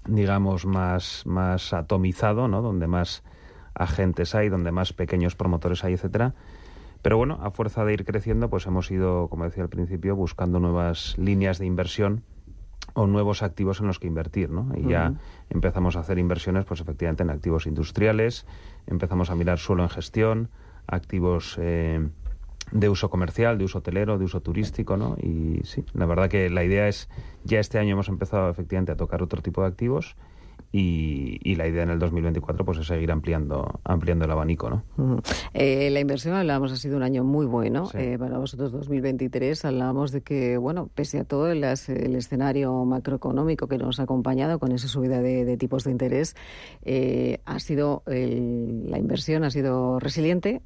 digamos, 0.08 0.66
más, 0.66 1.24
más 1.28 1.74
atomizado, 1.74 2.48
¿no? 2.48 2.64
Donde 2.64 2.88
más 2.88 3.24
agentes 3.76 4.34
hay, 4.34 4.50
donde 4.50 4.72
más 4.72 4.94
pequeños 4.94 5.36
promotores 5.36 5.84
hay, 5.84 5.94
etcétera. 5.94 6.34
Pero 7.04 7.18
bueno, 7.18 7.38
a 7.44 7.52
fuerza 7.52 7.86
de 7.86 7.94
ir 7.94 8.04
creciendo, 8.04 8.50
pues 8.50 8.66
hemos 8.66 8.90
ido, 8.90 9.28
como 9.28 9.44
decía 9.44 9.62
al 9.62 9.70
principio, 9.70 10.16
buscando 10.16 10.60
nuevas 10.60 11.16
líneas 11.20 11.60
de 11.60 11.68
inversión 11.68 12.24
o 12.94 13.08
nuevos 13.08 13.44
activos 13.44 13.80
en 13.80 13.88
los 13.88 14.00
que 14.00 14.08
invertir, 14.08 14.50
¿no? 14.50 14.72
Y 14.78 14.90
ya 14.90 15.14
empezamos 15.50 15.96
a 15.96 16.02
hacer 16.02 16.20
inversiones, 16.20 16.66
pues 16.66 16.82
efectivamente 16.82 17.24
en 17.24 17.30
activos 17.30 17.66
industriales, 17.66 18.46
empezamos 18.88 19.30
a 19.30 19.36
mirar 19.36 19.58
suelo 19.60 19.84
en 19.84 19.90
gestión, 19.90 20.50
activos 20.88 21.58
eh, 21.60 22.08
de 22.72 22.90
uso 22.90 23.10
comercial, 23.10 23.58
de 23.58 23.66
uso 23.66 23.80
hotelero, 23.80 24.18
de 24.18 24.26
uso 24.26 24.42
turístico, 24.42 24.98
¿no? 24.98 25.16
Y 25.22 25.62
sí, 25.64 25.86
la 25.94 26.06
verdad 26.06 26.30
que 26.30 26.50
la 26.50 26.64
idea 26.64 26.88
es, 26.88 27.10
ya 27.44 27.60
este 27.60 27.80
año 27.80 27.94
hemos 27.94 28.10
empezado 28.10 28.50
efectivamente 28.50 28.92
a 28.92 28.96
tocar 28.96 29.22
otro 29.24 29.42
tipo 29.42 29.62
de 29.62 29.68
activos 29.68 30.16
y, 30.76 31.54
la 31.54 31.68
idea 31.68 31.84
en 31.84 31.92
el 31.92 32.00
2024 32.00 32.66
pues 32.66 32.80
es 32.80 32.88
seguir 32.88 33.12
ampliando 33.12 33.80
ampliando 33.84 34.26
el 34.26 34.32
abanico 34.32 34.72
¿no? 34.72 35.22
Eh, 35.54 35.92
la 35.92 36.00
inversión 36.00 36.34
hablábamos 36.34 36.72
ha 36.72 36.78
sido 36.78 36.98
un 36.98 37.04
año 37.04 37.24
muy 37.24 37.46
bueno 37.46 37.88
eh, 37.94 38.18
para 38.18 38.40
vosotros 38.40 38.72
2023 38.72 39.66
hablábamos 39.66 40.12
de 40.12 40.22
que 40.22 40.58
bueno 40.58 40.90
pese 40.96 41.20
a 41.20 41.26
todo 41.26 41.52
el, 41.52 41.64
escenario 41.64 42.74
macroeconómico 42.86 43.68
que 43.68 43.78
nos 43.78 44.00
ha 44.00 44.04
acompañado 44.04 44.58
con 44.58 44.72
esa 44.72 44.88
subida 44.88 45.22
de, 45.22 45.58
tipos 45.58 45.84
de 45.84 45.92
interés 45.92 46.36
eh, 46.82 47.40
ha 47.46 47.60
sido 47.60 48.02
la 48.08 48.98
inversión 48.98 49.44
ha 49.44 49.52
sido 49.52 50.00
resiliente 50.00 50.64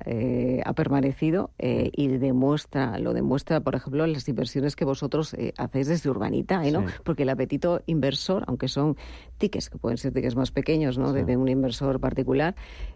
ha 0.64 0.74
permanecido 0.74 1.52
y 1.60 2.08
demuestra 2.08 2.98
lo 2.98 3.12
demuestra 3.12 3.60
por 3.60 3.76
ejemplo 3.76 4.08
las 4.08 4.30
inversiones 4.30 4.78
que 4.78 4.86
vosotros 4.86 5.36
hacéis 5.58 5.88
desde 5.88 6.10
Urbanita 6.10 6.64
¿no? 6.72 6.86
porque 7.04 7.24
el 7.24 7.30
apetito 7.30 7.82
inversor 7.88 8.46
aunque 8.48 8.70
son 8.70 8.96
tickets 9.38 9.70
que 9.70 9.78
pueden 9.78 9.97
ser 9.98 10.14
tickets 10.14 10.36
más 10.36 10.52
pequeños, 10.52 10.98
¿no? 10.98 11.14
De, 11.14 11.38
un 11.38 11.48
inversor 11.48 12.00
particular, 12.00 12.56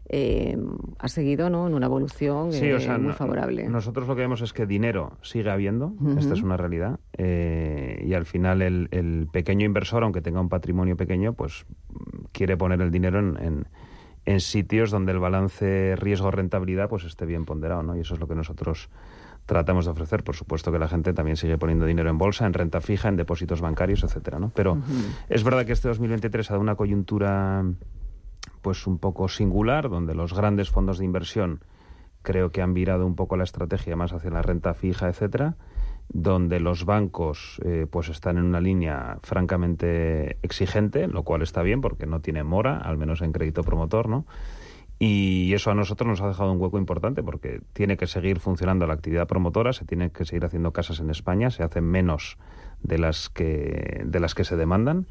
eh, 0.09 0.57
ha 0.99 1.07
seguido, 1.07 1.49
¿no? 1.49 1.67
En 1.67 1.73
una 1.73 1.87
evolución 1.87 2.49
eh, 2.53 2.97
muy 2.99 3.13
favorable. 3.13 3.67
Nosotros 3.67 4.07
lo 4.07 4.15
que 4.15 4.21
vemos 4.21 4.41
es 4.41 4.53
que 4.53 4.65
dinero 4.65 5.17
sigue 5.21 5.49
habiendo, 5.49 5.93
esta 6.17 6.33
es 6.33 6.41
una 6.41 6.57
realidad, 6.57 6.99
eh, 7.17 8.03
y 8.05 8.13
al 8.13 8.25
final 8.25 8.61
el, 8.61 9.27
pequeño 9.31 9.65
inversor, 9.65 10.03
aunque 10.03 10.21
tenga 10.21 10.41
un 10.41 10.49
patrimonio 10.49 10.97
pequeño, 10.97 11.33
pues 11.33 11.65
quiere 12.31 12.57
poner 12.57 12.81
el 12.81 12.91
dinero 12.91 13.19
en, 13.19 13.67
en 14.25 14.39
sitios 14.39 14.91
donde 14.91 15.11
el 15.11 15.19
balance 15.19 15.95
riesgo-rentabilidad 15.95 16.89
pues 16.89 17.03
esté 17.05 17.25
bien 17.25 17.45
ponderado, 17.45 17.83
¿no? 17.83 17.95
Y 17.95 18.01
eso 18.01 18.13
es 18.13 18.19
lo 18.19 18.27
que 18.27 18.35
nosotros 18.35 18.89
tratamos 19.45 19.86
de 19.86 19.91
ofrecer. 19.91 20.23
Por 20.23 20.36
supuesto 20.36 20.71
que 20.71 20.80
la 20.80 20.88
gente 20.88 21.13
también 21.13 21.38
sigue 21.38 21.58
poniendo 21.58 21.86
dinero 21.86 22.10
en 22.10 22.17
bolsa, 22.17 22.45
en 22.45 22.54
renta 22.54 22.82
fija, 22.82 23.10
en 23.10 23.17
depósitos 23.17 23.62
bancarios, 23.62 24.04
etcétera, 24.04 24.39
¿no? 24.39 24.51
Pero 24.56 24.77
es 25.30 25.43
verdad 25.43 25.65
que 25.65 25.73
este 25.73 25.88
2023 25.88 26.49
ha 26.49 26.54
dado 26.54 26.62
una 26.62 26.75
coyuntura 26.75 27.63
pues 28.62 28.88
un 28.88 28.97
poco 28.97 29.27
singular, 29.27 29.89
donde 29.89 30.15
los 30.15 30.34
grandes 30.34 30.69
fondos 30.69 30.99
de 30.99 31.06
inversión 31.06 31.62
creo 32.21 32.51
que 32.51 32.62
han 32.62 32.73
virado 32.73 33.06
un 33.06 33.15
poco 33.15 33.36
la 33.38 33.43
estrategia 33.43 33.95
más 33.95 34.13
hacia 34.13 34.30
la 34.30 34.41
renta 34.41 34.73
fija, 34.73 35.10
etcétera, 35.10 35.56
donde 36.10 36.60
los 36.60 36.86
bancos 36.86 37.60
eh, 37.63 37.88
pues 37.89 38.10
están 38.10 38.38
en 38.38 38.43
una 38.43 38.62
línea 38.62 39.17
francamente 39.23 40.38
exigente, 40.43 41.08
lo 41.08 41.23
cual 41.23 41.41
está 41.41 41.62
bien 41.62 41.82
porque 41.82 42.06
no 42.06 42.19
tiene 42.19 42.43
mora, 42.43 42.77
al 42.77 42.97
menos 42.97 43.21
en 43.21 43.32
crédito 43.32 43.63
promotor, 43.63 44.10
¿no? 44.10 44.25
Y 45.03 45.51
eso 45.55 45.71
a 45.71 45.73
nosotros 45.73 46.07
nos 46.07 46.21
ha 46.21 46.27
dejado 46.27 46.51
un 46.51 46.61
hueco 46.61 46.77
importante 46.77 47.23
porque 47.23 47.59
tiene 47.73 47.97
que 47.97 48.05
seguir 48.05 48.39
funcionando 48.39 48.85
la 48.85 48.93
actividad 48.93 49.25
promotora, 49.25 49.73
se 49.73 49.83
tiene 49.83 50.11
que 50.11 50.25
seguir 50.25 50.45
haciendo 50.45 50.73
casas 50.73 50.99
en 50.99 51.09
España, 51.09 51.49
se 51.49 51.63
hacen 51.63 51.85
menos 51.85 52.37
de 52.83 52.99
las 52.99 53.27
que 53.29 54.03
de 54.05 54.19
las 54.19 54.35
que 54.35 54.43
se 54.43 54.55
demandan 54.57 55.07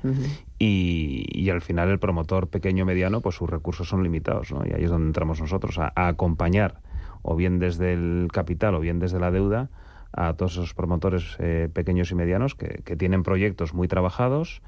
y, 0.60 1.50
al 1.50 1.60
final 1.60 1.88
el 1.88 1.98
promotor 1.98 2.46
pequeño 2.46 2.86
mediano 2.86 3.20
pues 3.20 3.34
sus 3.34 3.50
recursos 3.50 3.88
son 3.88 4.04
limitados 4.04 4.52
¿no? 4.52 4.62
y 4.64 4.72
ahí 4.72 4.84
es 4.84 4.90
donde 4.90 5.08
entramos 5.08 5.40
nosotros 5.40 5.80
a, 5.80 5.92
acompañar 5.96 6.80
o 7.22 7.34
bien 7.34 7.58
desde 7.58 7.92
el 7.92 8.28
capital 8.32 8.76
o 8.76 8.80
bien 8.80 9.00
desde 9.00 9.18
la 9.18 9.32
deuda 9.32 9.70
a 10.12 10.34
todos 10.34 10.52
esos 10.52 10.72
promotores 10.72 11.36
eh, 11.40 11.68
pequeños 11.72 12.12
y 12.12 12.14
medianos 12.14 12.54
que, 12.54 12.82
que 12.84 12.94
tienen 12.94 13.24
proyectos 13.24 13.74
muy 13.74 13.88
trabajados 13.88 14.62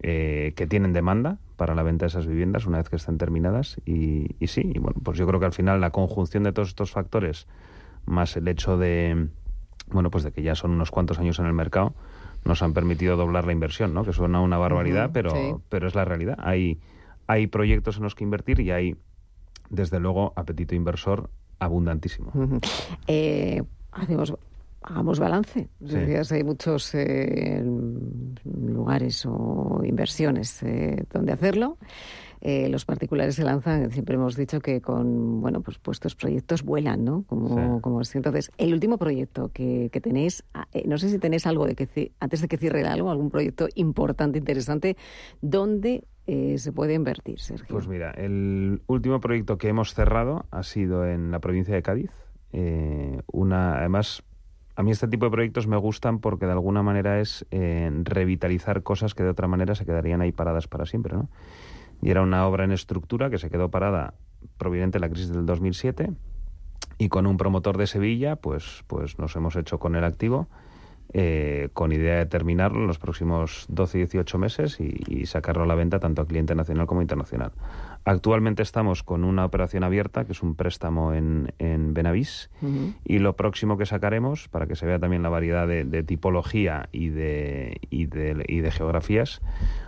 eh, 0.00 0.52
que 0.56 0.66
tienen 0.66 0.92
demanda 0.92 1.38
para 1.56 1.74
la 1.74 1.82
venta 1.82 2.04
de 2.04 2.08
esas 2.08 2.26
viviendas 2.26 2.66
una 2.66 2.78
vez 2.78 2.88
que 2.88 2.96
estén 2.96 3.18
terminadas. 3.18 3.80
Y, 3.86 4.34
y 4.40 4.48
sí, 4.48 4.62
y 4.74 4.78
bueno, 4.78 5.00
pues 5.02 5.18
yo 5.18 5.26
creo 5.26 5.40
que 5.40 5.46
al 5.46 5.52
final 5.52 5.80
la 5.80 5.90
conjunción 5.90 6.42
de 6.42 6.52
todos 6.52 6.68
estos 6.68 6.90
factores, 6.90 7.46
más 8.06 8.36
el 8.36 8.48
hecho 8.48 8.76
de, 8.76 9.28
bueno, 9.90 10.10
pues 10.10 10.24
de 10.24 10.32
que 10.32 10.42
ya 10.42 10.54
son 10.54 10.72
unos 10.72 10.90
cuantos 10.90 11.18
años 11.18 11.38
en 11.38 11.46
el 11.46 11.52
mercado, 11.52 11.94
nos 12.44 12.62
han 12.62 12.74
permitido 12.74 13.16
doblar 13.16 13.46
la 13.46 13.52
inversión, 13.52 13.94
¿no? 13.94 14.04
Que 14.04 14.12
suena 14.12 14.40
una 14.40 14.58
barbaridad, 14.58 15.10
pero, 15.12 15.62
pero 15.68 15.86
es 15.88 15.94
la 15.94 16.04
realidad. 16.04 16.36
Hay, 16.40 16.78
hay 17.26 17.46
proyectos 17.46 17.96
en 17.96 18.02
los 18.02 18.14
que 18.14 18.24
invertir 18.24 18.60
y 18.60 18.70
hay, 18.70 18.96
desde 19.70 19.98
luego, 20.00 20.34
apetito 20.36 20.74
inversor 20.74 21.30
abundantísimo. 21.58 22.32
eh, 23.06 23.62
hacemos 23.92 24.34
hagamos 24.84 25.18
balance. 25.18 25.68
hay 26.30 26.44
muchos 26.44 26.94
eh, 26.94 27.62
lugares 28.44 29.24
o 29.26 29.80
inversiones 29.84 30.62
eh, 30.62 31.04
donde 31.12 31.32
hacerlo. 31.32 31.78
Eh, 32.40 32.68
los 32.68 32.84
particulares 32.84 33.36
se 33.36 33.44
lanzan, 33.44 33.90
siempre 33.90 34.16
hemos 34.16 34.36
dicho 34.36 34.60
que 34.60 34.82
con, 34.82 35.40
bueno, 35.40 35.62
pues 35.62 35.78
puestos 35.78 36.14
proyectos 36.14 36.62
vuelan, 36.62 37.02
¿no? 37.02 37.24
Como, 37.26 37.80
como 37.80 38.02
Entonces, 38.02 38.50
el 38.58 38.74
último 38.74 38.98
proyecto 38.98 39.50
que, 39.50 39.88
que 39.90 40.00
tenéis, 40.02 40.44
ah, 40.52 40.66
no 40.84 40.98
sé 40.98 41.08
si 41.08 41.18
tenéis 41.18 41.46
algo 41.46 41.66
de 41.66 41.74
que, 41.74 42.12
antes 42.20 42.42
de 42.42 42.48
que 42.48 42.58
cierre 42.58 42.86
algo, 42.86 43.10
algún 43.10 43.30
proyecto 43.30 43.68
importante, 43.76 44.38
interesante, 44.38 44.98
¿dónde 45.40 46.04
se 46.26 46.72
puede 46.72 46.94
invertir, 46.94 47.38
Sergio? 47.38 47.68
Pues 47.68 47.86
mira, 47.86 48.10
el 48.10 48.82
último 48.86 49.20
proyecto 49.20 49.56
que 49.56 49.68
hemos 49.68 49.94
cerrado 49.94 50.44
ha 50.50 50.62
sido 50.62 51.06
en 51.06 51.30
la 51.30 51.38
provincia 51.38 51.74
de 51.74 51.82
Cádiz. 51.82 52.10
una, 53.32 53.78
además, 53.78 54.22
a 54.76 54.82
mí 54.82 54.90
este 54.90 55.08
tipo 55.08 55.26
de 55.26 55.30
proyectos 55.30 55.66
me 55.66 55.76
gustan 55.76 56.18
porque 56.18 56.46
de 56.46 56.52
alguna 56.52 56.82
manera 56.82 57.20
es 57.20 57.46
eh, 57.50 57.90
revitalizar 58.02 58.82
cosas 58.82 59.14
que 59.14 59.22
de 59.22 59.30
otra 59.30 59.46
manera 59.48 59.74
se 59.74 59.84
quedarían 59.84 60.20
ahí 60.20 60.32
paradas 60.32 60.68
para 60.68 60.86
siempre, 60.86 61.14
¿no? 61.14 61.28
Y 62.02 62.10
era 62.10 62.22
una 62.22 62.46
obra 62.46 62.64
en 62.64 62.72
estructura 62.72 63.30
que 63.30 63.38
se 63.38 63.50
quedó 63.50 63.70
parada 63.70 64.14
proveniente 64.58 64.96
de 64.96 65.00
la 65.00 65.08
crisis 65.08 65.32
del 65.32 65.46
2007 65.46 66.10
y 66.98 67.08
con 67.08 67.26
un 67.26 67.36
promotor 67.36 67.78
de 67.78 67.86
Sevilla, 67.86 68.36
pues, 68.36 68.84
pues 68.86 69.18
nos 69.18 69.34
hemos 69.36 69.56
hecho 69.56 69.78
con 69.78 69.96
el 69.96 70.04
activo 70.04 70.48
eh, 71.16 71.68
con 71.74 71.92
idea 71.92 72.16
de 72.16 72.26
terminarlo 72.26 72.80
en 72.80 72.86
los 72.88 72.98
próximos 72.98 73.66
12 73.68 73.98
y 73.98 74.00
18 74.00 74.36
meses 74.36 74.80
y, 74.80 75.26
sacarlo 75.26 75.62
a 75.62 75.66
la 75.66 75.76
venta 75.76 76.00
tanto 76.00 76.22
a 76.22 76.26
cliente 76.26 76.56
nacional 76.56 76.88
como 76.88 77.02
internacional. 77.02 77.52
Actualmente 78.06 78.62
estamos 78.62 79.02
con 79.02 79.24
una 79.24 79.46
operación 79.46 79.82
abierta, 79.82 80.24
que 80.26 80.32
es 80.32 80.42
un 80.42 80.54
préstamo 80.56 81.14
en, 81.14 81.52
en 81.58 81.94
Benavís, 81.94 82.50
y 83.04 83.18
lo 83.18 83.34
próximo 83.34 83.78
que 83.78 83.86
sacaremos, 83.86 84.48
para 84.48 84.66
que 84.66 84.76
se 84.76 84.84
vea 84.84 84.98
también 84.98 85.22
la 85.22 85.30
variedad 85.30 85.66
de, 85.66 86.02
tipología 86.02 86.88
y 86.92 87.08
de, 87.08 87.80
y, 87.88 88.06
de, 88.06 88.44
y 88.46 88.60
de 88.60 88.70
geografías, 88.70 89.40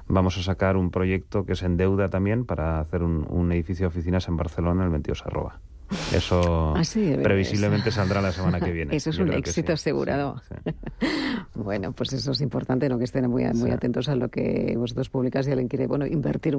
vamos 0.07 0.39
a 0.39 0.43
sacar 0.43 0.79
un 0.79 0.91
proyecto 0.91 1.45
que 1.45 1.53
es 1.53 1.63
en 1.63 1.77
deuda 1.77 2.09
también 2.09 2.47
para 2.47 2.81
hacer 2.81 3.03
un, 3.03 3.27
un 3.29 3.53
edificio 3.53 3.85
de 3.85 3.89
oficinas 3.89 4.29
en 4.29 4.37
Barcelona, 4.39 4.85
el 4.85 4.91
22 4.91 5.27
arroba. 5.27 5.61
Eso 6.13 6.75
previsiblemente 7.23 7.91
saldrá 7.93 8.21
la 8.21 8.33
semana 8.33 8.61
que 8.61 8.73
viene. 8.73 8.97
Eso 8.97 9.11
es 9.11 9.19
un 9.19 9.33
éxito 9.33 9.73
asegurado. 9.73 10.41
bueno, 11.55 11.93
pues 11.93 12.13
eso 12.13 12.33
es 12.33 12.41
importante, 12.41 12.89
¿no? 12.89 12.99
que 12.99 13.05
estén 13.05 13.29
muy, 13.31 13.45
muy 13.55 13.71
atentos 13.71 14.09
a 14.09 14.17
lo 14.17 14.29
que 14.29 14.75
vosotros 14.77 15.09
publicáis 15.11 15.47
si 15.47 15.53
alguien 15.53 15.69
quiere 15.69 15.87
bueno, 15.87 16.07
invertir 16.07 16.59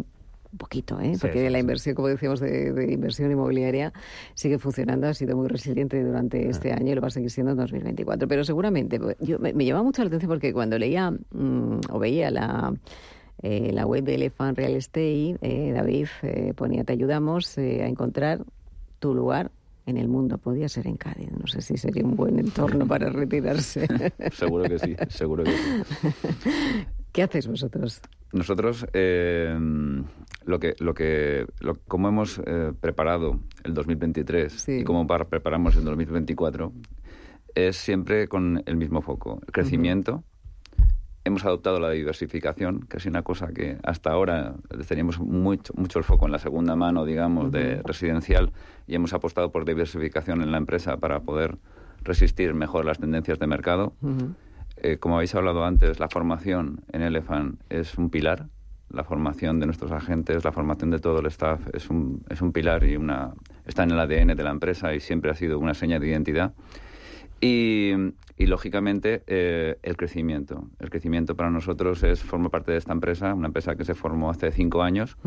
un 0.51 0.57
poquito, 0.57 0.99
¿eh? 0.99 1.17
porque 1.19 1.49
la 1.49 1.59
inversión, 1.59 1.95
como 1.95 2.07
decíamos, 2.07 2.39
de, 2.39 2.87
inversión 2.91 3.31
inmobiliaria 3.31 3.93
sigue 4.33 4.57
funcionando, 4.57 5.07
ha 5.07 5.13
sido 5.13 5.35
muy 5.35 5.47
resiliente 5.47 6.03
durante 6.03 6.49
este 6.49 6.71
año 6.71 6.91
y 6.91 6.95
lo 6.95 7.01
va 7.01 7.07
a 7.07 7.11
seguir 7.11 7.31
siendo 7.31 7.51
en 7.51 7.57
2024. 7.57 8.27
Pero 8.27 8.43
seguramente, 8.43 8.99
pues, 8.99 9.17
yo, 9.19 9.39
me, 9.39 9.53
llama 9.53 9.83
mucho 9.83 10.01
la 10.03 10.07
atención 10.07 10.29
porque 10.29 10.53
cuando 10.53 10.77
leía 10.77 11.11
mm, 11.11 11.79
o 11.91 11.99
veía 11.99 12.31
la... 12.31 12.73
Eh, 13.43 13.69
la 13.71 13.85
web 13.85 14.03
de 14.03 14.15
Elephant 14.15 14.57
Real 14.57 14.73
Estate, 14.73 15.37
eh, 15.43 15.71
David 15.71 16.07
ponía 16.55 16.83
Te 16.83 16.93
ayudamos 16.93 17.55
a 17.59 17.61
encontrar 17.61 18.43
tu 18.97 19.13
lugar 19.13 19.51
en 19.85 19.97
el 19.97 20.07
mundo. 20.07 20.39
Podía 20.39 20.67
ser 20.69 20.87
en 20.87 20.97
Cádiz. 20.97 21.29
No 21.31 21.45
sé 21.45 21.61
si 21.61 21.77
sería 21.77 22.03
un 22.03 22.15
buen 22.15 22.39
entorno 22.39 22.87
para 22.87 23.09
retirarse. 23.09 23.87
seguro 24.31 24.63
que 24.63 24.79
sí, 24.79 24.95
seguro 25.09 25.43
que 25.43 25.51
sí. 25.51 26.87
¿Qué 27.17 27.23
hacéis 27.23 27.47
vosotros? 27.47 27.99
Nosotros, 28.31 28.85
eh, 28.93 29.57
lo 30.45 30.59
que, 30.59 30.75
lo 30.77 30.93
que, 30.93 31.47
lo, 31.61 31.73
como 31.87 32.09
hemos 32.09 32.39
eh, 32.45 32.73
preparado 32.79 33.39
el 33.63 33.73
2023 33.73 34.69
y 34.69 34.83
cómo 34.83 35.07
preparamos 35.07 35.75
el 35.77 35.83
2024, 35.83 36.71
es 37.55 37.75
siempre 37.75 38.27
con 38.27 38.61
el 38.67 38.75
mismo 38.75 39.01
foco: 39.01 39.39
el 39.47 39.51
crecimiento, 39.51 40.23
hemos 41.23 41.43
adoptado 41.43 41.79
la 41.79 41.89
diversificación, 41.89 42.81
que 42.81 42.97
es 42.97 43.05
una 43.07 43.23
cosa 43.23 43.47
que 43.47 43.79
hasta 43.81 44.11
ahora 44.11 44.53
teníamos 44.87 45.19
mucho, 45.19 45.73
mucho 45.75 45.97
el 45.97 46.05
foco 46.05 46.27
en 46.27 46.33
la 46.33 46.39
segunda 46.39 46.75
mano, 46.75 47.03
digamos, 47.03 47.51
de 47.51 47.81
residencial, 47.81 48.53
y 48.85 48.93
hemos 48.93 49.13
apostado 49.13 49.51
por 49.51 49.65
diversificación 49.65 50.43
en 50.43 50.51
la 50.51 50.59
empresa 50.59 50.97
para 50.97 51.21
poder 51.21 51.57
resistir 52.03 52.53
mejor 52.53 52.85
las 52.85 52.99
tendencias 52.99 53.39
de 53.39 53.47
mercado. 53.47 53.95
Eh, 54.81 54.97
como 54.97 55.15
habéis 55.15 55.33
hablado 55.35 55.65
antes, 55.65 55.99
la 55.99 56.09
formación 56.09 56.81
en 56.91 57.01
Elephant 57.01 57.59
es 57.69 57.97
un 57.97 58.09
pilar. 58.09 58.47
La 58.89 59.03
formación 59.03 59.59
de 59.59 59.65
nuestros 59.65 59.91
agentes, 59.91 60.45
la 60.45 60.51
formación 60.51 60.91
de 60.91 60.99
todo 60.99 61.19
el 61.19 61.25
staff 61.25 61.59
es 61.73 61.89
un, 61.89 62.23
es 62.29 62.41
un 62.41 62.53
pilar 62.53 62.83
y 62.85 62.95
una, 62.95 63.33
está 63.65 63.83
en 63.83 63.91
el 63.91 63.99
ADN 63.99 64.35
de 64.35 64.43
la 64.43 64.51
empresa 64.51 64.93
y 64.93 64.99
siempre 64.99 65.29
ha 65.29 65.35
sido 65.35 65.59
una 65.59 65.73
seña 65.73 65.99
de 65.99 66.07
identidad. 66.07 66.53
Y, 67.39 67.91
lógicamente, 68.39 69.23
eh, 69.27 69.77
el 69.83 69.97
crecimiento. 69.97 70.69
El 70.79 70.89
crecimiento 70.89 71.35
para 71.35 71.51
nosotros 71.51 72.01
es 72.03 72.23
forma 72.23 72.49
parte 72.49 72.71
de 72.71 72.77
esta 72.77 72.93
empresa, 72.93 73.33
una 73.33 73.47
empresa 73.47 73.75
que 73.75 73.83
se 73.83 73.93
formó 73.93 74.29
hace 74.29 74.51
cinco 74.51 74.81
años, 74.81 75.17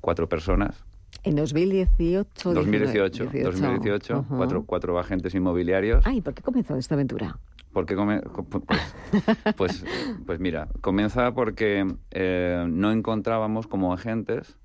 cuatro 0.00 0.28
personas. 0.28 0.84
En 1.22 1.36
2018. 1.36 2.54
2018, 2.54 3.24
2018, 3.44 4.26
cuatro, 4.28 4.64
cuatro 4.64 4.98
agentes 4.98 5.34
inmobiliarios. 5.34 6.04
Ay, 6.06 6.20
¿por 6.22 6.32
qué 6.34 6.42
comenzó 6.42 6.76
esta 6.76 6.94
aventura? 6.94 7.38
Porque 7.72 7.94
pues, 7.94 8.64
pues, 9.56 9.84
pues, 10.26 10.40
mira, 10.40 10.68
comienza 10.80 11.32
porque 11.32 11.86
eh, 12.10 12.64
no 12.68 12.90
encontrábamos 12.90 13.66
como 13.66 13.92
agentes 13.92 14.58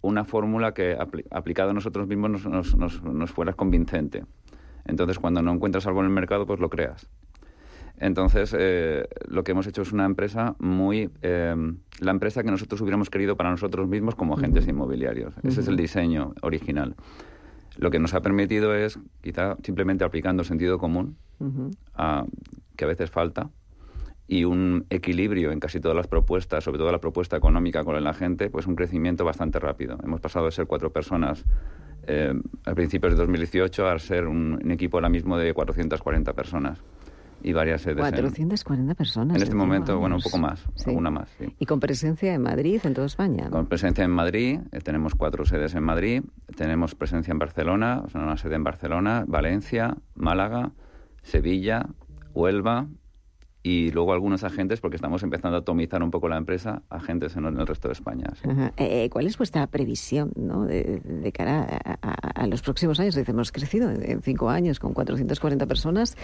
una 0.00 0.24
fórmula 0.24 0.72
que 0.72 0.96
aplicada 1.30 1.70
a 1.70 1.74
nosotros 1.74 2.06
mismos 2.06 2.46
nos, 2.46 2.76
nos, 2.76 3.02
nos 3.02 3.30
fuera 3.32 3.52
convincente. 3.54 4.24
Entonces, 4.84 5.18
cuando 5.18 5.42
no 5.42 5.52
encuentras 5.52 5.86
algo 5.86 6.00
en 6.00 6.06
el 6.06 6.12
mercado, 6.12 6.46
pues 6.46 6.60
lo 6.60 6.70
creas. 6.70 7.08
Entonces, 7.98 8.54
eh, 8.56 9.08
lo 9.28 9.42
que 9.42 9.52
hemos 9.52 9.66
hecho 9.66 9.82
es 9.82 9.92
una 9.92 10.04
empresa 10.04 10.54
muy... 10.58 11.10
Eh, 11.22 11.54
la 12.00 12.10
empresa 12.10 12.42
que 12.42 12.50
nosotros 12.50 12.80
hubiéramos 12.82 13.10
querido 13.10 13.36
para 13.36 13.50
nosotros 13.50 13.88
mismos 13.88 14.14
como 14.14 14.34
agentes 14.34 14.68
inmobiliarios. 14.68 15.34
Ese 15.42 15.62
es 15.62 15.68
el 15.68 15.76
diseño 15.76 16.34
original. 16.42 16.94
Lo 17.76 17.90
que 17.90 17.98
nos 17.98 18.14
ha 18.14 18.20
permitido 18.20 18.74
es, 18.74 18.98
quizá 19.20 19.56
simplemente 19.62 20.04
aplicando 20.04 20.44
sentido 20.44 20.78
común, 20.78 21.16
que 22.76 22.84
a 22.84 22.88
veces 22.88 23.10
falta, 23.10 23.50
y 24.28 24.44
un 24.44 24.86
equilibrio 24.90 25.52
en 25.52 25.60
casi 25.60 25.80
todas 25.80 25.96
las 25.96 26.08
propuestas, 26.08 26.64
sobre 26.64 26.78
todo 26.78 26.90
la 26.90 27.00
propuesta 27.00 27.36
económica 27.36 27.84
con 27.84 28.02
la 28.02 28.14
gente, 28.14 28.50
pues 28.50 28.66
un 28.66 28.74
crecimiento 28.74 29.24
bastante 29.24 29.60
rápido. 29.60 29.98
Hemos 30.02 30.20
pasado 30.20 30.46
de 30.46 30.52
ser 30.52 30.66
cuatro 30.66 30.90
personas 30.90 31.44
eh, 32.08 32.34
a 32.64 32.74
principios 32.74 33.12
de 33.12 33.18
2018 33.18 33.86
a 33.86 33.98
ser 33.98 34.26
un, 34.26 34.70
equipo 34.70 34.96
ahora 34.96 35.08
mismo 35.08 35.38
de 35.38 35.52
440 35.52 36.32
personas 36.34 36.82
y 37.46 37.52
varias 37.52 37.82
sedes. 37.82 37.98
440 37.98 38.94
personas. 38.96 39.36
En 39.36 39.42
este 39.42 39.54
momento, 39.54 40.00
bueno, 40.00 40.16
un 40.16 40.22
poco 40.22 40.36
más, 40.36 40.64
alguna 40.84 41.10
más. 41.12 41.28
¿Y 41.60 41.64
con 41.64 41.78
presencia 41.78 42.34
en 42.34 42.42
Madrid, 42.42 42.80
en 42.82 42.92
toda 42.92 43.06
España? 43.06 43.48
Con 43.50 43.66
presencia 43.66 44.02
en 44.02 44.10
Madrid, 44.10 44.58
eh, 44.72 44.80
tenemos 44.80 45.14
cuatro 45.14 45.46
sedes 45.46 45.76
en 45.76 45.84
Madrid, 45.84 46.24
tenemos 46.56 46.96
presencia 46.96 47.30
en 47.30 47.38
Barcelona, 47.38 48.02
o 48.04 48.10
sea, 48.10 48.20
una 48.20 48.36
sede 48.36 48.56
en 48.56 48.64
Barcelona, 48.64 49.24
Valencia, 49.28 49.96
Málaga, 50.16 50.72
Sevilla, 51.22 51.86
Huelva, 52.34 52.88
y 53.66 53.90
luego 53.90 54.12
algunos 54.12 54.44
agentes, 54.44 54.80
porque 54.80 54.94
estamos 54.94 55.24
empezando 55.24 55.56
a 55.56 55.60
atomizar 55.60 56.00
un 56.00 56.12
poco 56.12 56.28
la 56.28 56.36
empresa, 56.36 56.82
agentes 56.88 57.34
en 57.34 57.46
el 57.46 57.66
resto 57.66 57.88
de 57.88 57.94
España. 57.94 58.26
Eh, 58.76 59.10
¿Cuál 59.10 59.26
es 59.26 59.36
vuestra 59.36 59.66
previsión 59.66 60.30
¿no? 60.36 60.66
de, 60.66 61.32
cara 61.34 61.64
a, 62.00 62.46
los 62.46 62.62
próximos 62.62 63.00
años? 63.00 63.16
Dice, 63.16 63.32
hemos 63.32 63.50
crecido 63.50 63.90
en 63.90 64.22
cinco 64.22 64.50
años 64.50 64.78
con 64.78 64.94
440 64.94 65.66
personas 65.66 66.16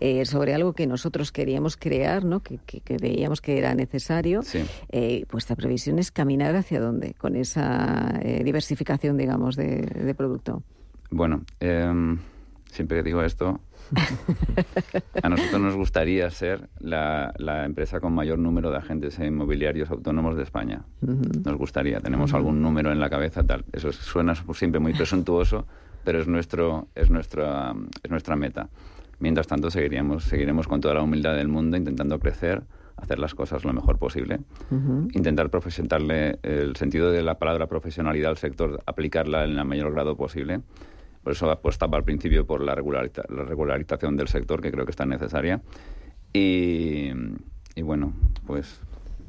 eh, 0.00 0.26
sobre 0.26 0.52
algo 0.52 0.74
que 0.74 0.86
nosotros 0.86 1.32
queríamos 1.32 1.78
crear, 1.78 2.26
¿no? 2.26 2.40
que, 2.42 2.60
veíamos 3.00 3.40
que 3.40 3.56
era 3.56 3.74
necesario. 3.74 4.42
Eh, 4.90 5.24
¿Vuestra 5.32 5.56
previsión 5.56 5.98
es 5.98 6.10
caminar 6.10 6.54
hacia 6.56 6.78
dónde 6.78 7.14
con 7.14 7.36
esa 7.36 8.20
diversificación, 8.44 9.16
digamos, 9.16 9.56
de, 9.56 9.80
de 9.80 10.14
producto? 10.14 10.62
Bueno, 11.10 11.42
em, 11.58 12.18
siempre 12.70 12.98
que 12.98 13.02
digo 13.02 13.22
esto, 13.22 13.60
a 15.22 15.28
nosotros 15.28 15.60
nos 15.60 15.74
gustaría 15.74 16.28
ser 16.30 16.68
la, 16.80 17.32
empresa 17.64 18.00
con 18.00 18.14
mayor 18.14 18.38
número 18.38 18.70
de 18.70 18.78
agentes 18.78 19.18
inmobiliarios 19.18 19.90
autónomos 19.90 20.36
de 20.36 20.42
España. 20.42 20.82
Nos 21.00 21.56
gustaría, 21.56 22.00
tenemos 22.00 22.32
algún 22.34 22.62
número 22.62 22.92
en 22.92 23.00
la 23.00 23.10
cabeza 23.10 23.42
tal. 23.42 23.64
Eso 23.72 23.92
suena 23.92 24.34
siempre 24.54 24.80
muy 24.80 24.94
presuntuoso, 24.94 25.66
pero 26.04 26.20
es 26.20 26.26
nuestro 26.26 26.88
es 26.94 27.10
nuestra 27.10 27.74
es 28.02 28.10
nuestra 28.10 28.36
meta. 28.36 28.68
Mientras 29.18 29.46
tanto 29.46 29.70
seguiríamos 29.70 30.24
seguiremos 30.24 30.66
con 30.66 30.80
toda 30.80 30.94
la 30.94 31.02
humildad 31.02 31.36
del 31.36 31.48
mundo 31.48 31.76
intentando 31.76 32.18
crecer, 32.18 32.62
hacer 32.96 33.18
las 33.18 33.34
cosas 33.34 33.64
lo 33.64 33.72
mejor 33.72 33.98
posible, 33.98 34.40
intentar 35.12 35.50
profesionarle 35.50 36.38
el 36.42 36.76
sentido 36.76 37.10
de 37.10 37.22
la 37.22 37.38
palabra 37.38 37.66
profesionalidad 37.66 38.30
al 38.30 38.38
sector, 38.38 38.82
aplicarla 38.86 39.44
en 39.44 39.58
el 39.58 39.64
mayor 39.64 39.92
grado 39.92 40.16
posible 40.16 40.62
por 41.22 41.32
eso 41.32 41.50
apostaba 41.50 41.98
al 41.98 42.04
principio 42.04 42.46
por 42.46 42.60
la, 42.62 42.74
la 42.74 43.44
regularización 43.44 44.16
del 44.16 44.28
sector, 44.28 44.60
que 44.60 44.72
creo 44.72 44.84
que 44.84 44.90
está 44.90 45.06
necesaria. 45.06 45.60
Y, 46.32 47.12
bueno, 47.82 48.12
pues 48.46 48.80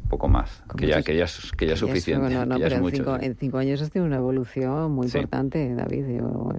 poco 0.09 0.27
más, 0.27 0.63
que 0.77 0.85
ya, 0.85 1.01
que 1.01 1.17
ya, 1.17 1.23
es, 1.23 1.51
que 1.57 1.65
ya 1.65 1.73
es 1.73 1.79
suficiente. 1.79 2.35
en, 2.35 3.35
cinco, 3.35 3.57
años 3.57 3.81
ha 3.81 3.85
sido 3.85 4.05
una 4.05 4.17
evolución 4.17 4.91
muy 4.91 5.07
importante, 5.07 5.73
David. 5.73 6.05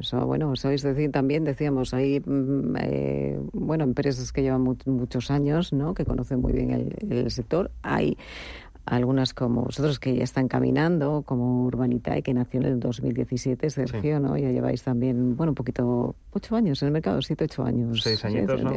eso, 0.01 0.27
bueno, 0.27 0.57
sabéis 0.57 0.83
decir 0.83 1.13
también, 1.13 1.45
decíamos, 1.45 1.95
hay 1.95 2.21
mm, 2.21 2.77
eh, 2.81 3.39
bueno, 3.53 3.85
empresas 3.85 4.33
que 4.33 4.43
llevan 4.43 4.63
muchos 4.63 5.31
años, 5.31 5.73
¿no? 5.73 5.95
que 5.95 6.05
conocen 6.05 6.41
muy 6.41 6.53
bien 6.53 6.71
el, 6.71 7.13
el 7.13 7.31
sector. 7.31 7.71
Hay 7.83 8.17
algunas 8.87 9.35
como 9.35 9.63
vosotros 9.63 9.99
que 9.99 10.15
ya 10.15 10.25
están 10.25 10.49
caminando, 10.49 11.23
como 11.23 11.65
Urbanitae, 11.65 12.23
que 12.23 12.35
nació 12.35 12.61
en 12.61 12.67
el 12.67 12.81
2017, 12.81 13.71
Sergio, 13.71 14.21
¿no? 14.21 14.37
Ya 14.37 14.51
lleváis 14.51 14.83
también, 14.83 15.37
bueno, 15.37 15.53
un 15.53 15.55
poquito, 15.55 16.15
ocho 16.31 16.57
años 16.57 16.83
en 16.83 16.89
el 16.89 16.93
mercado, 16.93 17.23
siete, 17.23 17.45
ocho 17.45 17.65
años. 17.65 18.03
Seis 18.03 18.25
añitos, 18.25 18.63
¿no? 18.63 18.73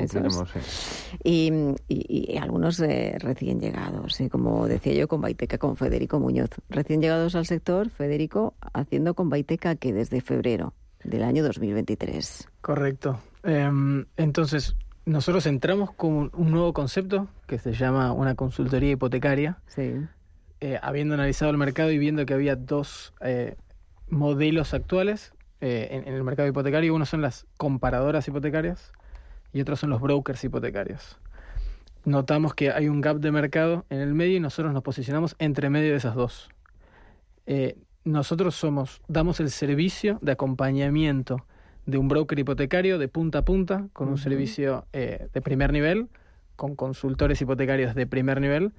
Y, 1.24 1.52
y, 1.88 2.38
algunos 2.38 2.80
eh, 2.80 3.18
recién 3.20 3.60
llegados, 3.60 4.18
como 4.32 4.68
decía 4.68 4.94
yo, 4.94 5.08
con 5.08 5.22
Baiteca, 5.22 5.58
con 5.58 5.76
Federico 5.76 6.20
Muñoz. 6.20 6.50
Recién 6.70 7.02
llegados 7.02 7.36
al 7.36 7.46
sector, 7.46 7.90
Federico, 7.90 8.54
haciendo 8.74 9.14
con 9.14 9.30
Baiteca 9.30 9.76
que 9.76 9.94
desde 9.94 10.22
febrero 10.22 10.74
del 11.04 11.24
año 11.24 11.44
2023. 11.44 12.48
Correcto. 12.62 13.20
Em, 13.44 14.06
entonces, 14.18 14.76
nosotros 15.08 15.46
entramos 15.46 15.94
con 15.94 16.32
un 16.34 16.52
nuevo 16.52 16.74
concepto 16.74 17.30
que 17.48 17.60
se 17.60 17.72
llama 17.72 18.12
una 18.12 18.36
consultoría 18.36 18.92
hipotecaria. 18.92 19.58
Sí. 19.68 19.94
Eh, 20.60 20.78
habiendo 20.82 21.14
analizado 21.14 21.50
el 21.50 21.58
mercado 21.58 21.92
y 21.92 21.98
viendo 21.98 22.26
que 22.26 22.34
había 22.34 22.58
dos 22.58 23.14
eh, 23.22 23.56
modelos 24.10 24.74
actuales 24.74 25.34
eh, 25.62 25.88
en, 26.06 26.14
el 26.14 26.24
mercado 26.26 26.50
hipotecario. 26.50 26.94
Uno 26.94 27.06
son 27.06 27.22
las 27.22 27.48
comparadoras 27.58 28.28
hipotecarias 28.28 28.92
y 29.54 29.62
otros 29.62 29.80
son 29.80 29.92
los 29.92 30.02
brokers 30.02 30.44
hipotecarios. 30.44 31.18
Notamos 32.04 32.54
que 32.54 32.72
hay 32.72 32.90
un 32.90 33.00
gap 33.00 33.20
de 33.20 33.32
mercado 33.32 33.86
en 33.90 34.02
el 34.02 34.14
medio 34.14 34.36
y 34.36 34.40
nosotros 34.42 34.74
nos 34.74 34.84
posicionamos 34.84 35.38
entre 35.40 35.70
medio 35.70 35.92
de 35.92 35.98
esas 35.98 36.16
dos. 36.16 36.50
nosotros 38.04 38.56
somos, 38.56 39.02
damos 39.08 39.40
el 39.40 39.52
servicio 39.52 40.20
de 40.22 40.34
acompañamiento 40.34 41.46
de 41.88 41.98
un 41.98 42.10
broker 42.10 42.38
hipotecario 42.38 43.00
de 43.00 43.08
punta 43.08 43.40
a 43.40 43.46
punta, 43.46 43.88
con 43.94 44.10
un 44.10 44.18
servicio 44.18 44.86
eh, 44.92 45.30
de 45.34 45.42
primer 45.42 45.72
nivel, 45.72 46.10
con 46.58 46.76
consultores 46.76 47.42
hipotecarios 47.42 47.96
de 47.96 48.06
primer 48.06 48.42
nivel, 48.42 48.74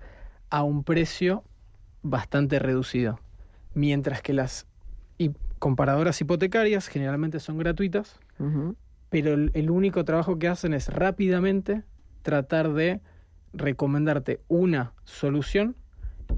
a 0.50 0.62
un 0.62 0.84
precio 0.84 1.42
bastante 2.02 2.58
reducido. 2.58 3.18
Mientras 3.74 4.20
que 4.22 4.34
las 4.34 4.66
comparadoras 5.58 6.20
hipotecarias 6.20 6.86
generalmente 6.86 7.40
son 7.40 7.58
gratuitas, 7.58 8.20
pero 9.08 9.32
el, 9.32 9.70
único 9.70 10.04
trabajo 10.04 10.38
que 10.38 10.46
hacen 10.46 10.74
es 10.74 10.88
rápidamente 10.88 11.82
tratar 12.22 12.74
de 12.74 13.00
recomendarte 13.54 14.40
una 14.48 14.92
solución 15.04 15.74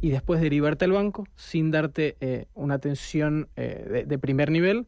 y 0.01 0.11
después 0.11 0.41
derivarte 0.41 0.85
al 0.85 0.93
banco 0.93 1.27
sin 1.35 1.71
darte 1.71 2.17
eh, 2.21 2.47
una 2.55 2.75
atención 2.75 3.49
eh, 3.57 3.87
de, 3.91 4.05
de, 4.05 4.19
primer 4.19 4.51
nivel 4.51 4.87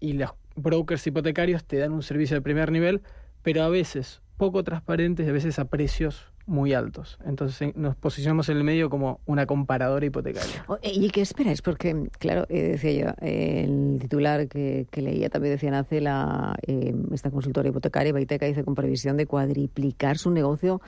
y 0.00 0.14
las 0.14 0.32
brokers 0.56 1.06
hipotecarios 1.06 1.64
te 1.64 1.78
dan 1.78 1.92
un 1.92 2.02
servicio 2.02 2.36
de 2.36 2.42
primer 2.42 2.70
nivel, 2.72 3.02
pero 3.42 3.62
a 3.62 3.68
veces 3.68 4.22
poco 4.36 4.64
transparentes 4.64 5.26
y 5.26 5.30
a 5.30 5.32
veces 5.32 5.58
a 5.58 5.66
precios 5.66 6.32
muy 6.46 6.74
altos. 6.74 7.18
Entonces 7.24 7.74
nos 7.74 7.96
posicionamos 7.96 8.48
en 8.48 8.58
el 8.58 8.64
medio 8.64 8.90
como 8.90 9.20
una 9.26 9.46
comparadora 9.46 10.04
hipotecaria. 10.04 10.64
¿Y 10.82 11.08
qué 11.10 11.22
esperáis? 11.22 11.62
Porque, 11.62 12.08
claro, 12.18 12.46
eh, 12.48 12.62
decía 12.62 12.92
yo, 12.92 13.26
el 13.26 13.98
titular 14.00 14.46
que, 14.48 14.86
leía 14.94 15.30
también 15.30 15.54
decía, 15.54 15.70
nace 15.70 16.00
la, 16.00 16.56
eh, 16.66 16.94
esta 17.12 17.30
consultora 17.30 17.68
hipotecaria, 17.68 18.12
Baiteca, 18.12 18.46
dice 18.46 18.64
con 18.64 18.74
previsión 18.74 19.16
de 19.16 19.26
cuadriplicar 19.26 20.18
su 20.18 20.30
negocio 20.30 20.80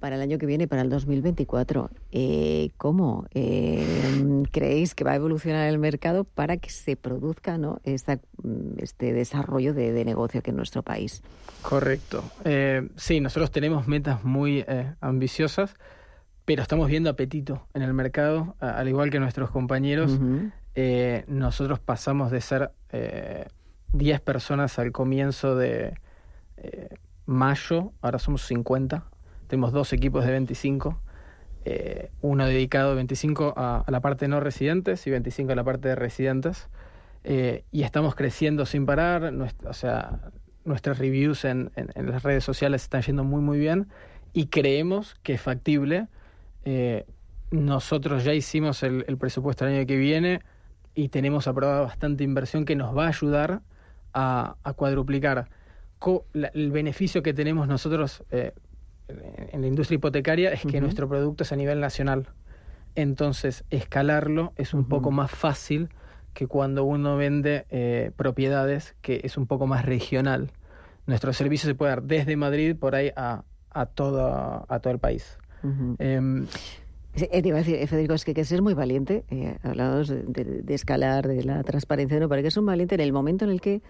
para 0.00 0.16
el 0.16 0.22
año 0.22 0.38
que 0.38 0.46
viene, 0.46 0.68
para 0.68 0.82
el 0.82 0.90
2024. 0.90 1.90
Eh, 2.12 2.70
¿Cómo 2.76 3.26
eh, 3.32 3.84
creéis 4.50 4.94
que 4.94 5.04
va 5.04 5.12
a 5.12 5.16
evolucionar 5.16 5.68
el 5.68 5.78
mercado 5.78 6.24
para 6.24 6.56
que 6.58 6.70
se 6.70 6.96
produzca 6.96 7.58
¿no? 7.58 7.80
Esta, 7.84 8.16
mm, 8.42 8.78
este 8.78 9.12
desarrollo 9.12 9.74
de, 9.74 10.04
negocio 10.04 10.40
aquí 10.40 10.50
en 10.50 10.56
nuestro 10.56 10.82
país? 10.82 11.22
Correcto. 11.62 12.22
Eh, 12.44 12.88
sí, 12.96 13.20
nosotros 13.20 13.50
tenemos 13.50 13.88
metas 13.88 14.22
muy 14.24 14.64
ambiciosas, 15.00 15.74
pero 16.44 16.62
estamos 16.62 16.88
viendo 16.88 17.10
apetito 17.10 17.66
en 17.74 17.82
el 17.82 17.92
mercado, 17.92 18.54
al 18.60 18.88
igual 18.88 19.10
que 19.10 19.18
nuestros 19.18 19.50
compañeros. 19.50 20.18
Eh, 20.74 21.24
nosotros 21.26 21.80
pasamos 21.80 22.30
de 22.30 22.40
ser 22.40 22.70
10 23.92 24.20
personas 24.20 24.78
al 24.78 24.92
comienzo 24.92 25.56
de 25.56 25.94
mayo, 27.26 27.92
ahora 28.00 28.18
somos 28.18 28.42
50, 28.42 29.04
tenemos 29.46 29.72
dos 29.72 29.92
equipos 29.92 30.24
de 30.24 30.32
25. 30.32 31.00
uno 32.22 32.46
dedicado 32.46 32.94
25 32.94 33.54
a, 33.56 33.84
la 33.88 34.00
parte 34.00 34.28
no 34.28 34.40
residentes 34.40 35.06
y 35.06 35.10
25 35.10 35.52
a 35.52 35.56
la 35.56 35.64
parte 35.64 35.88
de 35.88 35.94
residentes. 35.94 36.68
y 37.24 37.82
estamos 37.82 38.14
creciendo 38.14 38.66
sin 38.66 38.86
parar, 38.86 39.32
o 39.64 39.72
sea, 39.72 40.20
nuestras 40.66 40.98
reviews 40.98 41.44
en, 41.44 41.70
las 41.94 42.22
redes 42.22 42.44
sociales 42.44 42.82
están 42.82 43.02
yendo 43.02 43.24
muy 43.24 43.40
muy 43.40 43.58
bien 43.58 43.88
y 44.32 44.46
creemos 44.46 45.16
que 45.22 45.34
es 45.34 45.40
factible. 45.40 46.08
Eh, 46.64 47.06
nosotros 47.50 48.24
ya 48.24 48.34
hicimos 48.34 48.82
el, 48.82 49.04
presupuesto 49.18 49.64
el 49.64 49.74
año 49.74 49.86
que 49.86 49.96
viene 49.96 50.42
y 50.94 51.08
tenemos 51.08 51.46
aprobada 51.46 51.80
bastante 51.82 52.24
inversión 52.24 52.64
que 52.64 52.74
nos 52.74 52.96
va 52.96 53.06
a 53.06 53.08
ayudar 53.08 53.62
a, 54.12 54.56
cuadruplicar 54.76 55.48
el 56.32 56.70
beneficio 56.70 57.22
que 57.22 57.32
tenemos 57.32 57.68
nosotros 57.68 58.24
eh, 58.30 58.52
en 59.08 59.60
la 59.60 59.66
industria 59.66 59.96
hipotecaria 59.96 60.52
es 60.52 60.62
que 60.62 60.80
nuestro 60.80 61.08
producto 61.08 61.44
es 61.44 61.52
a 61.52 61.56
nivel 61.56 61.80
nacional. 61.80 62.28
Entonces, 62.94 63.64
escalarlo 63.70 64.52
es 64.56 64.74
un 64.74 64.88
poco 64.88 65.10
más 65.10 65.30
fácil 65.30 65.90
que 66.32 66.46
cuando 66.46 66.84
uno 66.84 67.16
vende 67.16 67.66
eh, 67.70 68.10
propiedades, 68.16 68.94
que 69.00 69.20
es 69.24 69.36
un 69.36 69.46
poco 69.46 69.66
más 69.66 69.84
regional. 69.84 70.50
Nuestro 71.06 71.32
servicio 71.32 71.68
se 71.68 71.74
puede 71.74 71.90
dar 71.90 72.02
desde 72.02 72.36
Madrid 72.36 72.76
por 72.76 72.94
ahí 72.94 73.10
a, 73.16 73.44
a, 73.70 73.86
todo, 73.86 74.66
a 74.68 74.78
todo 74.80 74.92
el 74.92 74.98
país. 74.98 75.38
Em, 75.98 76.46
eh, 77.14 77.42
iba 77.44 77.56
a 77.56 77.62
decir, 77.62 77.86
Federico, 77.88 78.14
es 78.14 78.24
que 78.24 78.32
hay 78.32 78.34
que 78.34 78.44
ser 78.44 78.60
muy 78.60 78.74
valiente. 78.74 79.24
Eh, 79.30 79.56
hablamos 79.62 80.08
de, 80.08 80.62
escalar, 80.68 81.26
de 81.26 81.42
la 81.42 81.62
transparencia, 81.64 82.20
¿no? 82.20 82.28
Para 82.28 82.42
que 82.42 82.48
es 82.48 82.56
un 82.56 82.66
valiente 82.66 82.94
en 82.94 83.00
el 83.00 83.12
momento 83.12 83.44
en 83.44 83.50
el 83.50 83.60
que 83.60 83.82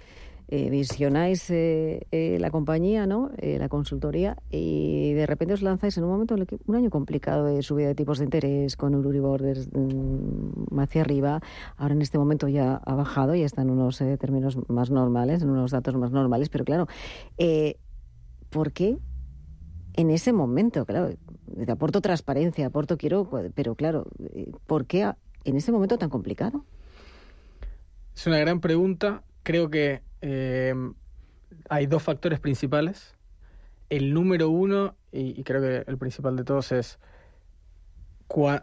eh, 0.49 0.71
visionáis 0.71 1.51
eh, 1.51 2.07
eh, 2.13 2.39
la 2.39 2.51
compañía, 2.51 3.07
¿no? 3.07 3.31
la 3.43 3.69
consultoría, 3.69 4.37
y 4.51 5.13
de 5.13 5.27
repente 5.27 5.55
os 5.55 5.63
lanzáis 5.63 5.99
en 5.99 6.05
un 6.05 6.11
momento, 6.11 6.37
en 6.37 6.47
un 6.67 6.77
año 6.77 6.91
complicado 6.91 7.47
de 7.47 7.63
subida 7.63 7.89
de 7.89 7.97
tipos 7.97 8.19
de 8.19 8.25
interés, 8.25 8.77
con 8.77 8.95
Euribor 8.95 9.43
mm, 9.43 10.79
hacia 10.79 11.01
arriba. 11.01 11.41
Ahora 11.77 11.95
en 11.95 12.03
este 12.03 12.19
momento 12.19 12.47
ya 12.47 12.77
ha 12.77 12.95
bajado, 12.95 13.35
ya 13.35 13.45
está 13.45 13.63
en 13.63 13.71
unos 13.71 13.99
términos 13.99 14.57
más 14.69 14.91
normales, 14.91 15.43
en 15.43 15.51
unos 15.51 15.73
datos 15.73 15.97
más 15.97 16.13
normales, 16.13 16.49
pero 16.49 16.65
claro, 16.65 16.87
¿por 18.51 18.71
qué 18.73 18.99
en 19.95 20.11
ese 20.11 20.33
momento? 20.33 20.87
Claro, 20.87 21.11
aporto 21.67 22.01
transparencia, 22.01 22.67
aporto 22.67 22.97
quiero, 22.97 23.29
pero 23.55 23.75
claro, 23.75 24.07
¿por 24.67 24.87
qué 24.87 25.13
en 25.45 25.57
ese 25.57 25.73
momento 25.73 25.99
tan 25.99 26.09
complicado? 26.09 26.65
Es 28.15 28.27
una 28.27 28.39
gran 28.39 28.61
pregunta. 28.61 29.25
Creo 29.43 29.71
que 29.71 30.06
eh, 30.23 30.75
hay 31.69 31.87
dos 31.87 32.03
factores 32.03 32.41
principales. 32.41 33.15
El 33.89 34.15
número 34.15 34.51
uno, 34.51 34.97
y, 35.13 35.43
creo 35.45 35.61
que 35.61 35.91
el 35.91 35.99
principal 35.99 36.37
de 36.37 36.45
todos, 36.45 36.73
es 36.73 36.99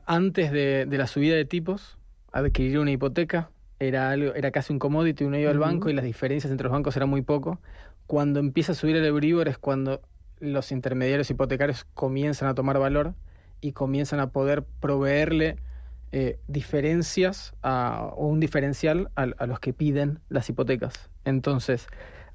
antes 0.05 0.51
de, 0.51 0.85
la 0.89 1.07
subida 1.07 1.35
de 1.35 1.45
tipos, 1.45 1.97
adquirir 2.31 2.79
una 2.79 2.91
hipoteca 2.91 3.49
era, 3.79 4.11
algo, 4.11 4.33
era 4.33 4.51
casi 4.51 4.73
un 4.73 4.79
commodity, 4.79 5.23
uno 5.23 5.37
iba 5.37 5.51
al 5.51 5.59
banco 5.59 5.89
y 5.89 5.93
las 5.93 6.05
diferencias 6.05 6.51
entre 6.51 6.65
los 6.65 6.73
bancos 6.73 6.95
eran 6.95 7.09
muy 7.09 7.21
poco. 7.21 7.59
Cuando 8.07 8.39
empieza 8.39 8.73
a 8.73 8.75
subir 8.75 8.95
el 8.95 9.05
Euribor 9.05 9.47
es 9.47 9.57
cuando 9.57 10.01
los 10.39 10.71
intermediarios 10.71 11.29
hipotecarios 11.29 11.85
comienzan 11.93 12.49
a 12.49 12.55
tomar 12.55 12.77
valor 12.77 13.13
y 13.61 13.71
comienzan 13.71 14.19
a 14.19 14.31
poder 14.31 14.63
proveerle 14.81 15.57
eh, 16.16 16.38
diferencias 16.47 17.55
o 17.64 18.28
un 18.28 18.39
diferencial 18.39 19.09
a, 19.16 19.26
los 19.47 19.59
que 19.59 19.74
piden 19.74 20.20
las 20.30 20.47
hipotecas. 20.47 21.09
Entonces, 21.26 21.88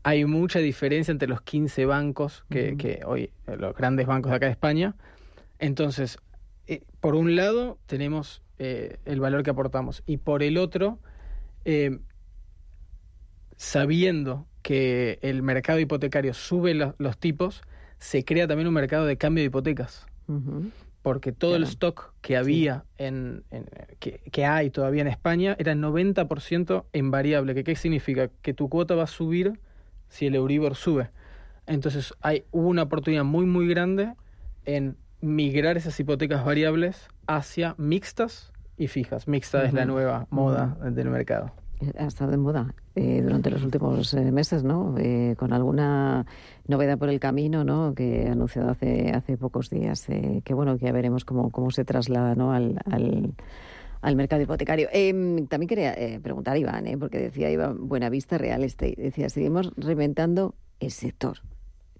hay 0.02 0.24
mucha 0.24 0.58
diferencia 0.58 1.12
entre 1.12 1.28
los 1.28 1.42
15 1.42 1.86
bancos 1.86 2.44
que, 2.50 3.02
hoy, 3.06 3.30
los 3.46 3.76
grandes 3.76 4.08
bancos 4.08 4.30
de 4.30 4.36
acá 4.36 4.46
de 4.46 4.50
España. 4.50 4.96
Entonces, 5.60 6.18
eh, 6.66 6.82
por 6.98 7.14
un 7.14 7.36
lado, 7.36 7.78
tenemos 7.86 8.42
eh, 8.58 8.96
el 9.04 9.20
valor 9.20 9.44
que 9.44 9.50
aportamos 9.50 10.02
y 10.06 10.16
por 10.16 10.42
el 10.42 10.58
otro, 10.58 10.98
sabiendo 13.56 14.48
que 14.62 15.20
el 15.22 15.44
mercado 15.44 15.78
hipotecario 15.78 16.34
sube 16.34 16.74
los 16.74 17.18
tipos, 17.18 17.62
se 18.00 18.24
crea 18.24 18.48
también 18.48 18.66
un 18.66 18.74
mercado 18.74 19.06
de 19.06 19.16
cambio 19.16 19.42
de 19.42 19.46
hipotecas 19.46 20.04
porque 21.08 21.32
todo 21.32 21.56
el 21.56 21.62
stock 21.62 22.12
que 22.20 22.36
había 22.36 22.84
en, 22.98 23.42
que, 23.98 24.44
hay 24.44 24.68
todavía 24.68 25.00
en 25.00 25.08
España 25.08 25.56
era 25.58 25.72
90% 25.74 26.84
en 26.92 27.10
variable. 27.10 27.54
¿Qué, 27.54 27.64
¿Qué 27.64 27.76
significa? 27.76 28.28
Que 28.42 28.52
tu 28.52 28.68
cuota 28.68 28.94
va 28.94 29.04
a 29.04 29.06
subir 29.06 29.58
si 30.10 30.26
el 30.26 30.34
Euribor 30.34 30.74
sube. 30.74 31.08
Entonces 31.66 32.12
hay 32.20 32.44
hubo 32.50 32.68
una 32.68 32.82
oportunidad 32.82 33.24
muy 33.24 33.46
muy 33.46 33.68
grande 33.68 34.12
en 34.66 34.98
migrar 35.22 35.78
esas 35.78 35.98
hipotecas 35.98 36.44
variables 36.44 37.08
hacia 37.26 37.74
mixtas 37.78 38.52
y 38.76 38.88
fijas. 38.88 39.26
Mixta 39.26 39.64
es 39.64 39.72
la 39.72 39.86
nueva 39.86 40.26
moda 40.28 40.76
del 40.82 41.08
mercado 41.08 41.54
ha 41.98 42.06
estado 42.06 42.30
de 42.30 42.36
moda 42.36 42.74
eh, 42.94 43.20
durante 43.22 43.50
los 43.50 43.62
últimos 43.62 44.12
eh, 44.14 44.32
meses, 44.32 44.64
¿no? 44.64 44.94
Eh, 44.98 45.34
con 45.38 45.52
alguna 45.52 46.26
novedad 46.66 46.98
por 46.98 47.08
el 47.08 47.20
camino, 47.20 47.64
¿no? 47.64 47.94
Que 47.94 48.26
ha 48.28 48.32
anunciado 48.32 48.70
hace, 48.70 49.10
hace 49.10 49.36
pocos 49.36 49.70
días. 49.70 50.06
que 50.06 50.54
bueno, 50.54 50.78
que 50.78 50.86
ya 50.86 50.92
veremos 50.92 51.24
cómo, 51.24 51.50
cómo 51.50 51.70
se 51.70 51.84
traslada, 51.84 52.34
¿no? 52.34 52.52
Al, 52.52 52.80
al, 54.00 54.16
mercado 54.16 54.42
hipotecario. 54.42 54.88
Em, 54.92 55.46
también 55.46 55.68
quería 55.68 55.94
preguntar 56.22 56.54
a 56.54 56.58
Iván, 56.58 56.84
porque 56.98 57.18
decía 57.18 57.50
Iván, 57.50 57.88
Buenavista 57.88 58.38
Real 58.38 58.64
Estate. 58.64 58.96
Decía, 58.96 59.28
seguimos 59.28 59.72
reinventando 59.76 60.54
el 60.80 60.90
sector. 60.90 61.38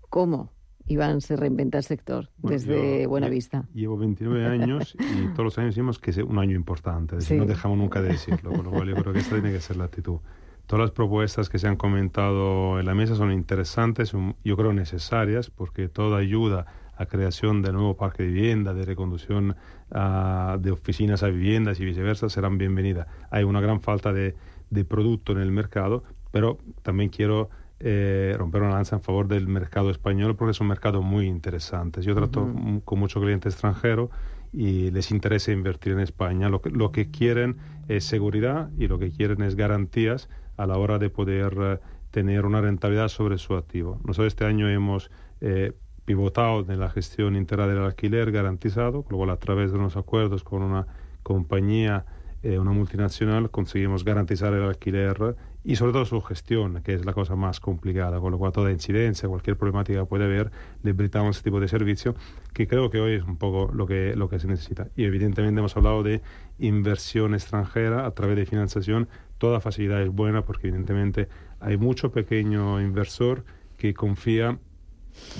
¿Cómo? 0.08 0.50
Iván 0.88 1.20
se 1.20 1.36
reinventa 1.36 1.78
el 1.78 1.84
sector 1.84 2.30
desde 2.38 3.06
Buenavista. 3.06 3.64
Llevo 3.74 3.96
29 3.98 4.46
años 4.46 4.96
y 4.98 5.28
todos 5.28 5.44
los 5.44 5.58
años 5.58 5.74
decimos 5.74 5.98
que 5.98 6.10
es 6.10 6.18
un 6.18 6.38
año 6.38 6.56
importante, 6.56 7.16
no 7.36 7.44
dejamos 7.44 7.78
nunca 7.78 8.02
de 8.02 8.08
decirlo, 8.08 8.52
con 8.52 8.64
lo 8.64 8.70
cual 8.70 8.88
yo 8.88 8.96
creo 8.96 9.12
que 9.12 9.20
esta 9.20 9.36
tiene 9.36 9.52
que 9.52 9.60
ser 9.60 9.76
la 9.76 9.84
actitud. 9.84 10.18
Todas 10.66 10.82
las 10.82 10.90
propuestas 10.90 11.48
que 11.48 11.58
se 11.58 11.66
han 11.66 11.76
comentado 11.76 12.78
en 12.78 12.86
la 12.86 12.94
mesa 12.94 13.14
son 13.14 13.32
interesantes, 13.32 14.12
yo 14.44 14.56
creo 14.56 14.72
necesarias, 14.72 15.50
porque 15.50 15.88
toda 15.88 16.18
ayuda 16.18 16.66
a 16.94 17.06
creación 17.06 17.62
de 17.62 17.72
nuevo 17.72 17.96
parque 17.96 18.24
de 18.24 18.30
vivienda, 18.30 18.74
de 18.74 18.84
reconducción 18.84 19.56
ah, 19.92 20.58
de 20.60 20.70
oficinas 20.70 21.22
a 21.22 21.28
viviendas 21.28 21.80
y 21.80 21.84
viceversa 21.84 22.28
serán 22.28 22.58
bienvenidas. 22.58 23.06
Hay 23.30 23.44
una 23.44 23.60
gran 23.60 23.80
falta 23.80 24.12
de, 24.12 24.34
de 24.68 24.84
producto 24.84 25.32
en 25.32 25.38
el 25.38 25.52
mercado, 25.52 26.02
pero 26.32 26.58
también 26.82 27.08
quiero 27.08 27.48
eh, 27.80 28.34
romper 28.36 28.62
una 28.62 28.72
lanza 28.72 28.96
en 28.96 29.02
favor 29.02 29.28
del 29.28 29.46
mercado 29.46 29.90
español 29.90 30.34
porque 30.34 30.50
es 30.50 30.60
un 30.60 30.66
mercado 30.66 31.00
muy 31.00 31.26
interesante. 31.26 32.02
Yo 32.02 32.14
trato 32.14 32.52
con 32.84 32.98
mucho 32.98 33.20
cliente 33.20 33.48
extranjero 33.48 34.10
y 34.52 34.90
les 34.90 35.12
interesa 35.12 35.52
invertir 35.52 35.92
en 35.92 36.00
España. 36.00 36.48
Lo 36.48 36.60
que, 36.60 36.70
lo 36.70 36.90
que 36.90 37.10
quieren 37.12 37.58
es 37.86 38.04
seguridad 38.04 38.70
y 38.76 38.88
lo 38.88 38.98
que 38.98 39.12
quieren 39.12 39.42
es 39.42 39.54
garantías 39.54 40.28
a 40.56 40.66
la 40.66 40.76
hora 40.76 40.98
de 40.98 41.08
poder 41.08 41.56
eh, 41.60 41.78
tener 42.10 42.46
una 42.46 42.60
rentabilidad 42.60 43.08
sobre 43.08 43.38
su 43.38 43.54
activo. 43.54 44.00
Nosotros 44.04 44.26
este 44.26 44.44
año 44.44 44.68
hemos 44.68 45.12
eh, 45.40 45.72
pivotado 46.04 46.66
en 46.68 46.80
la 46.80 46.90
gestión 46.90 47.36
integral 47.36 47.68
del 47.68 47.84
alquiler 47.84 48.32
garantizado, 48.32 49.02
con 49.02 49.12
lo 49.12 49.18
cual 49.18 49.30
a 49.30 49.36
través 49.36 49.70
de 49.70 49.78
unos 49.78 49.96
acuerdos 49.96 50.42
con 50.42 50.62
una 50.62 50.86
compañía, 51.22 52.06
una 52.42 52.70
multinacional, 52.70 53.50
conseguimos 53.50 54.04
garantizar 54.04 54.54
el 54.54 54.62
alquiler 54.62 55.36
y 55.68 55.76
sobre 55.76 55.92
todo 55.92 56.06
su 56.06 56.22
gestión, 56.22 56.80
que 56.82 56.94
es 56.94 57.04
la 57.04 57.12
cosa 57.12 57.36
más 57.36 57.60
complicada, 57.60 58.20
con 58.20 58.32
lo 58.32 58.38
cual 58.38 58.52
toda 58.52 58.72
incidencia, 58.72 59.28
cualquier 59.28 59.58
problemática 59.58 60.00
que 60.00 60.06
puede 60.06 60.24
haber, 60.24 60.50
le 60.82 60.94
brindamos 60.94 61.36
ese 61.36 61.44
tipo 61.44 61.60
de 61.60 61.68
servicio, 61.68 62.14
que 62.54 62.66
creo 62.66 62.88
que 62.88 62.98
hoy 63.00 63.16
es 63.16 63.22
un 63.22 63.36
poco 63.36 63.70
lo 63.74 63.86
que, 63.86 64.16
lo 64.16 64.30
que 64.30 64.38
se 64.38 64.46
necesita. 64.46 64.88
Y 64.96 65.04
evidentemente 65.04 65.58
hemos 65.58 65.76
hablado 65.76 66.02
de 66.02 66.22
inversión 66.58 67.34
extranjera 67.34 68.06
a 68.06 68.12
través 68.12 68.36
de 68.36 68.46
financiación, 68.46 69.10
toda 69.36 69.60
facilidad 69.60 70.00
es 70.00 70.08
buena 70.08 70.40
porque 70.40 70.68
evidentemente 70.68 71.28
hay 71.60 71.76
mucho 71.76 72.12
pequeño 72.12 72.80
inversor 72.80 73.44
que 73.76 73.92
confía 73.92 74.58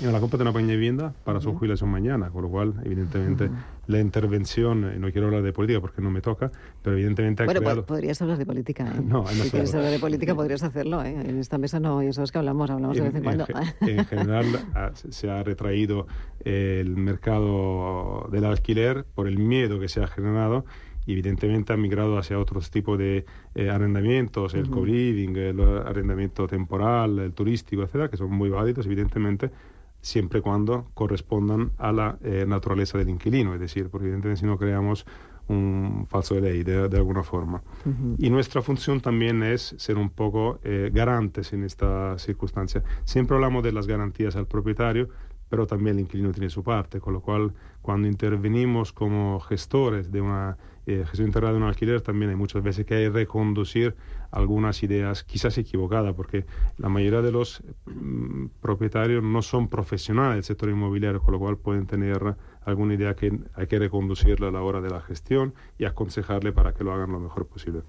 la 0.03 0.19
compra 0.19 0.37
de 0.37 0.43
una 0.43 0.53
pequeña 0.53 0.73
vivienda 0.73 1.15
para 1.23 1.41
su 1.41 1.55
jubilación 1.55 1.89
mañana, 1.89 2.29
con 2.29 2.43
lo 2.43 2.49
cual, 2.49 2.75
evidentemente, 2.85 3.49
la 3.89 3.99
intervención, 3.99 4.91
y 4.95 4.99
no 4.99 5.11
quiero 5.11 5.27
hablar 5.27 5.41
de 5.41 5.51
política 5.51 5.81
porque 5.81 5.99
no 5.99 6.11
me 6.11 6.21
toca, 6.21 6.51
pero 6.83 6.95
evidentemente 6.95 7.41
ha 7.41 7.47
bueno, 7.47 7.61
creado... 7.61 7.85
podrías 7.87 8.21
hablar 8.21 8.37
de 8.37 8.45
política, 8.45 8.87
¿eh? 8.87 9.01
No, 9.03 9.25
Si 9.25 9.49
quieres 9.49 9.73
hablar 9.73 9.89
de 9.89 9.97
política 9.97 10.35
podrías 10.35 10.61
hacerlo, 10.61 11.03
¿eh? 11.03 11.15
En 11.27 11.39
esta 11.39 11.57
mesa 11.57 11.79
no, 11.79 12.03
ya 12.03 12.13
sabes 12.13 12.31
que 12.31 12.37
hablamos, 12.37 12.69
hablamos 12.69 12.95
de 12.95 13.03
vez 13.03 13.15
en 13.15 13.23
cuando. 13.23 13.47
En, 13.81 14.05
general 14.05 14.45
se 14.93 15.31
ha 15.31 15.41
retraído 15.41 16.05
el 16.45 16.97
mercado 16.97 18.29
del 18.31 18.45
alquiler 18.45 19.05
por 19.15 19.27
el 19.27 19.39
miedo 19.39 19.79
que 19.79 19.87
se 19.87 20.03
ha 20.03 20.07
generado 20.07 20.65
y 21.07 21.13
evidentemente 21.13 21.73
ha 21.73 21.77
migrado 21.77 22.19
hacia 22.19 22.37
otros 22.37 22.69
tipos 22.69 22.99
de 22.99 23.25
eh, 23.55 23.69
arrendamientos, 23.71 24.53
el 24.53 24.69
co-living, 24.69 25.35
el 25.35 25.59
arrendamiento 25.59 26.45
temporal, 26.45 27.17
el 27.17 27.33
turístico, 27.33 27.81
etcétera, 27.81 28.09
que 28.09 28.17
son 28.17 28.29
muy 28.29 28.49
válidos, 28.49 28.85
evidentemente, 28.85 29.49
siempre 30.01 30.39
y 30.39 30.41
cuando 30.41 30.87
correspondan 30.93 31.71
a 31.77 31.91
la 31.91 32.17
eh, 32.23 32.45
naturaleza 32.47 32.97
del 32.97 33.09
inquilino, 33.09 33.53
es 33.53 33.59
decir, 33.59 33.89
porque 33.89 34.07
evidentemente 34.07 34.41
si 34.41 34.45
no 34.45 34.57
creamos 34.57 35.05
un 35.49 36.05
falso 36.07 36.35
de 36.35 36.41
ley 36.41 36.63
de, 36.63 36.95
alguna 36.95 37.23
forma. 37.23 37.63
Y 38.19 38.29
nuestra 38.29 38.61
función 38.61 39.01
también 39.01 39.41
es 39.41 39.73
ser 39.77 39.97
un 39.97 40.11
poco 40.11 40.59
eh, 40.63 40.91
garantes 40.93 41.53
en 41.53 41.63
esta 41.63 42.17
circunstancia. 42.19 42.83
Siempre 43.03 43.35
hablamos 43.35 43.63
de 43.63 43.71
las 43.71 43.87
garantías 43.87 44.35
al 44.35 44.45
propietario, 44.45 45.09
pero 45.49 45.67
también 45.67 45.97
el 45.97 46.01
inquilino 46.01 46.31
tiene 46.31 46.49
su 46.49 46.63
parte, 46.63 46.99
con 46.99 47.13
lo 47.13 47.21
cual 47.21 47.53
cuando 47.81 48.07
intervenimos 48.07 48.93
como 48.93 49.39
gestores 49.39 50.11
de 50.11 50.21
una 50.21 50.57
eh, 50.85 51.03
gestión 51.05 51.27
integrada 51.27 51.53
de 51.53 51.59
un 51.59 51.67
alquiler, 51.67 52.01
también 52.01 52.31
hay 52.31 52.35
muchas 52.35 52.63
veces 52.63 52.85
que 52.85 52.95
hay 52.95 53.03
que 53.05 53.09
reconducir 53.09 53.95
algunas 54.31 54.81
ideas 54.83 55.23
quizás 55.23 55.57
equivocadas, 55.57 56.13
porque 56.15 56.45
la 56.77 56.89
mayoría 56.89 57.21
de 57.21 57.31
los 57.31 57.61
mm, 57.85 58.47
propietarios 58.61 59.23
no 59.23 59.41
son 59.41 59.67
profesionales 59.67 60.35
del 60.35 60.43
sector 60.43 60.69
inmobiliario, 60.69 61.21
con 61.21 61.33
lo 61.33 61.39
cual 61.39 61.57
pueden 61.57 61.85
tener 61.85 62.35
alguna 62.65 62.93
idea 62.93 63.15
que 63.15 63.39
hay 63.55 63.67
que 63.67 63.79
reconducirla 63.79 64.47
a 64.47 64.51
la 64.51 64.61
hora 64.61 64.81
de 64.81 64.89
la 64.89 65.01
gestión 65.01 65.53
y 65.77 65.85
aconsejarle 65.85 66.51
para 66.51 66.73
que 66.73 66.83
lo 66.83 66.93
hagan 66.93 67.11
lo 67.11 67.19
mejor 67.19 67.47
posible. 67.47 67.81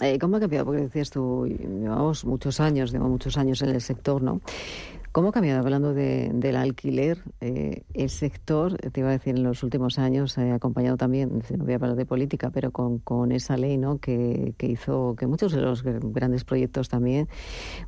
Eh, 0.00 0.18
¿Cómo 0.18 0.36
ha 0.36 0.40
cambiado? 0.40 0.66
Porque 0.66 0.82
decías 0.82 1.10
tú, 1.10 1.46
llevamos 1.46 2.24
muchos 2.24 2.60
años, 2.60 2.92
llevamos 2.92 3.12
muchos 3.12 3.36
años 3.36 3.62
en 3.62 3.70
el 3.70 3.80
sector, 3.80 4.22
¿no? 4.22 4.40
¿Cómo 5.14 5.28
ha 5.28 5.32
cambiado, 5.32 5.60
hablando 5.60 5.94
de, 5.94 6.32
del 6.34 6.56
alquiler, 6.56 7.22
eh, 7.40 7.84
el 7.94 8.10
sector, 8.10 8.76
te 8.78 8.98
iba 8.98 9.10
a 9.10 9.12
decir, 9.12 9.36
en 9.36 9.44
los 9.44 9.62
últimos 9.62 10.00
años, 10.00 10.36
ha 10.38 10.54
acompañado 10.56 10.96
también, 10.96 11.40
no 11.56 11.64
voy 11.64 11.72
a 11.72 11.76
hablar 11.76 11.94
de 11.94 12.04
política, 12.04 12.50
pero 12.50 12.72
con, 12.72 12.98
con 12.98 13.30
esa 13.30 13.56
ley 13.56 13.78
¿no? 13.78 13.98
que, 13.98 14.54
que, 14.58 14.66
hizo 14.66 15.14
que 15.16 15.28
muchos 15.28 15.52
de 15.52 15.60
los 15.60 15.84
grandes 15.84 16.42
proyectos 16.42 16.88
también, 16.88 17.28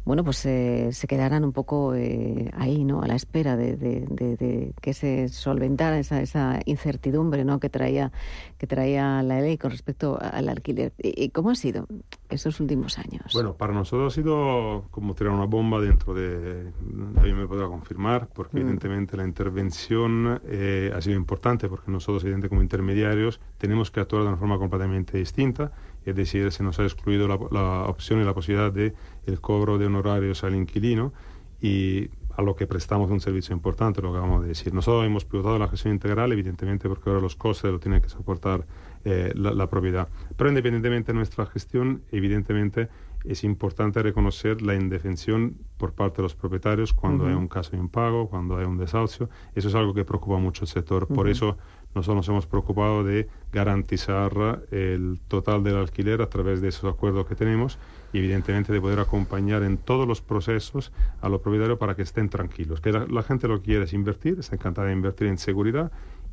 bueno, 0.05 0.23
pues 0.23 0.47
eh, 0.47 0.91
se 0.93 1.09
quedaran 1.09 1.45
un 1.45 1.53
poco 1.53 1.97
eh, 1.97 2.49
ahí, 2.55 2.85
¿no? 2.85 3.03
A 3.03 3.09
la 3.09 3.17
espera 3.17 3.57
de, 3.57 4.73
que 4.81 4.95
se 4.95 5.29
solventara 5.29 5.99
esa, 5.99 6.23
esa 6.23 6.61
incertidumbre, 6.65 7.45
¿no? 7.45 7.59
Que 7.59 7.71
traía, 7.71 8.13
que 8.57 8.69
traía 8.69 9.21
la 9.25 9.41
ley 9.41 9.59
con 9.59 9.73
respecto 9.73 10.17
al 10.21 10.49
alquiler. 10.49 10.93
¿Y 10.99 11.31
cómo 11.31 11.51
ha 11.51 11.57
sido 11.57 11.89
esos 12.29 12.61
últimos 12.61 12.99
años? 12.99 13.33
Bueno, 13.33 13.55
para 13.55 13.73
nosotros 13.73 14.13
ha 14.13 14.15
sido 14.15 14.85
como 14.93 15.17
tirar 15.17 15.33
una 15.33 15.47
bomba 15.47 15.81
dentro 15.81 16.15
de 16.15 16.71
también 17.17 17.39
me 17.39 17.47
podrá 17.47 17.67
confirmar, 17.67 18.29
porque 18.33 18.59
mm. 18.59 18.61
evidentemente 18.61 19.17
la 19.17 19.25
intervención 19.25 20.41
eh, 20.45 20.93
ha 20.95 21.01
sido 21.01 21.17
importante, 21.17 21.69
porque 21.69 21.91
nosotros, 21.91 22.23
evidentemente, 22.23 22.51
como 22.51 22.63
intermediarios, 22.63 23.41
tenemos 23.59 23.91
que 23.91 24.01
actuar 24.01 24.23
de 24.23 24.29
una 24.29 24.37
forma 24.37 24.59
completamente 24.59 25.17
distinta, 25.19 25.73
es 26.05 26.15
decir, 26.15 26.53
se 26.53 26.63
nos 26.63 26.79
ha 26.79 26.85
excluido 26.85 27.27
la, 27.27 27.83
opción 27.85 28.21
y 28.21 28.25
la 28.25 28.35
posibilidad 28.35 28.71
de 28.71 28.95
el 29.27 29.41
cobro 29.41 29.79
de 29.79 29.87
honorarios 29.87 30.45
al 30.45 30.55
inquilino 30.55 31.13
y 31.61 32.11
a 32.37 32.43
lo 32.43 32.55
que 32.55 32.67
prestamos 32.67 33.11
un 33.11 33.21
servicio 33.21 33.55
importante, 33.55 34.03
lo 34.03 34.13
que 34.13 34.19
vamos 34.19 34.45
a 34.45 34.47
decir. 34.47 34.75
Nosotros 34.75 35.07
hemos 35.07 35.25
pivotado 35.25 35.59
la 35.59 35.69
gestión 35.69 35.95
integral, 35.95 36.31
evidentemente, 36.33 36.87
porque 36.87 37.09
ahora 37.09 37.23
los 37.23 37.35
costes 37.35 37.73
lo 37.73 37.81
tiene 37.81 38.03
que 38.03 38.11
soportar 38.11 38.67
eh, 39.07 39.33
la, 39.35 39.53
la, 39.53 39.71
propiedad. 39.71 40.07
Pero 40.37 40.51
independientemente 40.51 41.13
de 41.13 41.17
nuestra 41.17 41.47
gestión, 41.47 42.03
evidentemente 42.13 42.89
es 43.29 43.45
importante 43.45 44.03
reconocer 44.03 44.63
la 44.63 44.75
indefensión 44.75 45.57
por 45.77 45.93
parte 45.93 46.19
de 46.19 46.23
los 46.25 46.35
propietarios 46.35 46.93
cuando 46.93 47.27
hay 47.27 47.35
un 47.35 47.49
caso 47.49 47.73
de 47.73 47.79
impago, 47.79 48.29
cuando 48.29 48.57
hay 48.57 48.65
un 48.65 48.79
desahucio. 48.79 49.29
Eso 49.55 49.69
es 49.69 49.75
algo 49.75 49.95
que 49.95 50.05
preocupa 50.05 50.39
mucho 50.39 50.65
el 50.65 50.69
sector. 50.69 51.07
Por 51.07 51.29
eso 51.29 51.57
nosotros 51.95 52.17
nos 52.17 52.29
hemos 52.29 52.47
preocupado 52.47 53.05
de 53.05 53.29
garantizar 53.53 54.63
el 54.71 55.21
total 55.29 55.65
del 55.65 55.77
alquiler 55.77 56.23
a 56.23 56.29
través 56.29 56.61
de 56.61 56.69
esos 56.69 56.93
acuerdos 56.93 57.27
que 57.27 57.35
tenemos 57.35 57.79
y 58.13 58.19
evidentemente 58.19 58.73
de 58.73 58.81
poder 58.81 59.01
acompañar 59.01 59.63
en 59.63 59.79
todos 59.79 60.07
los 60.07 60.21
procesos 60.21 60.93
a 61.21 61.29
los 61.29 61.41
propietarios 61.41 61.79
para 61.79 61.97
que 61.97 62.03
estén 62.03 62.29
tranquilos. 62.29 62.81
Que 62.81 62.93
la, 62.93 63.23
gente 63.23 63.49
lo 63.49 63.61
quiere 63.61 63.85
es 63.85 63.93
invertir, 63.93 64.39
está 64.39 64.57
encantada 64.57 64.89
de 64.89 64.93
invertir 64.93 65.27
en 65.27 65.39
seguridad 65.39 65.91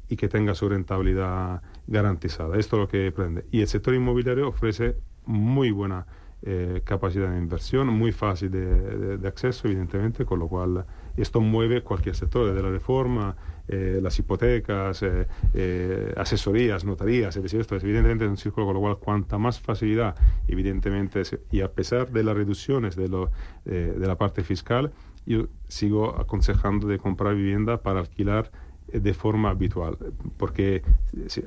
y 0.10 0.16
que 0.16 0.28
tenga 0.28 0.54
su 0.54 0.70
rentabilidad 0.70 1.62
garantizada. 1.88 2.58
Esto 2.58 2.76
es 2.76 2.82
lo 2.82 2.88
que 2.88 3.12
prende. 3.12 3.46
Y 3.52 3.62
el 3.62 3.68
sector 3.68 3.96
inmobiliario 3.96 4.50
ofrece 4.50 4.96
muy 5.26 5.72
buena 5.72 6.06
eh, 6.46 6.82
capacidad 6.84 7.32
de 7.32 7.38
inversión, 7.38 7.88
muy 7.88 8.12
fácil 8.12 8.52
de, 8.52 9.26
acceso, 9.26 9.66
evidentemente, 9.66 10.26
con 10.26 10.40
lo 10.40 10.50
cual 10.50 10.86
esto 11.16 11.40
mueve 11.40 11.84
cualquier 11.84 12.16
sector, 12.16 12.48
desde 12.48 12.62
la 12.62 12.70
reforma, 12.70 13.34
eh, 13.70 14.00
las 14.04 14.20
hipotecas, 14.20 15.06
eh, 15.54 16.14
asesorías, 16.18 16.84
notarías, 16.84 17.38
es 17.38 17.44
decir, 17.44 17.62
esto 17.62 17.78
es 17.78 17.84
evidentemente 17.86 18.28
un 18.28 18.36
círculo, 18.36 18.66
con 18.66 18.74
lo 18.74 18.82
cual 18.82 18.98
cuanta 18.98 19.38
más 19.38 19.62
facilidad, 19.62 20.18
evidentemente, 20.50 21.22
y 21.50 21.62
a 21.62 21.72
pesar 21.72 22.12
de 22.12 22.24
las 22.26 22.36
reducciones 22.36 22.98
de, 22.98 23.08
lo, 23.08 23.32
de 23.64 24.06
la 24.06 24.18
parte 24.18 24.44
fiscal, 24.44 24.92
yo 25.26 25.48
sigo 25.70 26.20
aconsejando 26.20 26.90
de 26.90 27.00
comprar 27.00 27.36
vivienda 27.36 27.82
para 27.82 28.02
alquilar 28.02 28.52
de 28.92 29.14
forma 29.14 29.52
habitual, 29.52 29.98
porque 30.36 30.84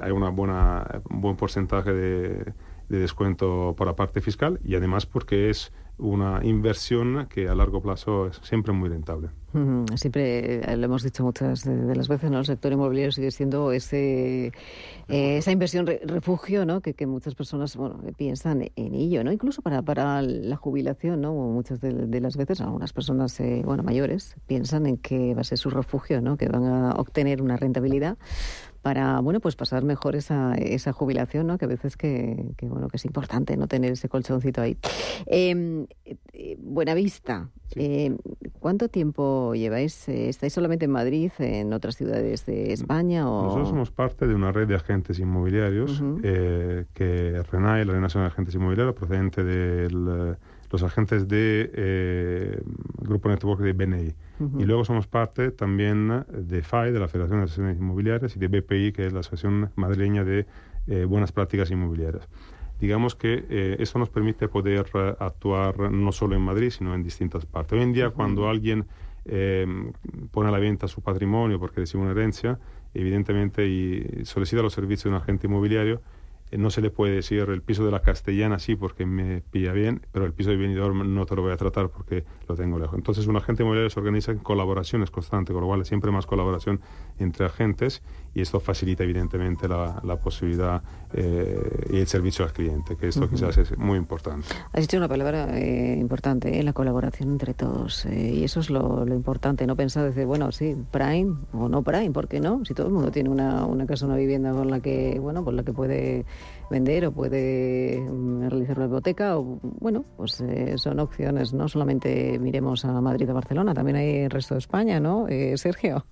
hay 0.01 0.11
una 0.11 0.31
buena, 0.31 1.03
un 1.11 1.21
buen 1.21 1.37
porcentaje 1.37 1.93
de 1.93 2.55
de 2.89 2.99
descuento 2.99 3.75
por 3.77 3.87
la 3.87 3.97
parte 3.97 4.21
fiscal 4.21 4.61
y 4.65 4.75
además 4.75 5.07
porque 5.07 5.51
es 5.51 5.73
una 5.99 6.45
inversión 6.45 7.27
que 7.27 7.49
a 7.49 7.55
largo 7.55 7.81
plazo 7.81 8.27
es 8.27 8.41
siempre 8.43 8.73
muy 8.73 8.89
rentable. 8.89 9.31
Siempre 9.95 10.71
eh, 10.71 10.77
lo 10.77 10.85
hemos 10.85 11.03
dicho 11.03 11.25
muchas 11.25 11.65
de 11.65 11.97
las 11.97 12.09
veces, 12.09 12.31
¿no? 12.31 12.41
El 12.41 12.45
sector 12.45 12.73
inmobiliario 12.73 13.11
sigue 13.11 13.31
siendo 13.31 13.73
ese, 13.73 14.49
eh, 15.09 15.39
esa 15.39 15.51
inversión 15.51 15.87
refugio, 15.87 16.67
¿no? 16.67 16.83
Que, 16.83 16.93
que, 16.93 17.07
muchas 17.07 17.35
personas, 17.35 17.75
bueno, 17.75 17.99
piensan 18.19 18.71
en 18.77 18.95
ello, 18.95 19.25
¿no? 19.25 19.33
Incluso 19.33 19.63
para, 19.63 19.81
para 19.81 20.21
la 20.21 20.57
jubilación, 20.57 21.23
¿no? 21.23 21.33
Muchas 21.33 21.81
de, 21.81 22.21
las 22.21 22.37
veces, 22.37 22.61
algunas 22.61 22.93
personas, 22.93 23.41
eh, 23.41 23.63
bueno, 23.65 23.83
mayores, 23.83 24.37
piensan 24.47 24.85
en 24.85 24.99
que 24.99 25.35
va 25.35 25.41
a 25.41 25.45
ser 25.45 25.57
su 25.57 25.71
refugio, 25.71 26.21
¿no? 26.21 26.37
Que 26.37 26.49
van 26.49 26.65
a 26.65 26.91
obtener 26.93 27.41
una 27.41 27.57
rentabilidad 27.57 28.19
para 28.87 29.19
bueno 29.19 29.41
pues 29.41 29.57
pasar 29.57 29.83
mejor 29.83 30.15
esa, 30.15 30.55
esa 30.55 30.93
jubilación 30.93 31.49
no 31.49 31.59
que 31.59 31.65
a 31.65 31.69
veces 31.69 31.97
que, 31.97 32.55
bueno 32.63 32.87
que 32.87 32.99
es 32.99 33.05
importante 33.05 33.57
no 33.57 33.67
tener 33.67 33.91
ese 33.91 34.09
colchoncito 34.09 34.61
ahí. 34.61 34.77
Eh, 35.27 35.89
Buenavista 36.61 37.49
eh, 37.75 38.17
¿cuánto 38.61 38.89
tiempo 38.89 39.57
lleváis 39.57 40.09
eh, 40.09 40.29
estáis 40.29 40.53
solamente 40.53 40.85
en 40.85 40.93
Madrid 40.93 41.33
en 41.41 41.73
otras 41.73 41.97
ciudades 41.97 42.47
de 42.47 42.73
España 42.73 43.29
o 43.29 43.43
nosotros 43.43 43.71
somos 43.71 43.91
parte 43.91 44.29
de 44.29 44.37
una 44.37 44.53
red 44.53 44.69
de 44.69 44.77
agentes 44.77 45.19
inmobiliarios 45.19 46.01
eh, 46.23 46.85
que 46.95 47.43
RENAI 47.51 47.85
la 47.85 47.93
Red 47.93 48.01
Nacional 48.01 48.29
de 48.29 48.35
Agentes 48.35 48.55
Inmobiliarios 48.55 48.95
procedente 48.95 49.43
de 49.43 50.37
los 50.77 50.83
agentes 50.83 51.27
de 51.29 52.63
Grupo 52.99 53.29
Network 53.29 53.61
de 53.63 53.73
BNI 53.73 54.15
y 54.59 54.65
luego 54.65 54.85
somos 54.85 55.07
parte 55.07 55.51
también 55.51 56.25
de 56.31 56.63
FAI, 56.63 56.93
de 56.93 57.01
la 57.01 57.09
Federación 57.09 57.39
de 57.39 57.45
Asociaciones 57.45 57.79
Inmobiliarias, 57.79 58.37
y 58.37 58.39
de 58.39 58.49
BPI, 58.49 58.93
que 58.93 59.07
es 59.07 59.13
la 59.13 59.21
Asociación 59.21 59.71
Madrileña 59.77 60.25
de 60.25 60.47
eh, 60.89 61.05
Buenas 61.05 61.33
Prácticas 61.33 61.71
Inmobiliarias. 61.71 62.29
Digamos 62.79 63.15
que 63.15 63.47
eh, 63.49 63.77
eso 63.79 63.99
nos 63.99 64.11
permite 64.11 64.49
poder 64.49 64.87
eh, 64.93 65.15
actuar 65.19 65.91
no 65.91 66.13
solo 66.13 66.37
en 66.37 66.43
Madrid, 66.43 66.69
sino 66.69 66.95
en 66.95 67.03
distintas 67.03 67.47
partes. 67.47 67.79
Hoy 67.79 67.85
en 67.85 67.93
día, 67.93 68.11
cuando 68.11 68.49
alguien 68.49 68.87
pone 70.31 70.49
a 70.51 70.53
la 70.53 70.61
venta 70.61 70.87
su 70.87 71.01
patrimonio 71.01 71.59
porque 71.59 71.81
recibe 71.81 72.05
una 72.05 72.13
herencia, 72.13 72.61
evidentemente, 72.95 73.67
y 73.67 74.25
solicita 74.25 74.63
los 74.63 74.73
servicios 74.73 75.05
de 75.05 75.11
un 75.11 75.17
agente 75.17 75.49
inmobiliario, 75.49 75.97
eh, 75.97 76.01
no 76.53 76.71
se 76.71 76.81
le 76.81 76.91
puede 76.91 77.15
decir 77.15 77.41
el 77.41 77.63
piso 77.63 77.85
de 77.85 77.91
la 77.91 78.03
castellana 78.03 78.59
sí 78.59 78.77
porque 78.77 79.05
me 79.05 79.41
pilla 79.41 79.73
bien, 79.73 80.07
pero 80.13 80.25
el 80.25 80.33
piso 80.33 80.51
de 80.51 80.57
Benidorm 80.57 81.15
no 81.15 81.27
te 81.27 81.35
lo 81.35 81.43
voy 81.43 81.53
a 81.53 81.57
tratar 81.57 81.89
porque 81.89 82.25
lo 82.49 82.55
tengo 82.55 82.79
lejos. 82.79 82.97
Entonces 82.97 83.27
un 83.27 83.37
agente 83.37 83.63
inmobiliario 83.63 83.91
se 83.91 83.99
organiza 83.99 84.33
en 84.33 84.39
colaboraciones 84.39 85.11
constantes, 85.11 85.53
con 85.53 85.63
lo 85.63 85.67
cual 85.69 85.85
siempre 85.85 86.11
más 86.11 86.27
colaboración 86.27 86.81
entre 87.19 87.47
agentes 87.47 88.03
y 88.37 88.43
esto 88.43 88.61
facilita 88.61 89.03
evidentemente 89.03 89.67
la, 89.67 89.99
la 90.05 90.17
posibilidad 90.17 90.83
eh, 91.15 91.87
y 91.91 91.97
el 91.97 92.07
servicio 92.07 92.45
al 92.45 92.53
cliente, 92.53 92.95
que 92.95 93.09
esto 93.09 93.31
quizás 93.31 93.57
es 93.57 93.79
muy 93.79 93.97
importante. 93.97 94.47
Has 94.75 94.83
dicho 94.83 94.99
una 94.99 95.09
palabra 95.09 95.59
eh, 95.59 95.97
importante, 95.99 96.63
la 96.63 96.75
colaboración 96.75 97.31
entre 97.31 97.55
todos 97.55 98.05
y 98.05 98.45
eso 98.45 98.61
es 98.61 98.69
lo, 98.69 99.07
lo, 99.07 99.15
importante, 99.15 99.67
no 99.67 99.75
pensar 99.75 100.05
decir, 100.05 100.27
bueno, 100.27 100.53
sí, 100.53 100.77
Prime 100.91 101.35
o 101.55 101.71
no 101.71 101.83
Prime, 101.83 102.11
¿por 102.11 102.29
qué 102.29 102.39
no? 102.39 102.63
Si 102.67 102.75
todo 102.75 102.89
el 102.89 102.93
mundo 102.93 103.11
tiene 103.11 103.31
una, 103.31 103.65
una 103.65 103.87
casa, 103.87 104.05
una 104.05 104.17
vivienda 104.17 104.53
con 104.53 104.71
la 104.71 104.81
que, 104.81 105.19
bueno, 105.19 105.43
por 105.43 105.55
la 105.55 105.63
que 105.63 105.73
puede 105.73 106.27
vender 106.71 107.07
o 107.07 107.13
puede 107.13 108.01
mm, 108.01 108.49
realizar 108.49 108.77
una 108.77 108.87
hipoteca. 108.87 109.39
O, 109.39 109.61
bueno, 109.63 110.05
pues 110.19 110.43
eh, 110.43 110.75
son 110.77 111.01
opciones. 111.01 111.55
No 111.55 111.69
solamente 111.69 112.39
miremos 112.39 112.85
a 112.85 113.01
Madrid 113.01 113.31
o 113.31 113.35
Barcelona, 113.35 113.73
también 113.73 113.97
hay 113.97 114.17
el 114.19 114.31
resto 114.31 114.55
de 114.55 114.59
España, 114.59 115.01
¿no, 115.01 115.27
eh, 115.29 115.57
Sergio? 115.57 116.05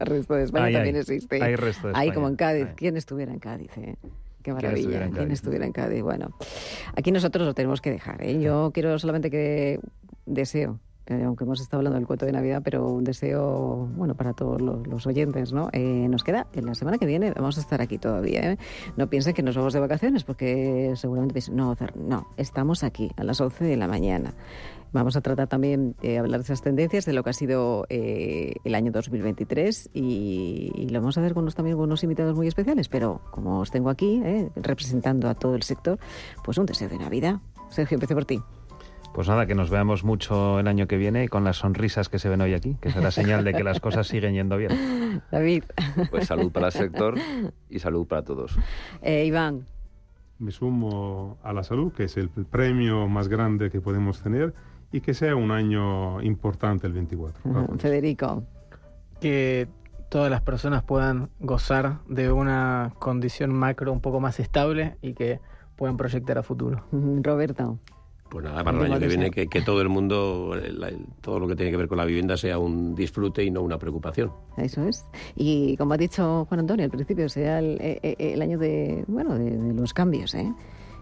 El 0.00 0.06
resto 0.06 0.34
de 0.34 0.44
España 0.44 0.78
también 0.78 0.96
existe. 0.96 1.42
Hay 1.42 1.56
resto 1.56 1.88
de 1.88 1.92
España. 1.92 1.98
Hay 1.98 2.12
como 2.12 2.28
en 2.28 2.36
Cádiz. 2.36 2.68
¿Quién 2.76 2.96
estuviera 2.96 3.32
en 3.32 3.38
Cádiz? 3.38 3.70
Eh? 3.78 3.96
Qué 4.42 4.52
maravilla. 4.52 5.10
¿Quién 5.10 5.30
estuviera 5.30 5.64
en 5.64 5.72
Cádiz? 5.72 6.02
Bueno, 6.02 6.36
aquí 6.96 7.10
nosotros 7.12 7.46
lo 7.46 7.54
tenemos 7.54 7.80
que 7.80 7.90
dejar. 7.90 8.22
¿eh? 8.22 8.40
Yo 8.40 8.70
quiero 8.72 8.98
solamente 8.98 9.30
que 9.30 9.80
deseo 10.26 10.80
eh, 11.06 11.22
aunque 11.22 11.44
hemos 11.44 11.60
estado 11.60 11.80
hablando 11.80 11.98
del 11.98 12.06
cuento 12.06 12.24
de 12.24 12.32
Navidad, 12.32 12.62
pero 12.64 12.88
un 12.88 13.04
deseo, 13.04 13.90
bueno, 13.94 14.14
para 14.14 14.32
todos 14.32 14.60
los, 14.62 15.06
oyentes, 15.06 15.52
¿no? 15.52 15.68
Eh, 15.72 16.06
nos 16.08 16.24
queda, 16.24 16.46
en 16.54 16.64
la 16.64 16.74
semana 16.74 16.96
que 16.96 17.04
viene 17.04 17.32
vamos 17.32 17.58
a 17.58 17.60
estar 17.60 17.82
aquí 17.82 17.98
todavía, 17.98 18.52
¿eh? 18.52 18.58
No 18.96 19.10
piensen 19.10 19.34
que 19.34 19.42
nos 19.42 19.54
vamos 19.54 19.74
de 19.74 19.80
vacaciones, 19.80 20.24
porque 20.24 20.94
seguramente 20.96 21.34
piensen, 21.34 21.56
no, 21.56 21.76
no, 21.94 22.28
estamos 22.38 22.82
aquí 22.84 23.10
a 23.18 23.24
las 23.24 23.38
11 23.38 23.64
de 23.64 23.76
la 23.76 23.86
mañana. 23.86 24.32
Vamos 24.94 25.16
a 25.16 25.20
tratar 25.22 25.48
también 25.48 25.96
de 26.00 26.18
hablar 26.18 26.38
de 26.38 26.44
esas 26.44 26.62
tendencias, 26.62 27.04
de 27.04 27.12
lo 27.12 27.24
que 27.24 27.30
ha 27.30 27.32
sido 27.32 27.84
el 27.90 28.74
año 28.76 28.92
2023 28.92 29.90
y, 29.92 30.86
lo 30.88 31.00
vamos 31.00 31.18
a 31.18 31.20
hacer 31.20 31.34
con 31.34 31.42
unos, 31.42 31.56
también 31.56 31.76
con 31.76 31.86
unos 31.86 32.04
invitados 32.04 32.36
muy 32.36 32.46
especiales, 32.46 32.88
pero 32.88 33.20
como 33.32 33.58
os 33.58 33.72
tengo 33.72 33.90
aquí, 33.90 34.22
representando 34.54 35.28
a 35.28 35.34
todo 35.34 35.56
el 35.56 35.64
sector, 35.64 35.98
pues 36.44 36.58
un 36.58 36.66
deseo 36.66 36.88
de 36.88 36.98
Navidad. 36.98 37.40
Sergio, 37.70 37.96
empecé 37.96 38.14
por 38.14 38.24
ti. 38.24 38.40
Pues 39.12 39.26
nada, 39.26 39.46
que 39.46 39.56
nos 39.56 39.68
veamos 39.68 40.04
mucho 40.04 40.60
el 40.60 40.68
año 40.68 40.86
que 40.86 40.96
viene 40.96 41.28
con 41.28 41.42
las 41.42 41.56
sonrisas 41.56 42.08
que 42.08 42.20
se 42.20 42.28
ven 42.28 42.40
hoy 42.40 42.54
aquí, 42.54 42.76
que 42.80 42.90
es 42.90 42.96
la 42.96 43.10
señal 43.10 43.42
de 43.42 43.52
que 43.52 43.64
las 43.64 43.80
cosas 43.80 44.06
siguen 44.06 44.34
yendo 44.34 44.56
bien. 44.56 45.22
David. 45.32 45.64
Pues 46.12 46.28
salud 46.28 46.52
para 46.52 46.66
el 46.66 46.72
sector 46.72 47.16
y 47.68 47.80
salud 47.80 48.06
para 48.06 48.22
todos. 48.22 48.56
Eh, 49.02 49.24
Iván. 49.24 49.66
Me 50.38 50.52
sumo 50.52 51.38
a 51.42 51.52
la 51.52 51.64
salud, 51.64 51.92
que 51.92 52.04
es 52.04 52.16
el 52.16 52.28
premio 52.28 53.08
más 53.08 53.26
grande 53.26 53.70
que 53.70 53.80
podemos 53.80 54.20
tener, 54.22 54.54
y 54.94 55.00
que 55.00 55.12
sea 55.12 55.34
un 55.34 55.50
año 55.50 56.22
importante 56.22 56.86
el 56.86 56.92
24. 56.92 57.78
Federico. 57.78 58.44
Que 59.20 59.66
todas 60.08 60.30
las 60.30 60.40
personas 60.40 60.84
puedan 60.84 61.30
gozar 61.40 61.98
de 62.08 62.30
una 62.30 62.92
condición 63.00 63.52
macro 63.52 63.92
un 63.92 64.00
poco 64.00 64.20
más 64.20 64.38
estable 64.38 64.96
y 65.02 65.14
que 65.14 65.40
puedan 65.74 65.96
proyectar 65.96 66.38
a 66.38 66.44
futuro. 66.44 66.84
Roberto. 66.92 67.80
Pues 68.28 68.44
nada, 68.44 68.62
para 68.62 68.78
el 68.78 68.84
año 68.84 69.00
que 69.00 69.08
viene 69.08 69.30
que, 69.32 69.62
todo 69.62 69.82
el 69.82 69.88
mundo, 69.88 70.54
todo 71.20 71.40
lo 71.40 71.48
que 71.48 71.56
tiene 71.56 71.72
que 71.72 71.76
ver 71.76 71.88
con 71.88 71.98
la 71.98 72.04
vivienda 72.04 72.36
sea 72.36 72.60
un 72.60 72.94
disfrute 72.94 73.42
y 73.42 73.50
no 73.50 73.62
una 73.62 73.78
preocupación. 73.78 74.30
Eso 74.56 74.86
es. 74.86 75.04
Y 75.34 75.76
como 75.76 75.94
ha 75.94 75.96
dicho 75.96 76.44
Juan 76.48 76.60
Antonio 76.60 76.84
al 76.84 76.90
principio, 76.92 77.28
sea 77.28 77.58
el, 77.58 77.78
eh, 77.80 77.98
eh, 78.00 78.40
año 78.40 78.58
de, 78.58 79.04
bueno, 79.08 79.36
de, 79.36 79.56
de 79.56 79.74
los 79.74 79.92
cambios, 79.92 80.36
¿eh? 80.36 80.54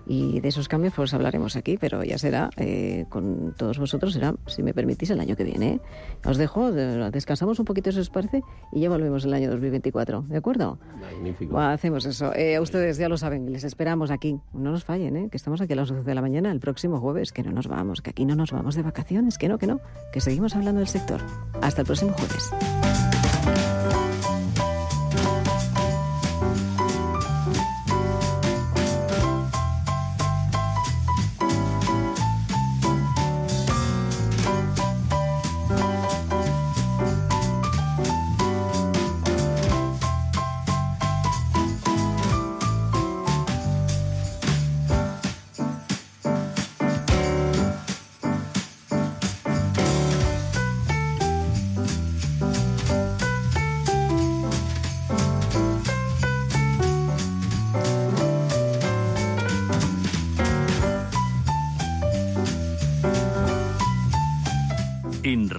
Y 0.07 0.41
de 0.41 0.49
esos 0.49 0.69
cambios 0.69 0.95
pues 0.95 1.15
hablaremos 1.15 1.57
aquí, 1.57 1.77
pero 1.79 2.03
ya 2.03 2.19
será 2.19 2.51
eh, 2.57 3.07
con 3.09 3.55
todos 3.57 3.79
vosotros, 3.79 4.13
será, 4.13 4.35
si 4.47 4.63
me 4.63 4.75
permitís, 4.75 5.11
el 5.11 5.21
año 5.21 5.37
que 5.37 5.45
viene. 5.45 5.75
¿eh? 5.75 5.81
Os 6.25 6.37
dejo, 6.37 6.73
descansamos 6.73 7.59
un 7.59 7.65
poquito, 7.65 7.93
si 7.93 8.01
os 8.01 8.11
parece, 8.11 8.43
y 8.73 8.81
ya 8.81 8.89
volvemos 8.89 9.25
el 9.25 9.35
año 9.35 9.51
2024, 9.51 10.27
¿de 10.29 10.37
acuerdo? 10.37 10.79
Magnífico. 11.01 11.59
hacemos 11.59 12.05
eso. 12.05 12.35
Eh, 12.35 12.59
ustedes 12.61 12.97
ya 12.97 13.09
lo 13.09 13.17
saben, 13.17 13.53
les 13.53 13.65
esperamos 13.65 14.11
aquí. 14.11 14.41
No 14.53 14.73
nos 14.73 14.85
fallen, 14.85 15.17
¿eh? 15.17 15.29
que 15.31 15.37
estamos 15.37 15.61
aquí 15.61 15.73
a 15.73 15.77
las 15.77 15.91
11 15.91 16.05
de 16.05 16.15
la 16.15 16.23
mañana 16.23 16.51
el 16.51 16.61
próximo 16.61 17.01
jueves, 17.01 17.33
que 17.33 17.43
no 17.43 17.53
nos 17.53 17.69
vamos, 17.69 18.03
que 18.03 18.11
aquí 18.11 18.25
no 18.25 18.35
nos 18.35 18.53
vamos 18.53 18.75
de 18.75 18.83
vacaciones, 18.83 19.39
que 19.39 19.49
no, 19.49 19.59
que 19.59 19.67
no, 19.67 19.81
que 20.13 20.21
seguimos 20.21 20.57
hablando 20.57 20.81
del 20.81 20.89
sector. 20.89 21.21
Hasta 21.61 21.83
el 21.83 21.87
próximo 21.87 22.13
jueves. 22.13 23.12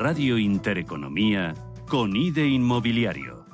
Radio 0.05 0.37
Intereconomía 0.37 1.53
con 1.87 2.13
IDE 2.13 2.45
Inmobiliario. 2.45 3.45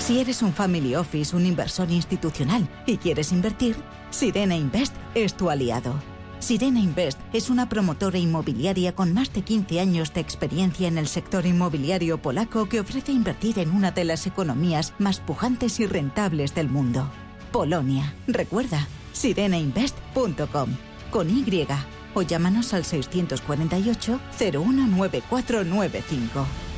Si 0.00 0.20
eres 0.20 0.42
un 0.42 0.52
family 0.52 0.94
office, 0.94 1.34
un 1.34 1.46
inversor 1.46 1.90
institucional 1.90 2.68
y 2.84 2.98
quieres 2.98 3.32
invertir, 3.32 3.74
Sirena 4.10 4.54
Invest 4.54 4.94
es 5.14 5.34
tu 5.34 5.48
aliado. 5.48 6.09
Sirena 6.40 6.80
Invest 6.80 7.20
es 7.34 7.50
una 7.50 7.68
promotora 7.68 8.18
inmobiliaria 8.18 8.94
con 8.94 9.12
más 9.12 9.30
de 9.32 9.42
15 9.42 9.78
años 9.78 10.14
de 10.14 10.22
experiencia 10.22 10.88
en 10.88 10.96
el 10.96 11.06
sector 11.06 11.44
inmobiliario 11.44 12.20
polaco 12.20 12.66
que 12.66 12.80
ofrece 12.80 13.12
invertir 13.12 13.58
en 13.58 13.70
una 13.70 13.90
de 13.90 14.04
las 14.04 14.26
economías 14.26 14.94
más 14.98 15.20
pujantes 15.20 15.78
y 15.80 15.86
rentables 15.86 16.54
del 16.54 16.70
mundo. 16.70 17.10
Polonia. 17.52 18.14
Recuerda, 18.26 18.88
sirenainvest.com 19.12 20.70
con 21.10 21.28
Y 21.28 21.66
o 22.14 22.22
llámanos 22.22 22.72
al 22.72 22.86
648 22.86 24.18
019495 24.38 26.69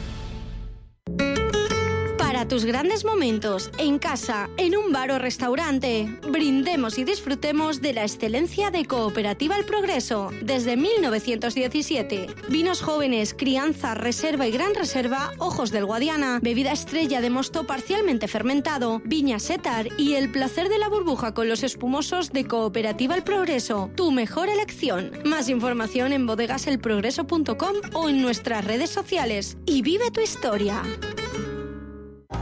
tus 2.53 2.67
grandes 2.67 3.07
momentos, 3.07 3.71
en 3.79 3.99
casa, 3.99 4.51
en 4.59 4.77
un 4.77 4.93
bar 4.93 5.11
o 5.11 5.19
restaurante. 5.19 6.19
Brindemos 6.29 6.99
y 6.99 7.05
disfrutemos 7.05 7.81
de 7.81 7.95
la 7.95 8.03
excelencia 8.03 8.71
de 8.71 8.85
Cooperativa 8.85 9.57
El 9.57 9.65
Progreso 9.65 10.31
desde 10.43 10.77
1917. 10.77 12.27
Vinos 12.51 12.83
jóvenes, 12.83 13.33
crianza, 13.33 13.95
reserva 13.95 14.47
y 14.47 14.51
gran 14.51 14.75
reserva, 14.75 15.33
ojos 15.39 15.71
del 15.71 15.87
Guadiana, 15.87 16.41
bebida 16.43 16.73
estrella 16.73 17.23
de 17.23 17.31
mosto 17.31 17.65
parcialmente 17.65 18.29
fermentado, 18.29 19.01
viña 19.03 19.39
setar 19.39 19.89
y 19.97 20.17
el 20.17 20.31
placer 20.31 20.69
de 20.69 20.79
la 20.79 20.91
burbuja 20.91 21.33
con 21.33 21.49
los 21.49 21.63
espumosos 21.63 22.33
de 22.33 22.47
Cooperativa 22.47 23.15
El 23.15 23.25
Progreso. 23.25 23.91
Tu 23.97 24.11
mejor 24.11 24.51
elección. 24.51 25.11
Más 25.25 25.49
información 25.49 26.13
en 26.13 26.27
bodegaselprogreso.com 26.27 27.77
o 27.95 28.11
en 28.11 28.21
nuestras 28.21 28.63
redes 28.63 28.91
sociales. 28.91 29.57
Y 29.65 29.81
vive 29.81 30.11
tu 30.11 30.21
historia. 30.21 30.83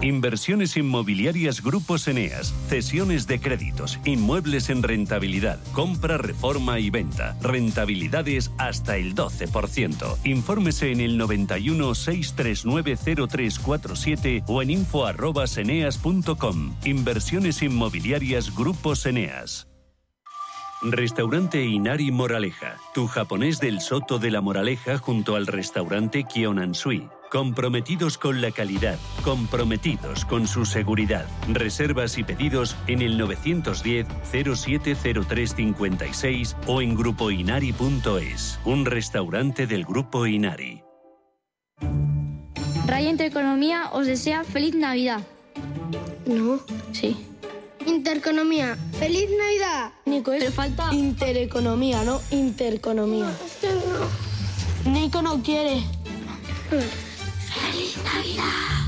Inversiones 0.03 0.77
inmobiliarias 0.77 1.63
Grupos 1.63 2.09
Eneas, 2.09 2.55
cesiones 2.69 3.27
de 3.27 3.39
créditos, 3.39 3.99
inmuebles 4.05 4.71
en 4.71 4.83
rentabilidad, 4.83 5.61
compra, 5.73 6.17
reforma 6.17 6.79
y 6.79 6.89
venta, 6.91 7.37
rentabilidades 7.43 8.51
hasta 8.57 8.97
el 8.97 9.15
12%. 9.15 10.17
Infórmese 10.25 10.93
en 10.93 11.01
el 11.01 11.19
91 11.19 11.95
639 11.95 12.97
0347 13.29 14.45
o 14.47 14.63
en 14.63 14.71
info@eneas.com. 14.71 16.75
Inversiones 16.85 17.63
inmobiliarias 17.63 18.57
Grupos 18.57 19.05
Eneas. 19.07 19.67
Restaurante 20.83 21.63
Inari 21.63 22.11
Moraleja, 22.11 22.79
tu 22.95 23.07
japonés 23.07 23.61
del 23.61 23.83
Soto 23.83 24.19
de 24.19 24.31
la 24.31 24.41
Moraleja 24.41 24.97
junto 24.97 25.37
al 25.37 25.47
restaurante 25.47 26.25
Kionansui. 26.25 27.07
Comprometidos 27.31 28.19
con 28.19 28.41
la 28.41 28.51
calidad, 28.51 28.99
comprometidos 29.23 30.25
con 30.25 30.49
su 30.49 30.65
seguridad. 30.65 31.27
Reservas 31.49 32.19
y 32.19 32.25
pedidos 32.25 32.75
en 32.89 33.03
el 33.03 33.17
910 33.19 34.09
070356 34.33 36.57
o 36.67 36.83
en 36.83 36.97
grupoinari.es, 36.97 38.59
un 38.65 38.85
restaurante 38.85 39.69
del 39.69 39.85
Grupo 39.85 40.27
Inari. 40.27 40.83
Raya 42.89 43.11
Intereconomía 43.11 43.91
os 43.93 44.09
desea 44.09 44.43
feliz 44.43 44.75
Navidad. 44.75 45.21
No. 46.27 46.59
Sí. 46.91 47.17
Intereconomía. 47.87 48.77
¡Feliz 48.99 49.29
Navidad! 49.39 49.93
Nico, 50.05 50.33
es... 50.33 50.53
falta... 50.53 50.93
Intereconomía, 50.93 52.03
no 52.03 52.21
intereconomía. 52.33 53.33
Nico 54.85 55.23
no 55.23 55.41
quiere. 55.45 55.85
¡Feliz 57.51 57.97
Navidad! 58.05 58.45
Son 58.45 58.80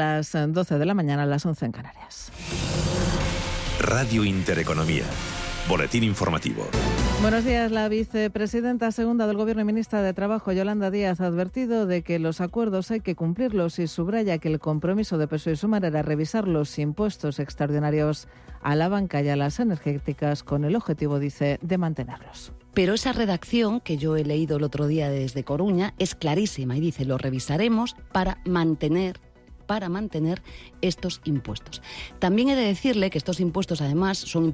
las 0.00 0.32
12 0.32 0.78
de 0.78 0.86
la 0.86 0.94
mañana, 0.94 1.26
las 1.26 1.44
11 1.44 1.66
en 1.66 1.72
Canarias. 1.72 2.32
Radio 3.80 4.24
Intereconomía. 4.24 5.04
Boletín 5.68 6.04
informativo. 6.04 6.66
Buenos 7.20 7.44
días. 7.44 7.70
La 7.70 7.86
vicepresidenta 7.90 8.92
segunda 8.92 9.26
del 9.26 9.36
Gobierno 9.36 9.60
y 9.60 9.66
ministra 9.66 10.00
de 10.00 10.14
Trabajo, 10.14 10.52
Yolanda 10.52 10.90
Díaz, 10.90 11.20
ha 11.20 11.26
advertido 11.26 11.84
de 11.84 12.00
que 12.00 12.18
los 12.18 12.40
acuerdos 12.40 12.90
hay 12.90 13.00
que 13.00 13.14
cumplirlos 13.14 13.78
y 13.78 13.88
subraya 13.88 14.38
que 14.38 14.48
el 14.48 14.58
compromiso 14.58 15.18
de 15.18 15.28
PSOE 15.28 15.52
y 15.52 15.56
Sumar 15.56 15.84
era 15.84 16.00
revisar 16.00 16.48
los 16.48 16.78
impuestos 16.78 17.38
extraordinarios 17.38 18.26
a 18.62 18.76
la 18.76 18.88
banca 18.88 19.20
y 19.20 19.28
a 19.28 19.36
las 19.36 19.60
energéticas 19.60 20.42
con 20.42 20.64
el 20.64 20.76
objetivo, 20.76 21.18
dice, 21.18 21.58
de 21.60 21.76
mantenerlos. 21.76 22.52
Pero 22.72 22.94
esa 22.94 23.12
redacción 23.12 23.80
que 23.80 23.98
yo 23.98 24.16
he 24.16 24.24
leído 24.24 24.56
el 24.56 24.62
otro 24.62 24.86
día 24.86 25.10
desde 25.10 25.44
Coruña 25.44 25.92
es 25.98 26.14
clarísima 26.14 26.76
y 26.78 26.80
dice 26.80 27.04
lo 27.04 27.18
revisaremos 27.18 27.96
para 28.12 28.38
mantener 28.46 29.20
para 29.70 29.88
mantener 29.88 30.42
estos 30.80 31.20
impuestos. 31.22 31.80
También 32.18 32.48
he 32.48 32.56
de 32.56 32.64
decirle 32.64 33.08
que 33.08 33.18
estos 33.18 33.38
impuestos 33.38 33.80
además 33.80 34.18
son 34.18 34.48